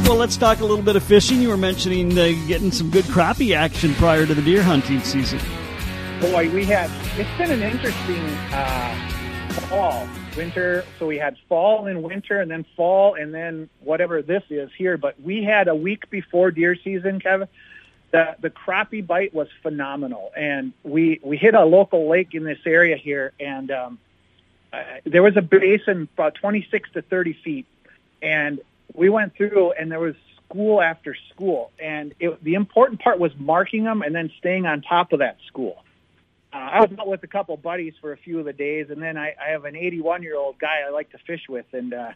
Well, 0.05 0.17
let's 0.17 0.39
talk 0.39 0.61
a 0.61 0.65
little 0.65 0.83
bit 0.83 0.97
of 0.97 1.03
fishing. 1.03 1.43
You 1.43 1.51
were 1.51 1.59
mentioning 1.59 2.19
uh, 2.19 2.33
getting 2.49 2.73
some 2.73 2.89
good 2.89 3.05
crappie 3.05 3.55
action 3.55 3.93
prior 3.97 4.25
to 4.25 4.35
the 4.35 4.41
deer 4.41 4.63
hunting 4.63 5.01
season. 5.01 5.39
Boy, 6.23 6.49
we 6.49 6.65
had, 6.65 6.91
it's 7.19 7.29
been 7.37 7.51
an 7.51 7.63
interesting 7.63 8.25
uh, 8.51 9.14
fall, 9.55 10.09
winter. 10.37 10.85
So 10.99 11.07
we 11.07 11.19
had 11.19 11.37
fall 11.49 11.87
and 11.87 12.03
winter, 12.03 12.41
and 12.41 12.51
then 12.51 12.65
fall, 12.77 13.15
and 13.15 13.33
then 13.33 13.69
whatever 13.81 14.23
this 14.23 14.43
is 14.51 14.71
here. 14.77 14.97
But 14.97 15.21
we 15.21 15.43
had 15.43 15.69
a 15.69 15.75
week 15.75 16.11
before 16.11 16.51
deer 16.51 16.77
season, 16.77 17.21
Kevin. 17.21 17.49
The 18.11 18.37
the 18.41 18.51
crappie 18.51 19.07
bite 19.07 19.35
was 19.35 19.49
phenomenal, 19.63 20.33
and 20.37 20.73
we 20.83 21.21
we 21.23 21.37
hit 21.37 21.55
a 21.55 21.65
local 21.65 22.09
lake 22.09 22.35
in 22.35 22.45
this 22.45 22.61
area 22.67 22.97
here, 22.97 23.33
and 23.41 23.71
um, 23.71 23.99
uh, 24.73 24.83
there 25.05 25.23
was 25.23 25.37
a 25.37 25.43
basin 25.43 26.09
about 26.15 26.35
26 26.37 26.91
to 26.93 27.03
30 27.03 27.33
feet, 27.45 27.67
and 28.23 28.61
we 28.93 29.09
went 29.09 29.35
through, 29.35 29.73
and 29.73 29.91
there 29.91 30.01
was 30.01 30.15
school 30.45 30.81
after 30.81 31.17
school, 31.33 31.73
and 31.81 32.15
it, 32.21 32.43
the 32.45 32.55
important 32.55 33.01
part 33.01 33.19
was 33.19 33.33
marking 33.37 33.85
them 33.85 34.03
and 34.03 34.15
then 34.15 34.31
staying 34.39 34.67
on 34.67 34.83
top 34.83 35.13
of 35.13 35.19
that 35.19 35.39
school 35.47 35.85
uh, 36.55 36.59
I 36.59 36.81
was 36.81 36.91
out 36.99 37.09
with 37.09 37.23
a 37.25 37.27
couple 37.27 37.57
buddies 37.57 37.95
for 38.01 38.13
a 38.13 38.17
few 38.17 38.39
of 38.39 38.45
the 38.45 38.53
days, 38.53 38.87
and 38.89 39.03
then 39.03 39.17
I, 39.17 39.35
I 39.45 39.51
have 39.51 39.65
an 39.65 39.75
81 39.75 40.23
year 40.23 40.37
old 40.37 40.57
guy 40.59 40.83
I 40.87 40.91
like 40.91 41.11
to 41.11 41.19
fish 41.19 41.43
with, 41.49 41.67
and 41.73 41.93
uh, 41.93 42.13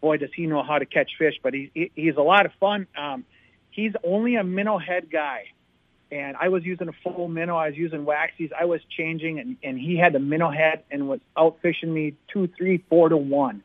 boy, 0.00 0.18
does 0.18 0.30
he 0.34 0.46
know 0.46 0.62
how 0.62 0.78
to 0.78 0.86
catch 0.86 1.10
fish! 1.18 1.34
But 1.42 1.54
he, 1.54 1.70
he 1.74 1.90
he's 1.96 2.16
a 2.16 2.22
lot 2.22 2.46
of 2.46 2.52
fun. 2.60 2.86
Um, 2.96 3.24
he's 3.70 3.92
only 4.04 4.36
a 4.36 4.44
minnow 4.44 4.78
head 4.78 5.10
guy, 5.10 5.46
and 6.12 6.36
I 6.36 6.50
was 6.50 6.64
using 6.64 6.88
a 6.88 6.92
full 7.02 7.26
minnow. 7.26 7.56
I 7.56 7.68
was 7.68 7.76
using 7.76 8.04
waxies. 8.04 8.52
I 8.58 8.66
was 8.66 8.80
changing, 8.96 9.40
and 9.40 9.56
and 9.64 9.76
he 9.76 9.96
had 9.96 10.12
the 10.12 10.20
minnow 10.20 10.50
head 10.50 10.84
and 10.92 11.08
was 11.08 11.20
out 11.36 11.58
fishing 11.60 11.92
me 11.92 12.14
two, 12.32 12.46
three, 12.46 12.84
four 12.88 13.08
to 13.08 13.16
one, 13.16 13.64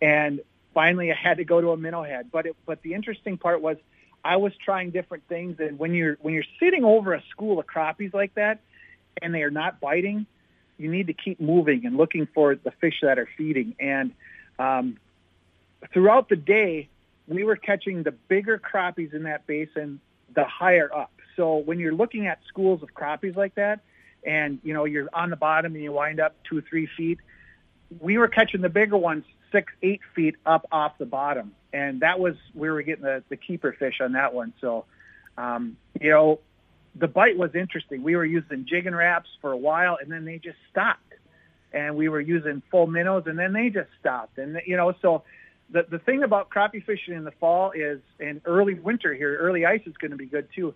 and 0.00 0.40
finally 0.72 1.12
I 1.12 1.16
had 1.16 1.36
to 1.36 1.44
go 1.44 1.60
to 1.60 1.72
a 1.72 1.76
minnow 1.76 2.02
head. 2.02 2.30
But 2.32 2.46
it, 2.46 2.56
but 2.64 2.80
the 2.80 2.94
interesting 2.94 3.36
part 3.36 3.60
was 3.60 3.76
I 4.24 4.36
was 4.36 4.54
trying 4.64 4.90
different 4.90 5.28
things, 5.28 5.60
and 5.60 5.78
when 5.78 5.92
you're 5.92 6.16
when 6.22 6.32
you're 6.32 6.44
sitting 6.58 6.82
over 6.82 7.12
a 7.12 7.22
school 7.28 7.60
of 7.60 7.66
crappies 7.66 8.14
like 8.14 8.34
that 8.36 8.60
and 9.22 9.34
they 9.34 9.42
are 9.42 9.50
not 9.50 9.80
biting, 9.80 10.26
you 10.78 10.90
need 10.90 11.06
to 11.06 11.14
keep 11.14 11.40
moving 11.40 11.86
and 11.86 11.96
looking 11.96 12.26
for 12.34 12.54
the 12.54 12.70
fish 12.70 13.00
that 13.02 13.18
are 13.18 13.28
feeding. 13.36 13.74
And 13.80 14.12
um, 14.58 14.98
throughout 15.92 16.28
the 16.28 16.36
day, 16.36 16.88
we 17.26 17.44
were 17.44 17.56
catching 17.56 18.02
the 18.02 18.12
bigger 18.12 18.58
crappies 18.58 19.14
in 19.14 19.24
that 19.24 19.46
basin 19.46 20.00
the 20.34 20.44
higher 20.44 20.92
up. 20.94 21.12
So 21.36 21.56
when 21.56 21.78
you're 21.78 21.94
looking 21.94 22.26
at 22.26 22.40
schools 22.48 22.82
of 22.82 22.94
crappies 22.94 23.36
like 23.36 23.54
that, 23.56 23.80
and 24.24 24.58
you 24.64 24.74
know 24.74 24.84
you're 24.84 25.08
on 25.12 25.30
the 25.30 25.36
bottom 25.36 25.74
and 25.74 25.84
you 25.84 25.92
wind 25.92 26.18
up 26.18 26.34
two 26.44 26.60
three 26.62 26.88
feet, 26.96 27.18
we 28.00 28.18
were 28.18 28.28
catching 28.28 28.60
the 28.60 28.68
bigger 28.68 28.96
ones 28.96 29.24
six, 29.52 29.72
eight 29.82 30.00
feet 30.14 30.34
up 30.44 30.66
off 30.72 30.98
the 30.98 31.06
bottom, 31.06 31.54
and 31.72 32.00
that 32.00 32.18
was 32.18 32.34
where 32.52 32.72
we 32.72 32.76
were 32.76 32.82
getting 32.82 33.04
the, 33.04 33.22
the 33.28 33.36
keeper 33.36 33.74
fish 33.78 34.00
on 34.00 34.12
that 34.12 34.34
one. 34.34 34.52
So, 34.60 34.84
um, 35.38 35.76
you 36.00 36.10
know, 36.10 36.40
the 36.98 37.08
bite 37.08 37.36
was 37.36 37.54
interesting. 37.54 38.02
We 38.02 38.16
were 38.16 38.24
using 38.24 38.66
Jigging 38.68 38.94
Raps 38.94 39.28
for 39.40 39.52
a 39.52 39.56
while, 39.56 39.98
and 40.00 40.10
then 40.10 40.24
they 40.24 40.38
just 40.38 40.58
stopped. 40.70 41.00
And 41.72 41.96
we 41.96 42.08
were 42.08 42.20
using 42.20 42.62
full 42.70 42.86
minnows, 42.86 43.24
and 43.26 43.38
then 43.38 43.52
they 43.52 43.68
just 43.68 43.90
stopped. 44.00 44.38
And 44.38 44.60
you 44.66 44.76
know, 44.76 44.94
so 45.02 45.24
the 45.70 45.86
the 45.88 45.98
thing 45.98 46.22
about 46.22 46.48
crappie 46.48 46.84
fishing 46.84 47.14
in 47.14 47.24
the 47.24 47.32
fall 47.32 47.72
is, 47.72 48.00
in 48.18 48.40
early 48.44 48.74
winter 48.74 49.12
here, 49.12 49.36
early 49.36 49.66
ice 49.66 49.82
is 49.86 49.96
going 49.96 50.12
to 50.12 50.16
be 50.16 50.26
good 50.26 50.48
too. 50.54 50.74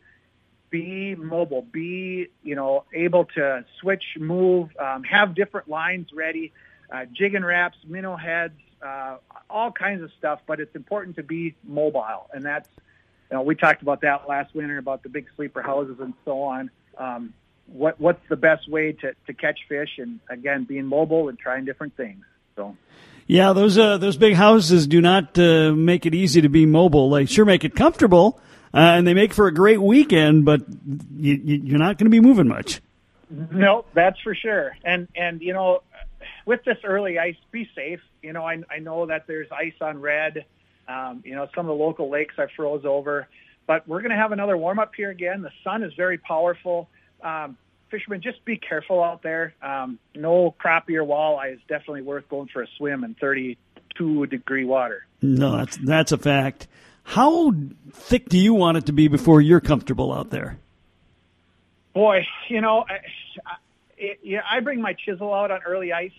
Be 0.68 1.14
mobile. 1.14 1.62
Be 1.62 2.28
you 2.42 2.54
know 2.54 2.84
able 2.92 3.24
to 3.36 3.64
switch, 3.80 4.04
move, 4.18 4.70
um, 4.78 5.04
have 5.04 5.34
different 5.34 5.68
lines 5.68 6.08
ready. 6.12 6.52
Uh, 6.92 7.06
Jigging 7.12 7.44
Raps, 7.44 7.78
minnow 7.86 8.16
heads, 8.16 8.58
uh, 8.82 9.16
all 9.48 9.70
kinds 9.70 10.02
of 10.02 10.10
stuff. 10.18 10.40
But 10.46 10.60
it's 10.60 10.74
important 10.74 11.16
to 11.16 11.22
be 11.22 11.54
mobile, 11.64 12.28
and 12.32 12.44
that's 12.44 12.68
you 13.30 13.36
know, 13.36 13.42
we 13.42 13.54
talked 13.54 13.82
about 13.82 14.00
that 14.00 14.28
last 14.28 14.54
winter 14.54 14.78
about 14.78 15.02
the 15.02 15.08
big 15.08 15.26
sleeper 15.36 15.62
houses 15.62 15.98
and 16.00 16.14
so 16.24 16.42
on. 16.42 16.70
Um, 16.98 17.34
what 17.66 18.00
what's 18.00 18.22
the 18.28 18.36
best 18.36 18.68
way 18.68 18.92
to, 18.92 19.14
to 19.26 19.32
catch 19.32 19.60
fish 19.68 19.90
and 19.98 20.18
again 20.28 20.64
being 20.64 20.86
mobile 20.86 21.28
and 21.28 21.38
trying 21.38 21.64
different 21.64 21.96
things. 21.96 22.24
So 22.56 22.76
yeah, 23.26 23.52
those 23.52 23.78
uh, 23.78 23.98
those 23.98 24.16
big 24.16 24.34
houses 24.34 24.86
do 24.86 25.00
not 25.00 25.38
uh, 25.38 25.72
make 25.72 26.06
it 26.06 26.14
easy 26.14 26.40
to 26.40 26.48
be 26.48 26.66
mobile. 26.66 27.10
They 27.10 27.26
sure 27.26 27.44
make 27.44 27.64
it 27.64 27.76
comfortable, 27.76 28.40
uh, 28.74 28.78
and 28.78 29.06
they 29.06 29.14
make 29.14 29.32
for 29.32 29.46
a 29.46 29.54
great 29.54 29.80
weekend, 29.80 30.44
but 30.44 30.62
you, 31.16 31.34
you're 31.34 31.78
not 31.78 31.96
going 31.98 32.06
to 32.06 32.10
be 32.10 32.20
moving 32.20 32.48
much. 32.48 32.80
No, 33.30 33.84
that's 33.94 34.18
for 34.20 34.34
sure. 34.34 34.76
And 34.84 35.06
and 35.14 35.40
you 35.40 35.52
know, 35.52 35.82
with 36.44 36.64
this 36.64 36.78
early 36.82 37.18
ice, 37.20 37.36
be 37.52 37.68
safe. 37.76 38.00
You 38.20 38.32
know, 38.32 38.44
I 38.44 38.62
I 38.68 38.80
know 38.80 39.06
that 39.06 39.28
there's 39.28 39.48
ice 39.52 39.74
on 39.80 40.00
red. 40.00 40.44
Um, 40.90 41.22
you 41.24 41.34
know, 41.34 41.46
some 41.54 41.66
of 41.66 41.78
the 41.78 41.82
local 41.82 42.10
lakes 42.10 42.34
I 42.38 42.46
froze 42.56 42.84
over, 42.84 43.28
but 43.66 43.86
we're 43.86 44.00
going 44.00 44.10
to 44.10 44.16
have 44.16 44.32
another 44.32 44.56
warm 44.56 44.78
up 44.78 44.92
here 44.96 45.10
again. 45.10 45.42
The 45.42 45.52
sun 45.62 45.84
is 45.84 45.92
very 45.94 46.18
powerful. 46.18 46.88
Um, 47.22 47.56
fishermen, 47.90 48.20
just 48.22 48.44
be 48.44 48.56
careful 48.56 49.02
out 49.02 49.22
there. 49.22 49.54
Um, 49.62 49.98
no 50.14 50.54
crappie 50.58 50.96
or 50.96 51.04
walleye 51.04 51.54
is 51.54 51.60
definitely 51.68 52.02
worth 52.02 52.28
going 52.28 52.48
for 52.48 52.62
a 52.62 52.66
swim 52.76 53.04
in 53.04 53.14
32 53.14 54.26
degree 54.26 54.64
water. 54.64 55.06
No, 55.22 55.56
that's 55.58 55.76
that's 55.76 56.12
a 56.12 56.18
fact. 56.18 56.66
How 57.04 57.52
thick 57.92 58.28
do 58.28 58.38
you 58.38 58.54
want 58.54 58.78
it 58.78 58.86
to 58.86 58.92
be 58.92 59.08
before 59.08 59.40
you're 59.40 59.60
comfortable 59.60 60.12
out 60.12 60.30
there? 60.30 60.58
Boy, 61.94 62.26
you 62.48 62.60
know, 62.60 62.84
I, 62.88 62.94
I, 62.94 63.56
it, 63.96 64.20
yeah, 64.22 64.40
I 64.48 64.60
bring 64.60 64.80
my 64.80 64.94
chisel 64.94 65.34
out 65.34 65.50
on 65.50 65.60
early 65.66 65.92
ice, 65.92 66.12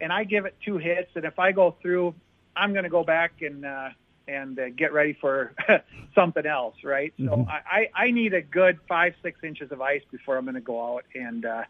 and 0.00 0.12
I 0.12 0.24
give 0.24 0.44
it 0.44 0.54
two 0.64 0.78
hits, 0.78 1.10
and 1.14 1.24
if 1.24 1.38
I 1.38 1.52
go 1.52 1.74
through, 1.80 2.14
I'm 2.54 2.72
going 2.72 2.84
to 2.84 2.90
go 2.90 3.02
back 3.02 3.40
and 3.40 3.64
uh, 3.64 3.88
and 4.28 4.58
uh, 4.58 4.70
get 4.70 4.92
ready 4.92 5.12
for 5.20 5.54
something 6.14 6.44
else, 6.44 6.76
right? 6.82 7.12
Mm-hmm. 7.18 7.28
So 7.28 7.46
I, 7.48 7.90
I 7.94 8.10
need 8.10 8.34
a 8.34 8.42
good 8.42 8.78
five 8.88 9.14
six 9.22 9.40
inches 9.42 9.72
of 9.72 9.80
ice 9.80 10.02
before 10.10 10.36
I'm 10.36 10.44
going 10.44 10.54
to 10.54 10.60
go 10.60 10.96
out 10.96 11.04
and 11.14 11.44
uh, 11.44 11.64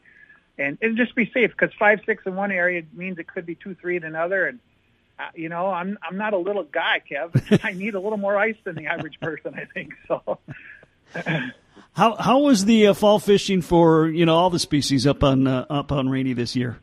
and 0.59 0.79
and 0.81 0.97
just 0.97 1.15
be 1.15 1.31
safe 1.33 1.51
because 1.51 1.75
five 1.79 2.01
six 2.07 2.25
in 2.27 2.35
one 2.35 2.51
area 2.51 2.83
means 2.93 3.19
it 3.19 3.27
could 3.27 3.47
be 3.47 3.55
two 3.55 3.75
three 3.75 3.97
in 3.97 4.05
another, 4.05 4.47
and 4.47 4.59
uh, 5.19 5.25
you 5.35 5.49
know 5.49 5.67
I'm 5.67 5.99
I'm 6.03 6.17
not 6.17 6.33
a 6.33 6.39
little 6.39 6.65
guy, 6.65 7.03
Kev. 7.11 7.61
I 7.65 7.73
need 7.73 7.95
a 7.95 8.01
little 8.01 8.19
more 8.19 8.37
ice 8.37 8.57
than 8.65 8.75
the 8.75 8.87
average 8.87 9.21
person, 9.21 9.55
I 9.55 9.67
think. 9.73 9.95
So. 10.09 10.39
how 11.93 12.17
how 12.17 12.41
was 12.41 12.65
the 12.65 12.89
uh, 12.89 12.95
fall 12.95 13.19
fishing 13.19 13.63
for 13.63 14.09
you 14.09 14.27
know 14.27 14.37
all 14.37 14.51
the 14.51 14.59
species 14.59 15.07
up 15.07 15.23
on 15.23 15.47
uh, 15.47 15.67
up 15.69 15.93
on 15.93 16.09
Rainy 16.09 16.33
this 16.33 16.57
year? 16.57 16.79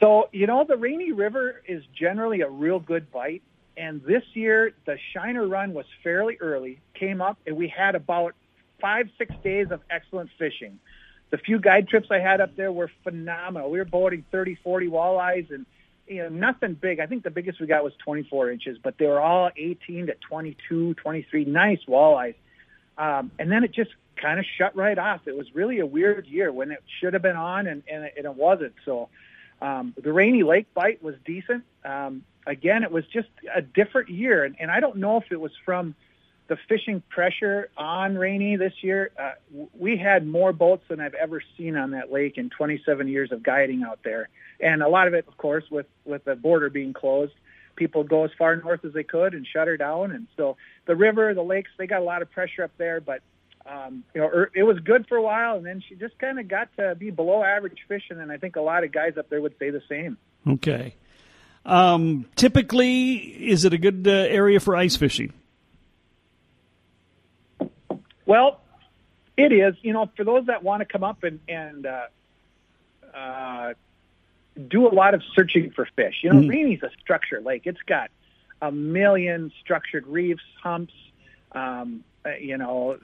So 0.00 0.28
you 0.32 0.46
know 0.46 0.64
the 0.66 0.76
Rainy 0.76 1.12
River 1.12 1.62
is 1.66 1.84
generally 1.94 2.40
a 2.40 2.48
real 2.48 2.80
good 2.80 3.10
bite. 3.12 3.42
And 3.76 4.02
this 4.02 4.22
year, 4.34 4.72
the 4.86 4.98
Shiner 5.12 5.46
run 5.46 5.74
was 5.74 5.86
fairly 6.02 6.36
early, 6.40 6.80
came 6.94 7.20
up, 7.20 7.38
and 7.46 7.56
we 7.56 7.68
had 7.68 7.94
about 7.94 8.34
five, 8.80 9.08
six 9.18 9.34
days 9.42 9.70
of 9.70 9.80
excellent 9.90 10.30
fishing. 10.38 10.78
The 11.30 11.38
few 11.38 11.58
guide 11.58 11.88
trips 11.88 12.08
I 12.10 12.18
had 12.18 12.40
up 12.40 12.54
there 12.54 12.70
were 12.70 12.90
phenomenal. 13.02 13.70
We 13.70 13.78
were 13.78 13.84
boating 13.84 14.24
30, 14.30 14.56
40 14.62 14.88
walleyes 14.88 15.50
and 15.50 15.66
you 16.06 16.22
know, 16.22 16.28
nothing 16.28 16.74
big. 16.74 17.00
I 17.00 17.06
think 17.06 17.24
the 17.24 17.30
biggest 17.30 17.60
we 17.60 17.66
got 17.66 17.82
was 17.82 17.94
24 18.04 18.50
inches, 18.50 18.78
but 18.82 18.98
they 18.98 19.06
were 19.06 19.20
all 19.20 19.50
18 19.56 20.06
to 20.06 20.14
22, 20.28 20.94
23, 20.94 21.44
nice 21.46 21.80
walleyes. 21.88 22.34
Um, 22.98 23.30
and 23.38 23.50
then 23.50 23.64
it 23.64 23.72
just 23.72 23.90
kind 24.16 24.38
of 24.38 24.44
shut 24.58 24.76
right 24.76 24.98
off. 24.98 25.22
It 25.26 25.36
was 25.36 25.46
really 25.54 25.80
a 25.80 25.86
weird 25.86 26.26
year 26.26 26.52
when 26.52 26.70
it 26.70 26.82
should 27.00 27.14
have 27.14 27.22
been 27.22 27.36
on 27.36 27.66
and, 27.66 27.82
and, 27.90 28.04
it, 28.04 28.14
and 28.16 28.26
it 28.26 28.34
wasn't. 28.34 28.74
So 28.84 29.08
um, 29.60 29.94
the 30.00 30.12
rainy 30.12 30.42
lake 30.42 30.72
bite 30.74 31.02
was 31.02 31.14
decent. 31.24 31.64
Um, 31.84 32.22
again, 32.46 32.82
it 32.82 32.90
was 32.90 33.06
just 33.06 33.28
a 33.54 33.62
different 33.62 34.10
year. 34.10 34.44
And, 34.44 34.56
and 34.58 34.70
I 34.70 34.80
don't 34.80 34.96
know 34.96 35.16
if 35.18 35.30
it 35.30 35.40
was 35.40 35.52
from 35.64 35.94
the 36.46 36.56
fishing 36.68 37.02
pressure 37.08 37.70
on 37.76 38.16
Rainy 38.16 38.56
this 38.56 38.74
year. 38.82 39.10
Uh, 39.18 39.32
we 39.78 39.96
had 39.96 40.26
more 40.26 40.52
boats 40.52 40.84
than 40.88 41.00
I've 41.00 41.14
ever 41.14 41.42
seen 41.56 41.76
on 41.76 41.92
that 41.92 42.12
lake 42.12 42.36
in 42.36 42.50
27 42.50 43.08
years 43.08 43.32
of 43.32 43.42
guiding 43.42 43.82
out 43.82 44.00
there. 44.04 44.28
And 44.60 44.82
a 44.82 44.88
lot 44.88 45.08
of 45.08 45.14
it, 45.14 45.26
of 45.26 45.36
course, 45.38 45.64
with, 45.70 45.86
with 46.04 46.24
the 46.24 46.36
border 46.36 46.68
being 46.68 46.92
closed, 46.92 47.32
people 47.76 48.04
go 48.04 48.24
as 48.24 48.30
far 48.38 48.54
north 48.56 48.84
as 48.84 48.92
they 48.92 49.04
could 49.04 49.34
and 49.34 49.46
shut 49.46 49.68
her 49.68 49.76
down. 49.76 50.12
And 50.12 50.26
so 50.36 50.56
the 50.86 50.94
river, 50.94 51.32
the 51.32 51.42
lakes, 51.42 51.70
they 51.78 51.86
got 51.86 52.00
a 52.00 52.04
lot 52.04 52.22
of 52.22 52.30
pressure 52.30 52.62
up 52.62 52.72
there, 52.76 53.00
but 53.00 53.22
um, 53.66 54.04
you 54.14 54.20
know, 54.20 54.28
er, 54.28 54.50
it 54.54 54.62
was 54.62 54.78
good 54.80 55.06
for 55.08 55.16
a 55.16 55.22
while, 55.22 55.56
and 55.56 55.64
then 55.64 55.82
she 55.86 55.94
just 55.94 56.18
kind 56.18 56.38
of 56.38 56.48
got 56.48 56.68
to 56.76 56.94
be 56.94 57.10
below 57.10 57.42
average 57.42 57.78
fishing, 57.88 58.20
and 58.20 58.30
I 58.30 58.36
think 58.36 58.56
a 58.56 58.60
lot 58.60 58.84
of 58.84 58.92
guys 58.92 59.16
up 59.16 59.30
there 59.30 59.40
would 59.40 59.58
say 59.58 59.70
the 59.70 59.82
same. 59.88 60.18
Okay. 60.46 60.94
Um, 61.64 62.26
typically, 62.36 63.14
is 63.14 63.64
it 63.64 63.72
a 63.72 63.78
good 63.78 64.06
uh, 64.06 64.10
area 64.10 64.60
for 64.60 64.76
ice 64.76 64.96
fishing? 64.96 65.32
Well, 68.26 68.60
it 69.36 69.52
is. 69.52 69.74
You 69.80 69.94
know, 69.94 70.10
for 70.16 70.24
those 70.24 70.46
that 70.46 70.62
want 70.62 70.80
to 70.80 70.84
come 70.84 71.02
up 71.02 71.24
and 71.24 71.40
and 71.48 71.86
uh, 71.86 72.06
uh, 73.14 73.74
do 74.68 74.86
a 74.86 74.92
lot 74.92 75.14
of 75.14 75.22
searching 75.34 75.70
for 75.70 75.88
fish. 75.96 76.16
You 76.22 76.32
know, 76.32 76.40
mm. 76.40 76.50
Rainy's 76.50 76.82
a 76.82 76.90
structure 77.00 77.40
lake. 77.40 77.62
It's 77.64 77.82
got 77.86 78.10
a 78.60 78.70
million 78.70 79.52
structured 79.60 80.06
reefs, 80.06 80.42
humps. 80.62 80.94
Um, 81.52 82.04
you 82.40 82.58
know, 82.58 82.98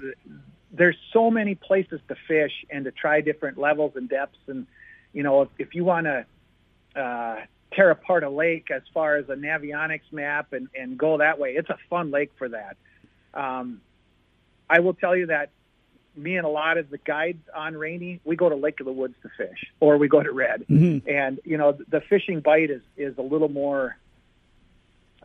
there's 0.73 0.97
so 1.13 1.31
many 1.31 1.55
places 1.55 2.01
to 2.09 2.17
fish 2.29 2.53
and 2.71 2.85
to 2.85 2.91
try 2.91 3.21
different 3.21 3.59
levels 3.59 3.93
and 3.97 4.09
depths. 4.09 4.39
And 4.47 4.67
you 5.13 5.23
know, 5.23 5.43
if, 5.43 5.49
if 5.59 5.75
you 5.75 5.85
want 5.85 6.07
to 6.07 7.01
uh, 7.01 7.37
tear 7.73 7.91
apart 7.91 8.25
a 8.25 8.31
lake 8.31 8.71
as 8.71 8.83
far 8.93 9.17
as 9.17 9.29
a 9.29 9.35
Navionics 9.35 10.13
map 10.13 10.53
and, 10.53 10.69
and 10.79 10.99
go 10.99 11.19
that 11.19 11.39
way. 11.39 11.51
It's 11.51 11.71
a 11.71 11.79
fun 11.89 12.11
lake 12.11 12.33
for 12.37 12.49
that. 12.49 12.77
Um, 13.35 13.81
I 14.69 14.81
will 14.81 14.95
tell 14.95 15.17
you 15.17 15.27
that 15.27 15.51
me 16.17 16.37
and 16.37 16.45
a 16.45 16.51
lot 16.51 16.79
of 16.79 16.91
the 16.91 16.99
guides 16.99 17.43
on 17.55 17.77
Rainy, 17.77 18.21
we 18.25 18.37
go 18.37 18.49
to 18.49 18.57
Lake 18.57 18.81
of 18.81 18.87
the 18.87 18.93
Woods 18.93 19.15
to 19.23 19.31
fish, 19.37 19.67
or 19.79 19.97
we 19.97 20.09
go 20.09 20.23
to 20.23 20.33
Red, 20.33 20.65
mm-hmm. 20.69 21.09
and 21.09 21.41
you 21.45 21.57
know 21.57 21.79
the 21.89 22.01
fishing 22.01 22.41
bite 22.41 22.71
is 22.71 22.83
is 22.97 23.17
a 23.17 23.23
little 23.23 23.49
more 23.49 23.97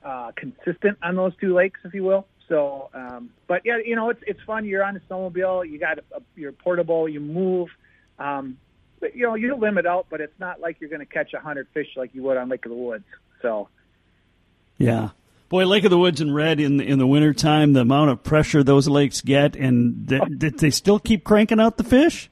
uh, 0.04 0.32
consistent 0.36 0.98
on 1.02 1.16
those 1.16 1.34
two 1.38 1.54
lakes, 1.54 1.80
if 1.84 1.93
you 1.93 2.04
will. 2.04 2.28
So, 2.48 2.89
um, 2.93 3.32
but 3.48 3.62
yeah, 3.66 3.78
you 3.84 3.96
know 3.96 4.10
it's 4.10 4.22
it's 4.28 4.41
fun. 4.41 4.66
You're 4.66 4.84
on 4.84 4.96
a 4.96 5.00
snowmobile, 5.02 5.70
you 5.70 5.80
got 5.80 6.00
a, 6.00 6.04
a, 6.18 6.22
you're 6.36 6.52
portable, 6.52 7.10
you 7.10 7.20
move. 7.20 7.70
Um, 8.20 8.58
you 9.14 9.24
know, 9.24 9.36
you 9.36 9.56
limit 9.56 9.86
out, 9.86 10.08
but 10.10 10.22
it's 10.22 10.39
not 10.39 10.60
like 10.60 10.78
you're 10.80 10.89
going 10.89 11.02
to 11.02 11.06
catch 11.06 11.34
a 11.34 11.39
hundred 11.39 11.68
fish 11.74 11.88
like 11.96 12.14
you 12.14 12.24
would 12.24 12.38
on 12.38 12.50
Lake 12.50 12.66
of 12.66 12.72
the 12.72 12.78
Woods. 12.78 13.06
So, 13.41 13.68
yeah, 14.78 15.10
boy, 15.50 15.66
Lake 15.66 15.84
of 15.84 15.91
the 15.91 15.98
Woods 15.98 16.22
and 16.22 16.34
Red 16.34 16.60
in 16.60 16.80
in 16.80 17.00
the 17.00 17.08
wintertime, 17.08 17.74
the 17.74 17.82
amount 17.82 18.12
of 18.12 18.24
pressure 18.24 18.64
those 18.64 18.88
lakes 18.88 19.22
get, 19.22 19.56
and 19.56 20.08
did 20.39 20.60
they 20.60 20.70
still 20.70 21.00
keep 21.00 21.24
cranking 21.24 21.60
out 21.60 21.78
the 21.78 21.84
fish? 21.84 22.30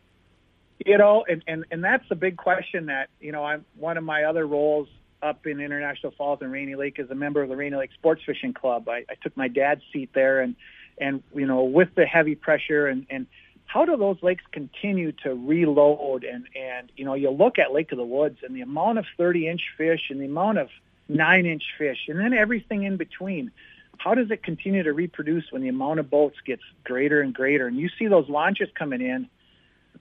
You 0.85 0.97
know, 0.97 1.25
and, 1.27 1.43
and 1.47 1.65
and 1.71 1.83
that's 1.83 2.07
the 2.09 2.15
big 2.15 2.37
question 2.37 2.87
that 2.87 3.09
you 3.19 3.31
know, 3.31 3.43
I'm 3.43 3.65
one 3.77 3.97
of 3.97 4.03
my 4.03 4.23
other 4.23 4.45
roles 4.45 4.87
up 5.23 5.47
in 5.47 5.59
International 5.59 6.11
Falls 6.17 6.39
and 6.41 6.51
Rainy 6.51 6.75
Lake 6.75 6.99
as 6.99 7.09
a 7.09 7.15
member 7.15 7.41
of 7.41 7.49
the 7.49 7.55
Rainy 7.55 7.77
Lake 7.77 7.91
Sports 7.93 8.21
Fishing 8.25 8.53
Club. 8.53 8.89
I, 8.89 9.05
I 9.09 9.15
took 9.21 9.35
my 9.37 9.47
dad's 9.47 9.81
seat 9.91 10.09
there, 10.13 10.41
and 10.41 10.55
and 10.99 11.23
you 11.33 11.45
know, 11.45 11.63
with 11.63 11.95
the 11.95 12.05
heavy 12.05 12.35
pressure 12.35 12.87
and 12.87 13.05
and 13.09 13.27
how 13.65 13.85
do 13.85 13.97
those 13.97 14.17
lakes 14.21 14.43
continue 14.51 15.11
to 15.23 15.33
reload? 15.33 16.23
And, 16.23 16.47
and, 16.55 16.91
you 16.95 17.05
know, 17.05 17.15
you 17.15 17.31
look 17.31 17.57
at 17.57 17.73
Lake 17.73 17.91
of 17.91 17.97
the 17.97 18.05
Woods 18.05 18.39
and 18.43 18.55
the 18.55 18.61
amount 18.61 18.99
of 18.99 19.05
30 19.17 19.47
inch 19.47 19.61
fish 19.77 20.01
and 20.09 20.21
the 20.21 20.25
amount 20.25 20.59
of 20.59 20.69
nine 21.09 21.47
inch 21.47 21.63
fish 21.77 21.97
and 22.07 22.19
then 22.19 22.33
everything 22.33 22.83
in 22.83 22.97
between. 22.97 23.51
How 23.97 24.13
does 24.13 24.29
it 24.31 24.43
continue 24.43 24.83
to 24.83 24.93
reproduce 24.93 25.51
when 25.51 25.61
the 25.61 25.69
amount 25.69 25.99
of 25.99 26.09
boats 26.09 26.37
gets 26.45 26.61
greater 26.83 27.21
and 27.21 27.33
greater? 27.33 27.67
And 27.67 27.77
you 27.77 27.89
see 27.97 28.07
those 28.07 28.29
launches 28.29 28.69
coming 28.77 29.01
in. 29.01 29.27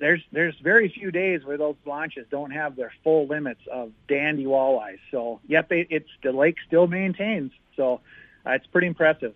There's 0.02 0.20
there's 0.32 0.56
very 0.60 0.88
few 0.88 1.12
days 1.12 1.44
where 1.44 1.56
those 1.56 1.76
launches 1.86 2.26
don't 2.28 2.50
have 2.50 2.74
their 2.74 2.92
full 3.04 3.28
limits 3.28 3.60
of 3.70 3.92
dandy 4.08 4.46
walleyes. 4.46 4.98
So 5.12 5.38
yet 5.46 5.68
they, 5.68 5.86
it's 5.90 6.08
the 6.24 6.32
lake 6.32 6.56
still 6.66 6.88
maintains. 6.88 7.52
So 7.76 8.00
uh, 8.44 8.50
it's 8.50 8.66
pretty 8.66 8.88
impressive. 8.88 9.32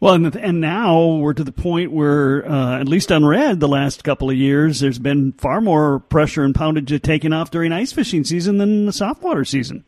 Well, 0.00 0.14
and, 0.14 0.34
and 0.34 0.60
now 0.60 1.14
we're 1.14 1.34
to 1.34 1.44
the 1.44 1.52
point 1.52 1.92
where, 1.92 2.44
uh, 2.44 2.80
at 2.80 2.88
least 2.88 3.12
on 3.12 3.24
red, 3.24 3.60
the 3.60 3.68
last 3.68 4.02
couple 4.02 4.28
of 4.28 4.36
years, 4.36 4.80
there's 4.80 4.98
been 4.98 5.30
far 5.34 5.60
more 5.60 6.00
pressure 6.00 6.42
and 6.42 6.56
poundage 6.56 7.00
taken 7.02 7.32
off 7.32 7.52
during 7.52 7.70
ice 7.70 7.92
fishing 7.92 8.24
season 8.24 8.58
than 8.58 8.86
the 8.86 8.92
softwater 8.92 9.44
season. 9.44 9.84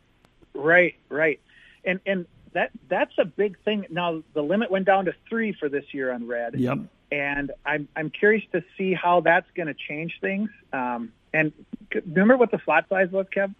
Right, 0.53 0.95
right, 1.09 1.41
and 1.83 1.99
and 2.05 2.27
that 2.53 2.71
that's 2.87 3.11
a 3.19 3.25
big 3.25 3.57
thing. 3.65 3.87
Now 3.89 4.23
the 4.33 4.41
limit 4.41 4.71
went 4.71 4.85
down 4.85 5.03
to 5.05 5.13
three 5.27 5.51
for 5.51 5.67
this 5.67 5.83
year 5.91 6.13
on 6.13 6.27
red. 6.27 6.57
Yep. 6.57 6.77
And 7.13 7.51
I'm 7.63 7.87
I'm 7.95 8.09
curious 8.09 8.43
to 8.53 8.63
see 8.75 8.95
how 8.95 9.21
that's 9.21 9.45
going 9.55 9.67
to 9.67 9.75
change 9.75 10.13
things. 10.19 10.49
Um, 10.71 11.11
and 11.31 11.53
remember 11.93 12.37
what 12.37 12.49
the 12.49 12.59
slot 12.65 12.85
size 12.89 13.11
was, 13.11 13.27
Kev? 13.35 13.53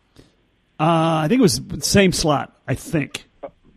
Uh, 0.79 1.21
I 1.23 1.27
think 1.27 1.37
it 1.37 1.43
was 1.43 1.61
the 1.61 1.81
same 1.81 2.11
slot. 2.11 2.59
I 2.67 2.73
think. 2.73 3.25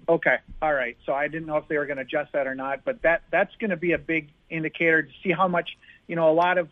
Okay. 0.09 0.37
All 0.62 0.72
right. 0.72 0.97
So 1.05 1.12
I 1.12 1.29
didn't 1.29 1.47
know 1.47 1.59
if 1.59 1.68
they 1.68 1.77
were 1.77 1.85
going 1.85 1.99
to 1.99 2.05
adjust 2.05 2.33
that 2.33 2.47
or 2.47 2.55
not, 2.55 2.85
but 2.85 3.03
that 3.03 3.24
that's 3.31 3.55
going 3.57 3.70
to 3.70 3.77
be 3.77 3.93
a 3.93 3.99
big 3.99 4.31
indicator 4.49 5.03
to 5.03 5.11
see 5.22 5.33
how 5.33 5.47
much, 5.47 5.68
you 6.07 6.16
know, 6.16 6.31
a 6.31 6.33
lot 6.33 6.57
of 6.57 6.70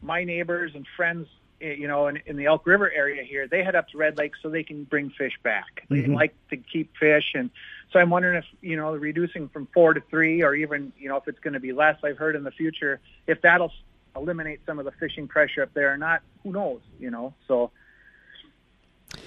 my 0.00 0.22
neighbors 0.22 0.72
and 0.76 0.86
friends, 0.96 1.26
you 1.60 1.88
know, 1.88 2.08
in, 2.08 2.20
in 2.26 2.36
the 2.36 2.46
Elk 2.46 2.66
River 2.66 2.90
area 2.90 3.22
here, 3.22 3.46
they 3.46 3.62
head 3.62 3.74
up 3.74 3.88
to 3.88 3.98
Red 3.98 4.18
Lake 4.18 4.32
so 4.42 4.48
they 4.48 4.62
can 4.62 4.84
bring 4.84 5.10
fish 5.10 5.38
back. 5.42 5.84
They 5.88 5.98
mm-hmm. 5.98 6.14
like 6.14 6.34
to 6.50 6.56
keep 6.56 6.96
fish. 6.96 7.32
And 7.34 7.50
so 7.92 7.98
I'm 7.98 8.10
wondering 8.10 8.38
if, 8.38 8.44
you 8.60 8.76
know, 8.76 8.94
reducing 8.94 9.48
from 9.48 9.68
four 9.72 9.94
to 9.94 10.00
three 10.10 10.42
or 10.42 10.54
even, 10.54 10.92
you 10.98 11.08
know, 11.08 11.16
if 11.16 11.28
it's 11.28 11.38
going 11.40 11.54
to 11.54 11.60
be 11.60 11.72
less, 11.72 11.96
I've 12.02 12.18
heard 12.18 12.36
in 12.36 12.44
the 12.44 12.50
future, 12.50 13.00
if 13.26 13.40
that'll 13.42 13.72
eliminate 14.16 14.60
some 14.66 14.78
of 14.78 14.84
the 14.84 14.92
fishing 14.92 15.28
pressure 15.28 15.62
up 15.62 15.72
there 15.74 15.92
or 15.92 15.96
not, 15.96 16.22
who 16.42 16.52
knows, 16.52 16.80
you 16.98 17.10
know, 17.10 17.34
so. 17.48 17.70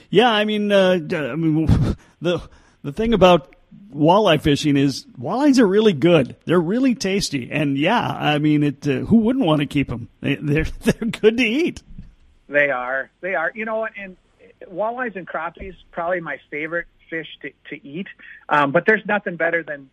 Yeah. 0.10 0.32
I 0.32 0.46
mean, 0.46 0.72
uh, 0.72 1.00
I 1.12 1.36
mean, 1.36 1.66
the, 2.22 2.42
the 2.84 2.92
thing 2.92 3.14
about 3.14 3.56
walleye 3.94 4.42
fishing 4.42 4.78
is 4.78 5.06
walleyes 5.20 5.60
are 5.60 5.68
really 5.68 5.94
good. 5.94 6.36
They're 6.46 6.60
really 6.60 6.96
tasty, 6.96 7.50
and 7.52 7.78
yeah, 7.78 8.08
I 8.08 8.40
mean, 8.40 8.64
it. 8.64 8.88
Uh, 8.88 9.00
who 9.00 9.18
wouldn't 9.18 9.46
want 9.46 9.62
to 9.62 9.66
keep 9.66 9.90
them? 9.90 10.10
They, 10.22 10.36
they're 10.36 10.64
they're 10.82 11.10
good 11.10 11.38
to 11.38 11.44
eat. 11.44 11.84
They 12.48 12.70
are. 12.70 13.10
They 13.22 13.36
are. 13.36 13.52
You 13.54 13.66
know, 13.66 13.86
and 13.86 14.18
walleyes 14.66 15.16
and 15.16 15.28
crappies 15.28 15.76
probably 15.91 16.22
my 16.22 16.38
favorite 16.50 16.88
fish 17.10 17.28
to 17.41 17.52
to 17.70 17.88
eat. 17.88 18.08
Um, 18.50 18.72
but 18.72 18.86
there's 18.86 19.06
nothing 19.06 19.36
better 19.36 19.64
than 19.64 19.89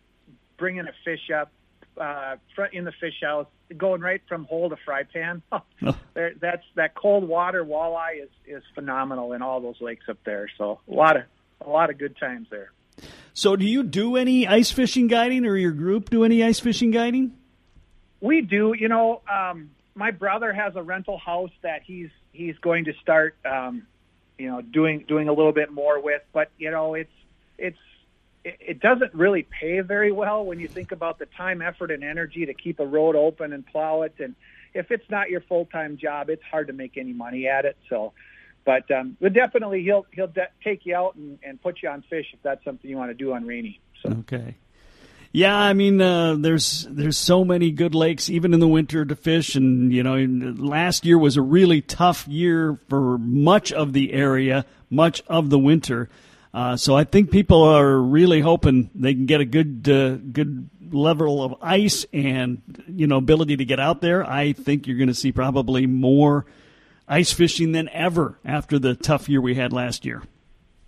bringing 0.57 0.87
a 0.87 0.93
fish 1.03 1.29
up 1.35 1.51
uh, 1.99 2.35
in 2.71 2.85
the 2.85 2.91
fish 2.99 3.15
house, 3.21 3.47
going 3.77 4.01
right 4.01 4.21
from 4.27 4.45
hole 4.45 4.69
to 4.69 4.77
fry 4.85 5.03
pan. 5.03 5.41
Oh, 5.81 5.95
there, 6.13 6.33
that's 6.39 6.63
that 6.75 6.95
cold 6.95 7.27
water 7.27 7.63
walleye 7.63 8.23
is 8.23 8.29
is 8.47 8.63
phenomenal 8.73 9.33
in 9.33 9.41
all 9.41 9.61
those 9.61 9.79
lakes 9.81 10.05
up 10.09 10.17
there. 10.25 10.49
So 10.57 10.79
a 10.89 10.93
lot 10.93 11.17
of 11.17 11.23
a 11.61 11.69
lot 11.69 11.89
of 11.89 11.97
good 11.97 12.17
times 12.17 12.47
there. 12.49 12.71
So, 13.33 13.55
do 13.55 13.65
you 13.65 13.83
do 13.83 14.15
any 14.15 14.47
ice 14.47 14.71
fishing 14.71 15.07
guiding, 15.07 15.45
or 15.45 15.57
your 15.57 15.73
group 15.73 16.09
do 16.09 16.23
any 16.23 16.43
ice 16.43 16.59
fishing 16.59 16.91
guiding? 16.91 17.37
We 18.21 18.41
do. 18.41 18.73
You 18.77 18.87
know, 18.87 19.21
um, 19.31 19.71
my 19.93 20.11
brother 20.11 20.53
has 20.53 20.75
a 20.75 20.81
rental 20.81 21.17
house 21.17 21.51
that 21.61 21.81
he's 21.83 22.09
he's 22.35 22.57
going 22.59 22.85
to 22.85 22.93
start, 23.01 23.35
um, 23.45 23.87
you 24.37 24.49
know, 24.49 24.61
doing 24.61 25.05
doing 25.07 25.29
a 25.29 25.33
little 25.33 25.53
bit 25.53 25.71
more 25.71 25.99
with. 26.01 26.21
But 26.33 26.51
you 26.57 26.71
know, 26.71 26.93
it's 26.93 27.11
it's 27.57 27.77
it 28.43 28.79
doesn't 28.79 29.13
really 29.13 29.47
pay 29.59 29.79
very 29.79 30.11
well 30.11 30.45
when 30.45 30.59
you 30.59 30.67
think 30.67 30.91
about 30.91 31.17
the 31.17 31.25
time, 31.25 31.61
effort, 31.61 31.89
and 31.89 32.03
energy 32.03 32.45
to 32.45 32.53
keep 32.53 32.79
a 32.79 32.85
road 32.85 33.15
open 33.15 33.53
and 33.53 33.65
plow 33.65 34.03
it. 34.03 34.13
And 34.19 34.35
if 34.73 34.91
it's 34.91 35.09
not 35.09 35.29
your 35.29 35.41
full 35.41 35.65
time 35.65 35.97
job, 35.97 36.29
it's 36.29 36.43
hard 36.43 36.67
to 36.67 36.73
make 36.73 36.97
any 36.97 37.13
money 37.13 37.47
at 37.47 37.65
it. 37.65 37.77
So, 37.89 38.13
but 38.65 38.89
um, 38.91 39.17
but 39.19 39.33
definitely 39.33 39.83
he'll 39.83 40.05
he'll 40.11 40.27
de- 40.27 40.49
take 40.63 40.85
you 40.85 40.95
out 40.95 41.15
and, 41.15 41.39
and 41.43 41.61
put 41.61 41.81
you 41.81 41.89
on 41.89 42.03
fish 42.09 42.27
if 42.33 42.41
that's 42.43 42.63
something 42.63 42.89
you 42.89 42.97
want 42.97 43.09
to 43.09 43.15
do 43.15 43.33
on 43.33 43.45
rainy. 43.45 43.79
So. 44.03 44.09
Okay. 44.19 44.55
Yeah, 45.35 45.57
I 45.57 45.73
mean, 45.73 45.99
uh, 45.99 46.35
there's 46.35 46.87
there's 46.89 47.17
so 47.17 47.43
many 47.43 47.69
good 47.69 47.93
lakes 47.93 48.29
even 48.29 48.53
in 48.53 48.61
the 48.61 48.69
winter 48.69 49.03
to 49.03 49.17
fish, 49.17 49.55
and 49.55 49.91
you 49.91 50.01
know, 50.01 50.15
last 50.15 51.05
year 51.05 51.17
was 51.17 51.35
a 51.35 51.41
really 51.41 51.81
tough 51.81 52.25
year 52.25 52.79
for 52.87 53.17
much 53.17 53.73
of 53.73 53.91
the 53.91 54.13
area, 54.13 54.65
much 54.89 55.21
of 55.27 55.49
the 55.49 55.59
winter. 55.59 56.07
Uh, 56.53 56.77
so 56.77 56.95
I 56.95 57.03
think 57.03 57.31
people 57.31 57.63
are 57.63 57.97
really 57.97 58.39
hoping 58.39 58.89
they 58.95 59.13
can 59.13 59.25
get 59.25 59.41
a 59.41 59.45
good 59.45 59.89
uh, 59.89 60.15
good 60.15 60.69
level 60.89 61.43
of 61.43 61.55
ice 61.61 62.05
and 62.13 62.61
you 62.87 63.05
know 63.05 63.17
ability 63.17 63.57
to 63.57 63.65
get 63.65 63.77
out 63.81 63.99
there. 63.99 64.25
I 64.25 64.53
think 64.53 64.87
you're 64.87 64.95
going 64.97 65.09
to 65.09 65.13
see 65.13 65.33
probably 65.33 65.85
more 65.85 66.45
ice 67.09 67.33
fishing 67.33 67.73
than 67.73 67.89
ever 67.89 68.39
after 68.45 68.79
the 68.79 68.95
tough 68.95 69.27
year 69.27 69.41
we 69.41 69.55
had 69.55 69.73
last 69.73 70.05
year. 70.05 70.23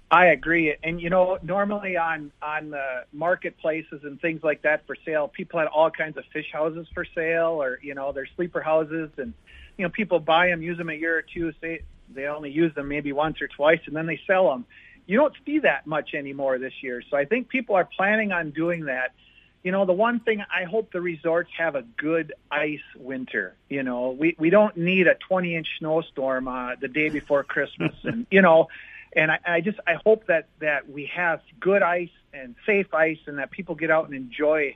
I 0.10 0.28
agree, 0.28 0.74
and 0.84 1.02
you 1.02 1.10
know, 1.10 1.38
normally 1.44 1.98
on 1.98 2.32
on 2.42 2.70
the 2.70 3.04
marketplaces 3.12 4.04
and 4.04 4.20
things 4.22 4.42
like 4.42 4.62
that 4.62 4.88
for 4.88 4.96
sale, 5.06 5.28
people 5.28 5.60
had 5.60 5.68
all 5.68 5.92
kinds 5.92 6.16
of 6.16 6.24
fish 6.32 6.48
houses 6.54 6.88
for 6.94 7.04
sale, 7.04 7.62
or 7.62 7.78
you 7.82 7.94
know, 7.94 8.14
they're 8.14 8.28
sleeper 8.38 8.62
houses, 8.62 9.10
and 9.18 9.34
you 9.78 9.84
know, 9.84 9.90
people 9.90 10.20
buy 10.20 10.48
them, 10.48 10.62
use 10.62 10.78
them 10.78 10.90
a 10.90 10.94
year 10.94 11.18
or 11.18 11.24
two, 11.24 11.52
say 11.60 11.82
they 12.14 12.26
only 12.28 12.52
use 12.52 12.74
them 12.74 12.88
maybe 12.88 13.12
once 13.12 13.42
or 13.42 13.50
twice, 13.50 13.82
and 13.86 13.96
then 13.96 14.06
they 14.06 14.20
sell 14.26 14.50
them. 14.50 14.66
You 15.08 15.18
don't 15.18 15.34
see 15.46 15.60
that 15.60 15.86
much 15.86 16.14
anymore 16.14 16.58
this 16.58 16.74
year, 16.82 17.04
so 17.10 17.18
I 17.18 17.26
think 17.26 17.50
people 17.50 17.76
are 17.76 17.86
planning 17.86 18.32
on 18.32 18.52
doing 18.52 18.86
that. 18.86 19.14
You 19.62 19.74
know, 19.74 19.84
the 19.86 19.94
one 19.94 20.22
thing 20.22 20.42
I 20.50 20.64
hope 20.64 20.94
the 20.94 21.02
resorts 21.02 21.50
have 21.58 21.76
a 21.76 21.82
good 21.82 22.32
ice 22.50 22.80
winter. 22.96 23.56
You 23.68 23.84
know, 23.84 24.12
we 24.12 24.38
we 24.40 24.52
don't 24.52 24.78
need 24.78 25.08
a 25.08 25.16
20 25.16 25.54
inch 25.54 25.68
snowstorm 25.80 26.48
uh, 26.48 26.76
the 26.80 26.88
day 26.88 27.10
before 27.10 27.44
Christmas, 27.44 27.94
and 28.06 28.26
you 28.32 28.42
know 28.42 28.70
and 29.14 29.32
I, 29.32 29.40
I 29.46 29.62
just 29.62 29.80
I 29.88 29.96
hope 30.06 30.28
that 30.28 30.48
that 30.60 30.90
we 30.90 31.10
have 31.16 31.42
good 31.60 31.82
ice 31.82 32.10
and 32.34 32.56
safe 32.66 32.94
ice, 32.94 33.20
and 33.26 33.40
that 33.40 33.52
people 33.52 33.76
get 33.76 33.92
out 33.92 34.06
and 34.06 34.16
enjoy 34.16 34.76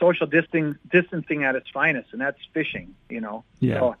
social 0.00 0.26
distancing 0.26 0.76
distancing 0.90 1.44
at 1.44 1.54
its 1.54 1.68
finest, 1.70 2.08
and 2.12 2.20
that's 2.20 2.38
fishing. 2.52 2.94
You 3.08 3.20
know. 3.20 3.44
Yeah. 3.60 3.80
So, 3.80 3.96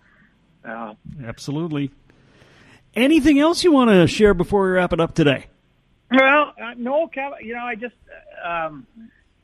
uh, 0.64 0.94
Absolutely. 1.24 1.90
Anything 2.94 3.40
else 3.40 3.64
you 3.64 3.72
want 3.72 3.90
to 3.90 4.06
share 4.06 4.34
before 4.34 4.64
we 4.64 4.70
wrap 4.70 4.92
it 4.92 5.00
up 5.00 5.14
today? 5.14 5.46
Well, 6.10 6.54
uh, 6.62 6.74
no, 6.76 7.08
Kev. 7.08 7.42
You 7.42 7.54
know, 7.54 7.64
I 7.64 7.74
just, 7.74 7.94
um, 8.44 8.86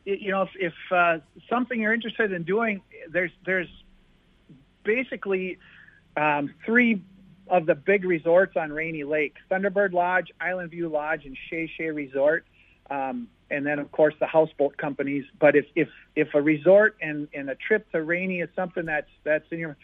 you 0.05 0.31
know, 0.31 0.43
if, 0.43 0.51
if 0.55 0.75
uh, 0.93 1.19
something 1.49 1.81
you're 1.81 1.93
interested 1.93 2.33
in 2.33 2.45
doing, 2.45 2.83
there's 3.09 3.33
there's 3.45 3.69
basically 4.85 5.59
um, 6.17 6.55
three 6.65 7.03
of 7.51 7.67
the 7.67 7.75
big 7.75 8.05
resorts 8.05 8.57
on 8.57 8.73
Rainy 8.73 9.05
Lake: 9.05 9.37
Thunderbird 9.51 9.93
Lodge, 9.93 10.31
Island 10.41 10.71
View 10.71 10.89
Lodge, 10.89 11.27
and 11.27 11.37
Sha 11.49 11.67
Sha 11.77 11.89
Resort. 11.89 12.47
Um, 12.89 13.29
and 13.51 13.67
then, 13.67 13.79
of 13.79 13.91
course, 13.91 14.15
the 14.21 14.27
houseboat 14.27 14.77
companies. 14.77 15.25
But 15.39 15.57
if 15.57 15.67
if 15.75 15.89
if 16.15 16.35
a 16.35 16.41
resort 16.41 16.97
and, 17.03 17.29
and 17.35 17.51
a 17.51 17.55
trip 17.55 17.91
to 17.93 18.03
Rainy 18.03 18.41
is 18.41 18.49
something 18.55 18.87
that's 18.87 19.11
that's 19.25 19.45
in 19.51 19.59
your, 19.59 19.77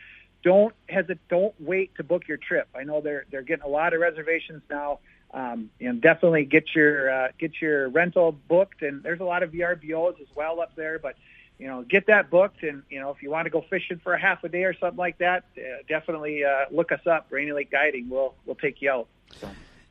don't 0.43 0.75
hesitate. 0.89 1.19
Don't 1.29 1.55
wait 1.61 1.95
to 1.97 2.05
book 2.05 2.29
your 2.29 2.37
trip. 2.37 2.69
I 2.75 2.85
know 2.85 3.01
they're 3.01 3.27
they're 3.31 3.43
getting 3.43 3.65
a 3.65 3.69
lot 3.69 3.93
of 3.93 4.01
reservations 4.01 4.63
now. 4.71 5.01
Um, 5.35 5.71
you 5.81 5.93
know, 5.93 5.99
definitely 5.99 6.45
get 6.45 6.75
your 6.75 7.11
uh, 7.11 7.29
get 7.39 7.61
your 7.61 7.89
rental 7.89 8.33
booked, 8.33 8.83
and 8.83 9.03
there's 9.03 9.21
a 9.21 9.25
lot 9.25 9.43
of 9.43 9.51
VRBOs 9.51 10.21
as 10.21 10.29
well 10.35 10.61
up 10.61 10.77
there. 10.77 10.99
But 10.99 11.17
you 11.59 11.67
know, 11.67 11.83
get 11.83 12.07
that 12.07 12.31
booked. 12.31 12.63
And, 12.63 12.83
you 12.91 13.01
know, 13.01 13.11
if 13.11 13.23
you 13.23 13.31
want 13.31 13.47
to 13.47 13.51
go 13.51 13.65
fishing 13.69 14.01
for 14.03 14.15
a 14.15 14.21
half 14.21 14.45
a 14.45 14.49
day 14.49 14.65
or 14.65 14.75
something 14.75 14.99
like 14.99 15.19
that, 15.19 15.45
uh, 15.57 15.83
definitely 15.89 16.45
uh, 16.45 16.67
look 16.71 16.93
us 16.93 17.07
up, 17.07 17.27
Rainy 17.31 17.53
Lake 17.53 17.71
Guiding. 17.71 18.09
We'll, 18.09 18.35
we'll 18.45 18.57
take 18.57 18.83
you 18.83 18.91
out. 18.91 19.09
So. 19.41 19.49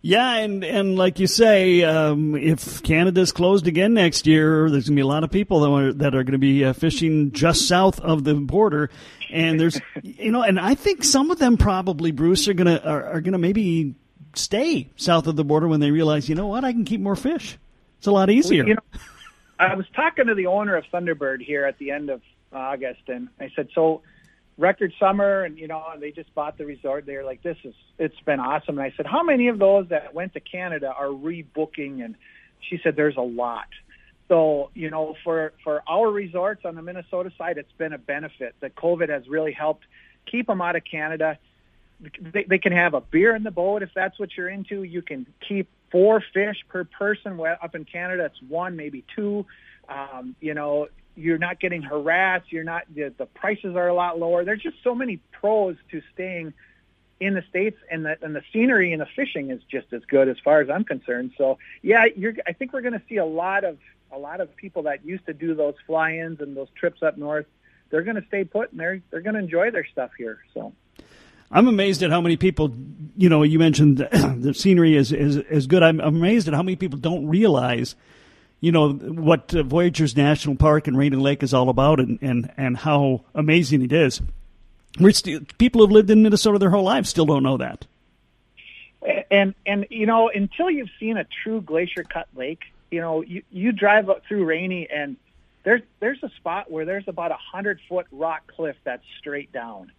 Yeah, 0.07 0.35
and, 0.35 0.63
and 0.63 0.95
like 0.97 1.19
you 1.19 1.25
say, 1.25 1.81
um, 1.81 2.35
if 2.35 2.83
Canada's 2.83 3.31
closed 3.31 3.65
again 3.65 3.95
next 3.95 4.27
year, 4.27 4.69
there's 4.69 4.87
going 4.87 4.95
to 4.95 4.99
be 4.99 5.01
a 5.01 5.07
lot 5.07 5.23
of 5.23 5.31
people 5.31 5.61
that 5.61 5.69
are, 5.69 5.93
that 5.93 6.13
are 6.13 6.23
going 6.23 6.33
to 6.33 6.37
be 6.37 6.63
uh, 6.63 6.73
fishing 6.73 7.31
just 7.31 7.67
south 7.67 7.99
of 8.01 8.23
the 8.23 8.35
border, 8.35 8.91
and 9.31 9.59
there's, 9.59 9.81
you 10.03 10.31
know, 10.31 10.43
and 10.43 10.59
I 10.59 10.75
think 10.75 11.03
some 11.03 11.31
of 11.31 11.39
them 11.39 11.57
probably, 11.57 12.11
Bruce, 12.11 12.47
are 12.47 12.53
going 12.53 12.67
to 12.67 12.87
are, 12.87 13.03
are 13.03 13.21
going 13.21 13.33
to 13.33 13.39
maybe 13.39 13.95
stay 14.35 14.89
south 14.95 15.25
of 15.25 15.37
the 15.37 15.43
border 15.43 15.67
when 15.67 15.79
they 15.79 15.89
realize, 15.89 16.29
you 16.29 16.35
know 16.35 16.45
what, 16.45 16.63
I 16.63 16.71
can 16.71 16.85
keep 16.85 17.01
more 17.01 17.15
fish. 17.15 17.57
It's 17.97 18.05
a 18.05 18.11
lot 18.11 18.29
easier. 18.29 18.63
You 18.63 18.75
know, 18.75 18.99
I 19.57 19.75
was 19.75 19.85
talking 19.95 20.27
to 20.27 20.35
the 20.35 20.47
owner 20.47 20.75
of 20.75 20.85
Thunderbird 20.93 21.41
here 21.41 21.65
at 21.65 21.77
the 21.77 21.91
end 21.91 22.09
of 22.09 22.21
August, 22.51 23.01
and 23.07 23.29
I 23.39 23.51
said, 23.55 23.69
"So, 23.73 24.01
record 24.57 24.93
summer, 24.99 25.43
and 25.43 25.57
you 25.57 25.67
know, 25.67 25.83
they 25.99 26.11
just 26.11 26.33
bought 26.35 26.57
the 26.57 26.65
resort. 26.65 27.05
They're 27.05 27.23
like, 27.23 27.41
this 27.41 27.57
is 27.63 27.73
it's 27.97 28.19
been 28.21 28.39
awesome." 28.39 28.77
And 28.77 28.85
I 28.85 28.93
said, 28.97 29.05
"How 29.05 29.23
many 29.23 29.47
of 29.47 29.59
those 29.59 29.87
that 29.89 30.13
went 30.13 30.33
to 30.33 30.39
Canada 30.39 30.93
are 30.93 31.07
rebooking?" 31.07 32.03
And 32.03 32.15
she 32.59 32.79
said, 32.83 32.95
"There's 32.95 33.17
a 33.17 33.21
lot." 33.21 33.67
So, 34.27 34.71
you 34.73 34.89
know, 34.89 35.15
for 35.23 35.53
for 35.63 35.83
our 35.87 36.09
resorts 36.09 36.65
on 36.65 36.75
the 36.75 36.81
Minnesota 36.81 37.31
side, 37.37 37.57
it's 37.57 37.71
been 37.73 37.93
a 37.93 37.97
benefit 37.97 38.55
that 38.59 38.75
COVID 38.75 39.09
has 39.09 39.27
really 39.27 39.53
helped 39.53 39.85
keep 40.25 40.47
them 40.47 40.61
out 40.61 40.75
of 40.75 40.83
Canada. 40.83 41.37
They, 42.19 42.43
they 42.43 42.57
can 42.57 42.73
have 42.73 42.93
a 42.93 43.01
beer 43.01 43.35
in 43.35 43.43
the 43.43 43.51
boat 43.51 43.83
if 43.83 43.89
that's 43.93 44.19
what 44.19 44.35
you're 44.35 44.49
into. 44.49 44.83
You 44.83 45.01
can 45.01 45.25
keep 45.47 45.69
four 45.91 46.23
fish 46.33 46.57
per 46.67 46.83
person. 46.83 47.37
Well, 47.37 47.57
Up 47.61 47.75
in 47.75 47.85
Canada, 47.85 48.25
it's 48.25 48.41
one, 48.41 48.75
maybe 48.75 49.03
two. 49.15 49.45
Um, 49.87 50.35
you 50.39 50.53
know, 50.53 50.87
you're 51.15 51.37
not 51.37 51.59
getting 51.59 51.81
harassed. 51.81 52.51
You're 52.51 52.63
not. 52.63 52.83
The, 52.93 53.13
the 53.17 53.25
prices 53.25 53.75
are 53.75 53.87
a 53.87 53.93
lot 53.93 54.19
lower. 54.19 54.43
There's 54.43 54.61
just 54.61 54.77
so 54.83 54.95
many 54.95 55.19
pros 55.31 55.75
to 55.91 56.01
staying 56.13 56.53
in 57.19 57.33
the 57.33 57.43
states, 57.49 57.77
and 57.89 58.05
the 58.05 58.17
and 58.21 58.35
the 58.35 58.43
scenery 58.51 58.91
and 58.91 59.01
the 59.01 59.07
fishing 59.15 59.51
is 59.51 59.61
just 59.69 59.93
as 59.93 60.01
good 60.05 60.27
as 60.27 60.37
far 60.43 60.61
as 60.61 60.69
I'm 60.69 60.83
concerned. 60.83 61.31
So 61.37 61.57
yeah, 61.81 62.05
you're. 62.15 62.33
I 62.45 62.53
think 62.53 62.73
we're 62.73 62.81
going 62.81 62.93
to 62.93 63.03
see 63.07 63.17
a 63.17 63.25
lot 63.25 63.63
of 63.63 63.77
a 64.11 64.17
lot 64.17 64.41
of 64.41 64.55
people 64.55 64.83
that 64.83 65.05
used 65.05 65.25
to 65.27 65.33
do 65.33 65.55
those 65.55 65.75
fly-ins 65.87 66.41
and 66.41 66.55
those 66.55 66.69
trips 66.75 67.01
up 67.01 67.17
north. 67.17 67.45
They're 67.89 68.03
going 68.03 68.21
to 68.21 68.27
stay 68.27 68.43
put, 68.43 68.71
and 68.71 68.79
they're 68.79 69.01
they're 69.11 69.21
going 69.21 69.35
to 69.35 69.39
enjoy 69.39 69.71
their 69.71 69.85
stuff 69.85 70.11
here. 70.17 70.39
So. 70.53 70.73
I'm 71.51 71.67
amazed 71.67 72.01
at 72.03 72.11
how 72.11 72.21
many 72.21 72.37
people, 72.37 72.73
you 73.15 73.29
know, 73.29 73.43
you 73.43 73.59
mentioned 73.59 73.97
the 74.11 74.53
scenery 74.53 74.95
is, 74.95 75.11
is, 75.11 75.37
is 75.37 75.67
good. 75.67 75.83
I'm 75.83 75.99
amazed 75.99 76.47
at 76.47 76.53
how 76.53 76.63
many 76.63 76.75
people 76.75 76.97
don't 76.99 77.27
realize, 77.27 77.95
you 78.61 78.71
know, 78.71 78.93
what 78.93 79.51
Voyageurs 79.51 80.15
National 80.15 80.55
Park 80.55 80.87
and 80.87 80.97
Rainy 80.97 81.17
Lake 81.17 81.43
is 81.43 81.53
all 81.53 81.69
about 81.69 81.99
and, 81.99 82.19
and, 82.21 82.51
and 82.57 82.77
how 82.77 83.23
amazing 83.33 83.81
it 83.83 83.93
is. 83.93 84.21
We're 84.99 85.11
still, 85.11 85.41
people 85.57 85.81
who've 85.81 85.91
lived 85.91 86.09
in 86.09 86.23
Minnesota 86.23 86.57
their 86.57 86.69
whole 86.69 86.83
lives 86.83 87.09
still 87.09 87.25
don't 87.25 87.43
know 87.43 87.57
that. 87.57 87.85
And, 89.29 89.53
and, 89.65 89.85
you 89.91 90.07
know, 90.07 90.29
until 90.29 90.71
you've 90.71 90.89
seen 90.99 91.17
a 91.17 91.25
true 91.43 91.61
glacier 91.61 92.03
cut 92.03 92.27
lake, 92.35 92.63
you 92.89 93.01
know, 93.01 93.21
you, 93.21 93.43
you 93.51 93.71
drive 93.71 94.09
up 94.09 94.23
through 94.27 94.45
Rainy 94.45 94.89
and 94.89 95.17
there's, 95.63 95.81
there's 95.99 96.23
a 96.23 96.29
spot 96.37 96.71
where 96.71 96.85
there's 96.85 97.07
about 97.07 97.31
a 97.31 97.37
hundred 97.37 97.79
foot 97.87 98.07
rock 98.11 98.47
cliff 98.47 98.77
that's 98.83 99.03
straight 99.19 99.51
down 99.51 99.91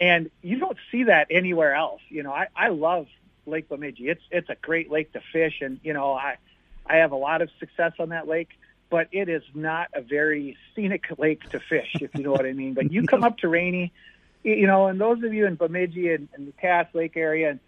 and 0.00 0.30
you 0.42 0.58
don't 0.58 0.78
see 0.90 1.04
that 1.04 1.26
anywhere 1.30 1.74
else. 1.74 2.00
You 2.08 2.22
know, 2.22 2.32
I, 2.32 2.48
I 2.56 2.68
love 2.68 3.06
Lake 3.46 3.68
Bemidji. 3.68 4.08
It's 4.08 4.22
it's 4.30 4.48
a 4.48 4.56
great 4.60 4.90
lake 4.90 5.12
to 5.12 5.20
fish, 5.32 5.60
and 5.60 5.78
you 5.82 5.92
know, 5.92 6.14
I 6.14 6.38
I 6.86 6.96
have 6.96 7.12
a 7.12 7.16
lot 7.16 7.42
of 7.42 7.50
success 7.60 7.92
on 7.98 8.08
that 8.08 8.26
lake. 8.26 8.48
But 8.88 9.06
it 9.12 9.28
is 9.28 9.44
not 9.54 9.88
a 9.94 10.00
very 10.00 10.56
scenic 10.74 11.06
lake 11.18 11.48
to 11.50 11.60
fish, 11.60 11.94
if 12.00 12.12
you 12.14 12.24
know 12.24 12.32
what 12.32 12.46
I 12.46 12.52
mean. 12.52 12.74
But 12.74 12.90
you 12.90 13.06
come 13.06 13.22
up 13.22 13.38
to 13.38 13.48
Rainy, 13.48 13.92
you 14.42 14.66
know, 14.66 14.88
and 14.88 15.00
those 15.00 15.22
of 15.22 15.32
you 15.32 15.46
in 15.46 15.54
Bemidji 15.54 16.12
and, 16.12 16.28
and 16.34 16.48
the 16.48 16.52
Cass 16.52 16.88
Lake 16.92 17.16
area, 17.16 17.50
and 17.50 17.60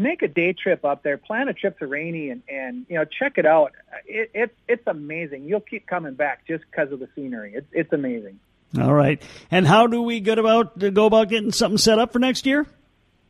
make 0.00 0.22
a 0.22 0.28
day 0.28 0.52
trip 0.52 0.84
up 0.84 1.02
there. 1.02 1.16
Plan 1.16 1.48
a 1.48 1.52
trip 1.52 1.78
to 1.78 1.86
Rainy, 1.86 2.30
and 2.30 2.42
and 2.48 2.86
you 2.88 2.96
know, 2.96 3.04
check 3.04 3.36
it 3.36 3.46
out. 3.46 3.72
It, 4.06 4.30
it's 4.34 4.54
it's 4.66 4.86
amazing. 4.86 5.44
You'll 5.44 5.60
keep 5.60 5.86
coming 5.86 6.14
back 6.14 6.46
just 6.46 6.64
because 6.70 6.90
of 6.92 6.98
the 6.98 7.08
scenery. 7.14 7.54
It's 7.54 7.68
it's 7.72 7.92
amazing. 7.92 8.40
All 8.80 8.92
right. 8.92 9.22
And 9.50 9.66
how 9.66 9.86
do 9.86 10.02
we 10.02 10.20
get 10.20 10.38
about 10.38 10.78
go 10.78 11.06
about 11.06 11.28
getting 11.28 11.52
something 11.52 11.78
set 11.78 11.98
up 11.98 12.12
for 12.12 12.18
next 12.18 12.46
year? 12.46 12.66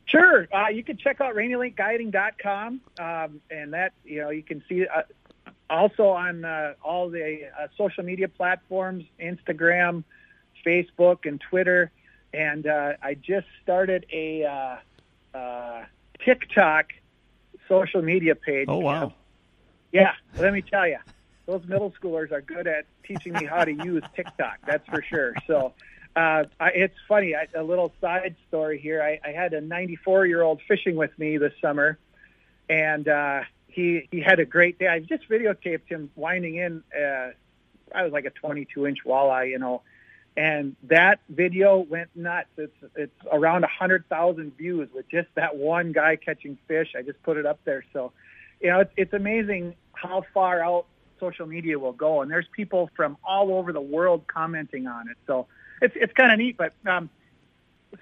Sure. 0.07 0.47
Uh, 0.53 0.69
you 0.69 0.83
can 0.83 0.97
check 0.97 1.19
out 1.19 1.35
rainylakeguiding.com, 1.35 2.81
um, 2.99 3.41
and 3.49 3.73
that 3.73 3.93
you 4.03 4.21
know 4.21 4.29
you 4.29 4.43
can 4.43 4.63
see 4.69 4.85
uh, 4.85 5.01
also 5.69 6.09
on 6.09 6.45
uh, 6.45 6.73
all 6.83 7.09
the 7.09 7.49
uh, 7.59 7.67
social 7.77 8.03
media 8.03 8.27
platforms, 8.27 9.03
Instagram, 9.19 10.03
Facebook, 10.65 11.25
and 11.25 11.41
Twitter. 11.41 11.91
And 12.33 12.67
uh, 12.67 12.93
I 13.01 13.15
just 13.15 13.47
started 13.63 14.05
a 14.11 14.81
uh, 15.33 15.83
TikTok 16.23 16.87
social 17.67 18.01
media 18.01 18.35
page. 18.35 18.67
Oh 18.67 18.77
wow! 18.77 19.13
Yeah, 19.91 20.13
let 20.37 20.53
me 20.53 20.61
tell 20.61 20.87
you 20.87 20.97
those 21.45 21.63
middle 21.65 21.91
schoolers 21.91 22.31
are 22.31 22.41
good 22.41 22.67
at 22.67 22.85
teaching 23.07 23.33
me 23.33 23.45
how 23.45 23.63
to 23.65 23.71
use 23.71 24.03
TikTok. 24.15 24.59
That's 24.65 24.87
for 24.87 25.01
sure. 25.01 25.33
So 25.47 25.73
Uh, 26.15 26.45
I, 26.61 26.69
it's 26.69 26.95
funny. 27.09 27.35
I, 27.35 27.47
a 27.53 27.61
little 27.63 27.91
side 27.99 28.37
story 28.47 28.79
here. 28.79 29.03
I, 29.03 29.19
I 29.27 29.31
had 29.33 29.53
a 29.53 29.59
94 29.59 30.25
year 30.27 30.41
old 30.43 30.61
fishing 30.65 30.95
with 30.95 31.11
me 31.19 31.37
this 31.37 31.51
summer, 31.61 31.97
and 32.69 33.05
uh, 33.07 33.41
he 33.67 34.07
he 34.11 34.21
had 34.21 34.39
a 34.39 34.45
great 34.45 34.79
day. 34.79 34.87
I 34.87 34.99
just 34.99 35.27
videotaped 35.29 35.89
him 35.89 36.09
winding 36.15 36.55
in. 36.55 36.83
Uh, 36.97 37.31
I 37.93 38.03
was 38.03 38.13
like 38.13 38.23
a 38.23 38.29
22 38.29 38.87
inch 38.87 38.99
walleye, 39.05 39.49
you 39.49 39.59
know, 39.59 39.81
and 40.37 40.77
that 40.83 41.19
video 41.27 41.79
went 41.79 42.09
nuts. 42.15 42.47
It's 42.57 42.77
it's 42.95 43.19
around 43.29 43.65
a 43.65 43.67
hundred 43.67 44.07
thousand 44.07 44.55
views 44.57 44.87
with 44.93 45.09
just 45.09 45.27
that 45.35 45.57
one 45.57 45.91
guy 45.91 46.15
catching 46.15 46.57
fish. 46.69 46.95
I 46.97 47.01
just 47.01 47.21
put 47.23 47.35
it 47.35 47.45
up 47.45 47.59
there, 47.65 47.83
so 47.91 48.13
you 48.61 48.69
know 48.69 48.79
it's 48.79 48.93
it's 48.95 49.13
amazing 49.13 49.75
how 49.91 50.23
far 50.33 50.63
out 50.63 50.85
social 51.25 51.47
media 51.47 51.77
will 51.79 51.93
go, 51.93 52.21
and 52.21 52.29
there's 52.31 52.47
people 52.51 52.89
from 52.95 53.17
all 53.23 53.53
over 53.53 53.71
the 53.73 53.81
world 53.81 54.27
commenting 54.27 54.87
on 54.87 55.09
it. 55.09 55.17
So 55.27 55.47
it's 55.81 55.95
it's 55.95 56.13
kind 56.13 56.31
of 56.31 56.37
neat. 56.37 56.57
But 56.57 56.73
um, 56.85 57.09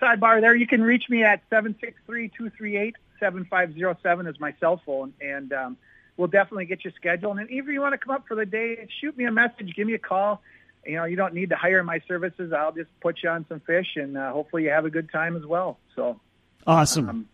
sidebar 0.02 0.42
there, 0.42 0.56
you 0.56 0.68
can 0.68 0.82
reach 0.82 1.06
me 1.10 1.24
at 1.24 1.42
seven 1.50 1.76
six 1.80 1.94
three 2.06 2.30
two 2.38 2.50
three 2.50 2.78
eight 2.78 2.96
seven 3.20 3.46
five 3.46 3.74
zero 3.74 3.98
seven 4.04 4.28
is 4.28 4.40
my 4.40 4.54
cell 4.60 4.82
phone, 4.86 5.14
and 5.22 5.54
um, 5.54 5.78
we'll 6.18 6.28
definitely 6.28 6.66
get 6.66 6.84
you 6.86 6.92
scheduled. 6.96 7.38
And 7.40 7.50
if 7.50 7.66
you 7.68 7.82
want 7.82 7.94
to 7.94 7.98
come 7.98 8.16
up 8.16 8.28
for 8.28 8.36
the 8.36 8.46
day, 8.46 8.88
shoot 9.00 9.18
me 9.18 9.26
a 9.26 9.32
message, 9.32 9.74
give 9.76 9.88
me 9.88 9.94
a 9.94 10.00
call. 10.00 10.42
You 10.86 10.98
know, 10.98 11.06
you 11.06 11.16
don't 11.16 11.34
need 11.34 11.50
to 11.50 11.56
hire 11.56 11.82
my 11.84 12.02
services. 12.08 12.52
I'll 12.52 12.74
just 12.74 12.90
put 13.00 13.24
you 13.24 13.30
on 13.30 13.46
some 13.48 13.62
fish, 13.62 13.96
and 13.96 14.18
uh, 14.18 14.34
hopefully 14.34 14.64
you 14.64 14.72
have 14.72 14.86
a 14.86 14.90
good 14.90 15.10
time 15.12 15.38
as 15.38 15.46
well. 15.46 15.80
So 15.96 16.20
awesome. 16.68 17.10
Um, 17.10 17.30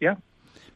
yeah. 0.00 0.16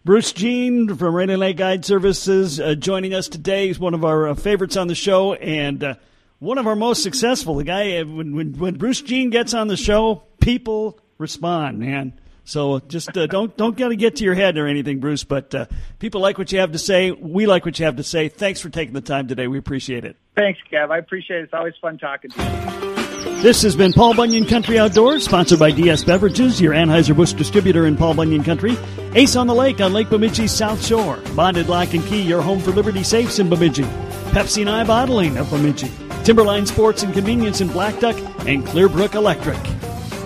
Bruce 0.05 0.33
Jean 0.33 0.95
from 0.97 1.15
Rainy 1.15 1.35
Lake 1.35 1.57
Guide 1.57 1.83
Services 1.83 2.61
uh, 2.61 2.75
joining 2.75 3.15
us 3.15 3.27
today. 3.27 3.69
He's 3.69 3.79
one 3.79 3.95
of 3.95 4.05
our 4.05 4.29
uh, 4.29 4.35
favorites 4.35 4.77
on 4.77 4.87
the 4.87 4.95
show 4.95 5.33
and 5.33 5.83
uh, 5.83 5.95
one 6.41 6.59
of 6.59 6.67
our 6.67 6.77
most 6.77 7.03
successful. 7.03 7.55
The 7.55 7.65
guy, 7.65 7.97
uh, 7.97 8.05
when, 8.05 8.37
when, 8.37 8.53
when 8.59 8.77
Bruce 8.77 9.01
Jean 9.01 9.31
gets 9.31 9.55
on 9.55 9.67
the 9.67 9.79
show, 9.79 10.25
people 10.43 11.01
respond, 11.17 11.79
man. 11.79 12.13
So 12.45 12.81
just 12.81 13.17
uh, 13.17 13.27
don't 13.27 13.57
don't 13.57 13.75
get 13.75 13.89
to 13.89 13.97
get 13.97 14.17
to 14.17 14.25
your 14.25 14.35
head 14.35 14.59
or 14.59 14.67
anything, 14.67 15.01
Bruce. 15.01 15.25
But 15.25 15.55
uh, 15.55 15.67
people 15.99 16.21
like 16.21 16.37
what 16.37 16.53
you 16.53 16.59
have 16.59 16.73
to 16.73 16.79
say. 16.79 17.11
We 17.11 17.47
like 17.47 17.65
what 17.65 17.79
you 17.79 17.87
have 17.87 17.97
to 17.97 18.03
say. 18.03 18.29
Thanks 18.29 18.61
for 18.61 18.69
taking 18.69 18.93
the 18.93 19.01
time 19.01 19.27
today. 19.27 19.47
We 19.47 19.57
appreciate 19.57 20.05
it. 20.05 20.19
Thanks, 20.37 20.61
Kev. 20.71 20.91
I 20.91 20.99
appreciate 20.99 21.41
it. 21.41 21.45
It's 21.45 21.55
always 21.55 21.73
fun 21.81 21.97
talking 21.97 22.31
to 22.33 22.99
you. 22.99 23.04
This 23.25 23.63
has 23.63 23.75
been 23.75 23.93
Paul 23.93 24.15
Bunyan 24.15 24.45
Country 24.45 24.79
Outdoors, 24.79 25.25
sponsored 25.25 25.59
by 25.59 25.71
DS 25.71 26.05
Beverages, 26.05 26.61
your 26.61 26.75
Anheuser-Busch 26.75 27.33
distributor 27.33 27.87
in 27.87 27.97
Paul 27.97 28.15
Bunyan 28.15 28.45
Country. 28.45 28.77
Ace 29.15 29.37
on 29.37 29.47
the 29.47 29.55
Lake 29.55 29.81
on 29.81 29.93
Lake 29.93 30.09
Bemidji's 30.09 30.53
South 30.53 30.85
Shore. 30.85 31.17
Bonded 31.35 31.69
Lock 31.69 31.95
and 31.95 32.05
Key, 32.07 32.23
your 32.23 32.43
home 32.43 32.61
for 32.61 32.71
Liberty 32.71 33.03
Safes 33.03 33.39
in 33.39 33.49
Bemidji. 33.49 33.85
Pepsi 34.33 34.61
and 34.61 34.71
I 34.71 34.85
Bottling 34.85 35.37
of 35.39 35.49
Bemidji. 35.51 35.91
Timberline 36.25 36.67
Sports 36.67 37.03
and 37.03 37.13
Convenience 37.13 37.61
in 37.61 37.69
Blackduck, 37.69 38.17
and 38.47 38.65
Clearbrook 38.67 39.15
Electric. 39.15 39.59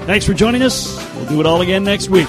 Thanks 0.07 0.25
for 0.25 0.35
joining 0.35 0.63
us. 0.63 0.97
We'll 1.15 1.27
do 1.27 1.41
it 1.41 1.47
all 1.47 1.61
again 1.61 1.85
next 1.85 2.09
week. 2.09 2.29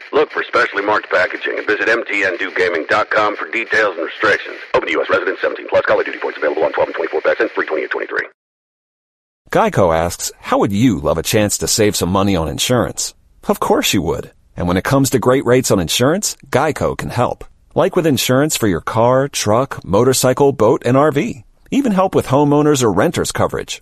Look 0.13 0.31
for 0.31 0.43
specially 0.43 0.83
marked 0.83 1.09
packaging 1.09 1.57
and 1.57 1.67
visit 1.67 1.87
mtndewgaming.com 1.87 3.35
for 3.37 3.49
details 3.49 3.95
and 3.97 4.05
restrictions. 4.05 4.57
Open 4.73 4.87
to 4.87 4.93
U.S. 4.93 5.09
residents 5.09 5.41
17 5.41 5.67
plus. 5.69 5.85
Call 5.85 5.99
of 5.99 6.05
Duty 6.05 6.19
points 6.19 6.37
available 6.37 6.63
on 6.63 6.73
12 6.73 6.89
and 6.89 6.95
24 6.95 7.21
packs 7.21 7.39
and 7.39 7.51
free 7.51 7.65
20 7.65 7.83
and 7.83 7.91
23. 7.91 8.27
Geico 9.51 9.95
asks, 9.95 10.31
how 10.39 10.59
would 10.59 10.71
you 10.71 10.99
love 10.99 11.17
a 11.17 11.23
chance 11.23 11.57
to 11.57 11.67
save 11.67 11.95
some 11.95 12.09
money 12.09 12.35
on 12.35 12.47
insurance? 12.47 13.13
Of 13.47 13.59
course 13.59 13.93
you 13.93 14.01
would. 14.01 14.31
And 14.55 14.67
when 14.67 14.77
it 14.77 14.83
comes 14.83 15.09
to 15.09 15.19
great 15.19 15.45
rates 15.45 15.71
on 15.71 15.79
insurance, 15.79 16.35
Geico 16.47 16.97
can 16.97 17.09
help. 17.09 17.43
Like 17.73 17.95
with 17.95 18.05
insurance 18.05 18.57
for 18.57 18.67
your 18.67 18.81
car, 18.81 19.27
truck, 19.27 19.83
motorcycle, 19.83 20.51
boat, 20.51 20.83
and 20.85 20.97
RV. 20.97 21.43
Even 21.71 21.91
help 21.93 22.15
with 22.15 22.27
homeowners 22.27 22.83
or 22.83 22.91
renters 22.91 23.31
coverage. 23.31 23.81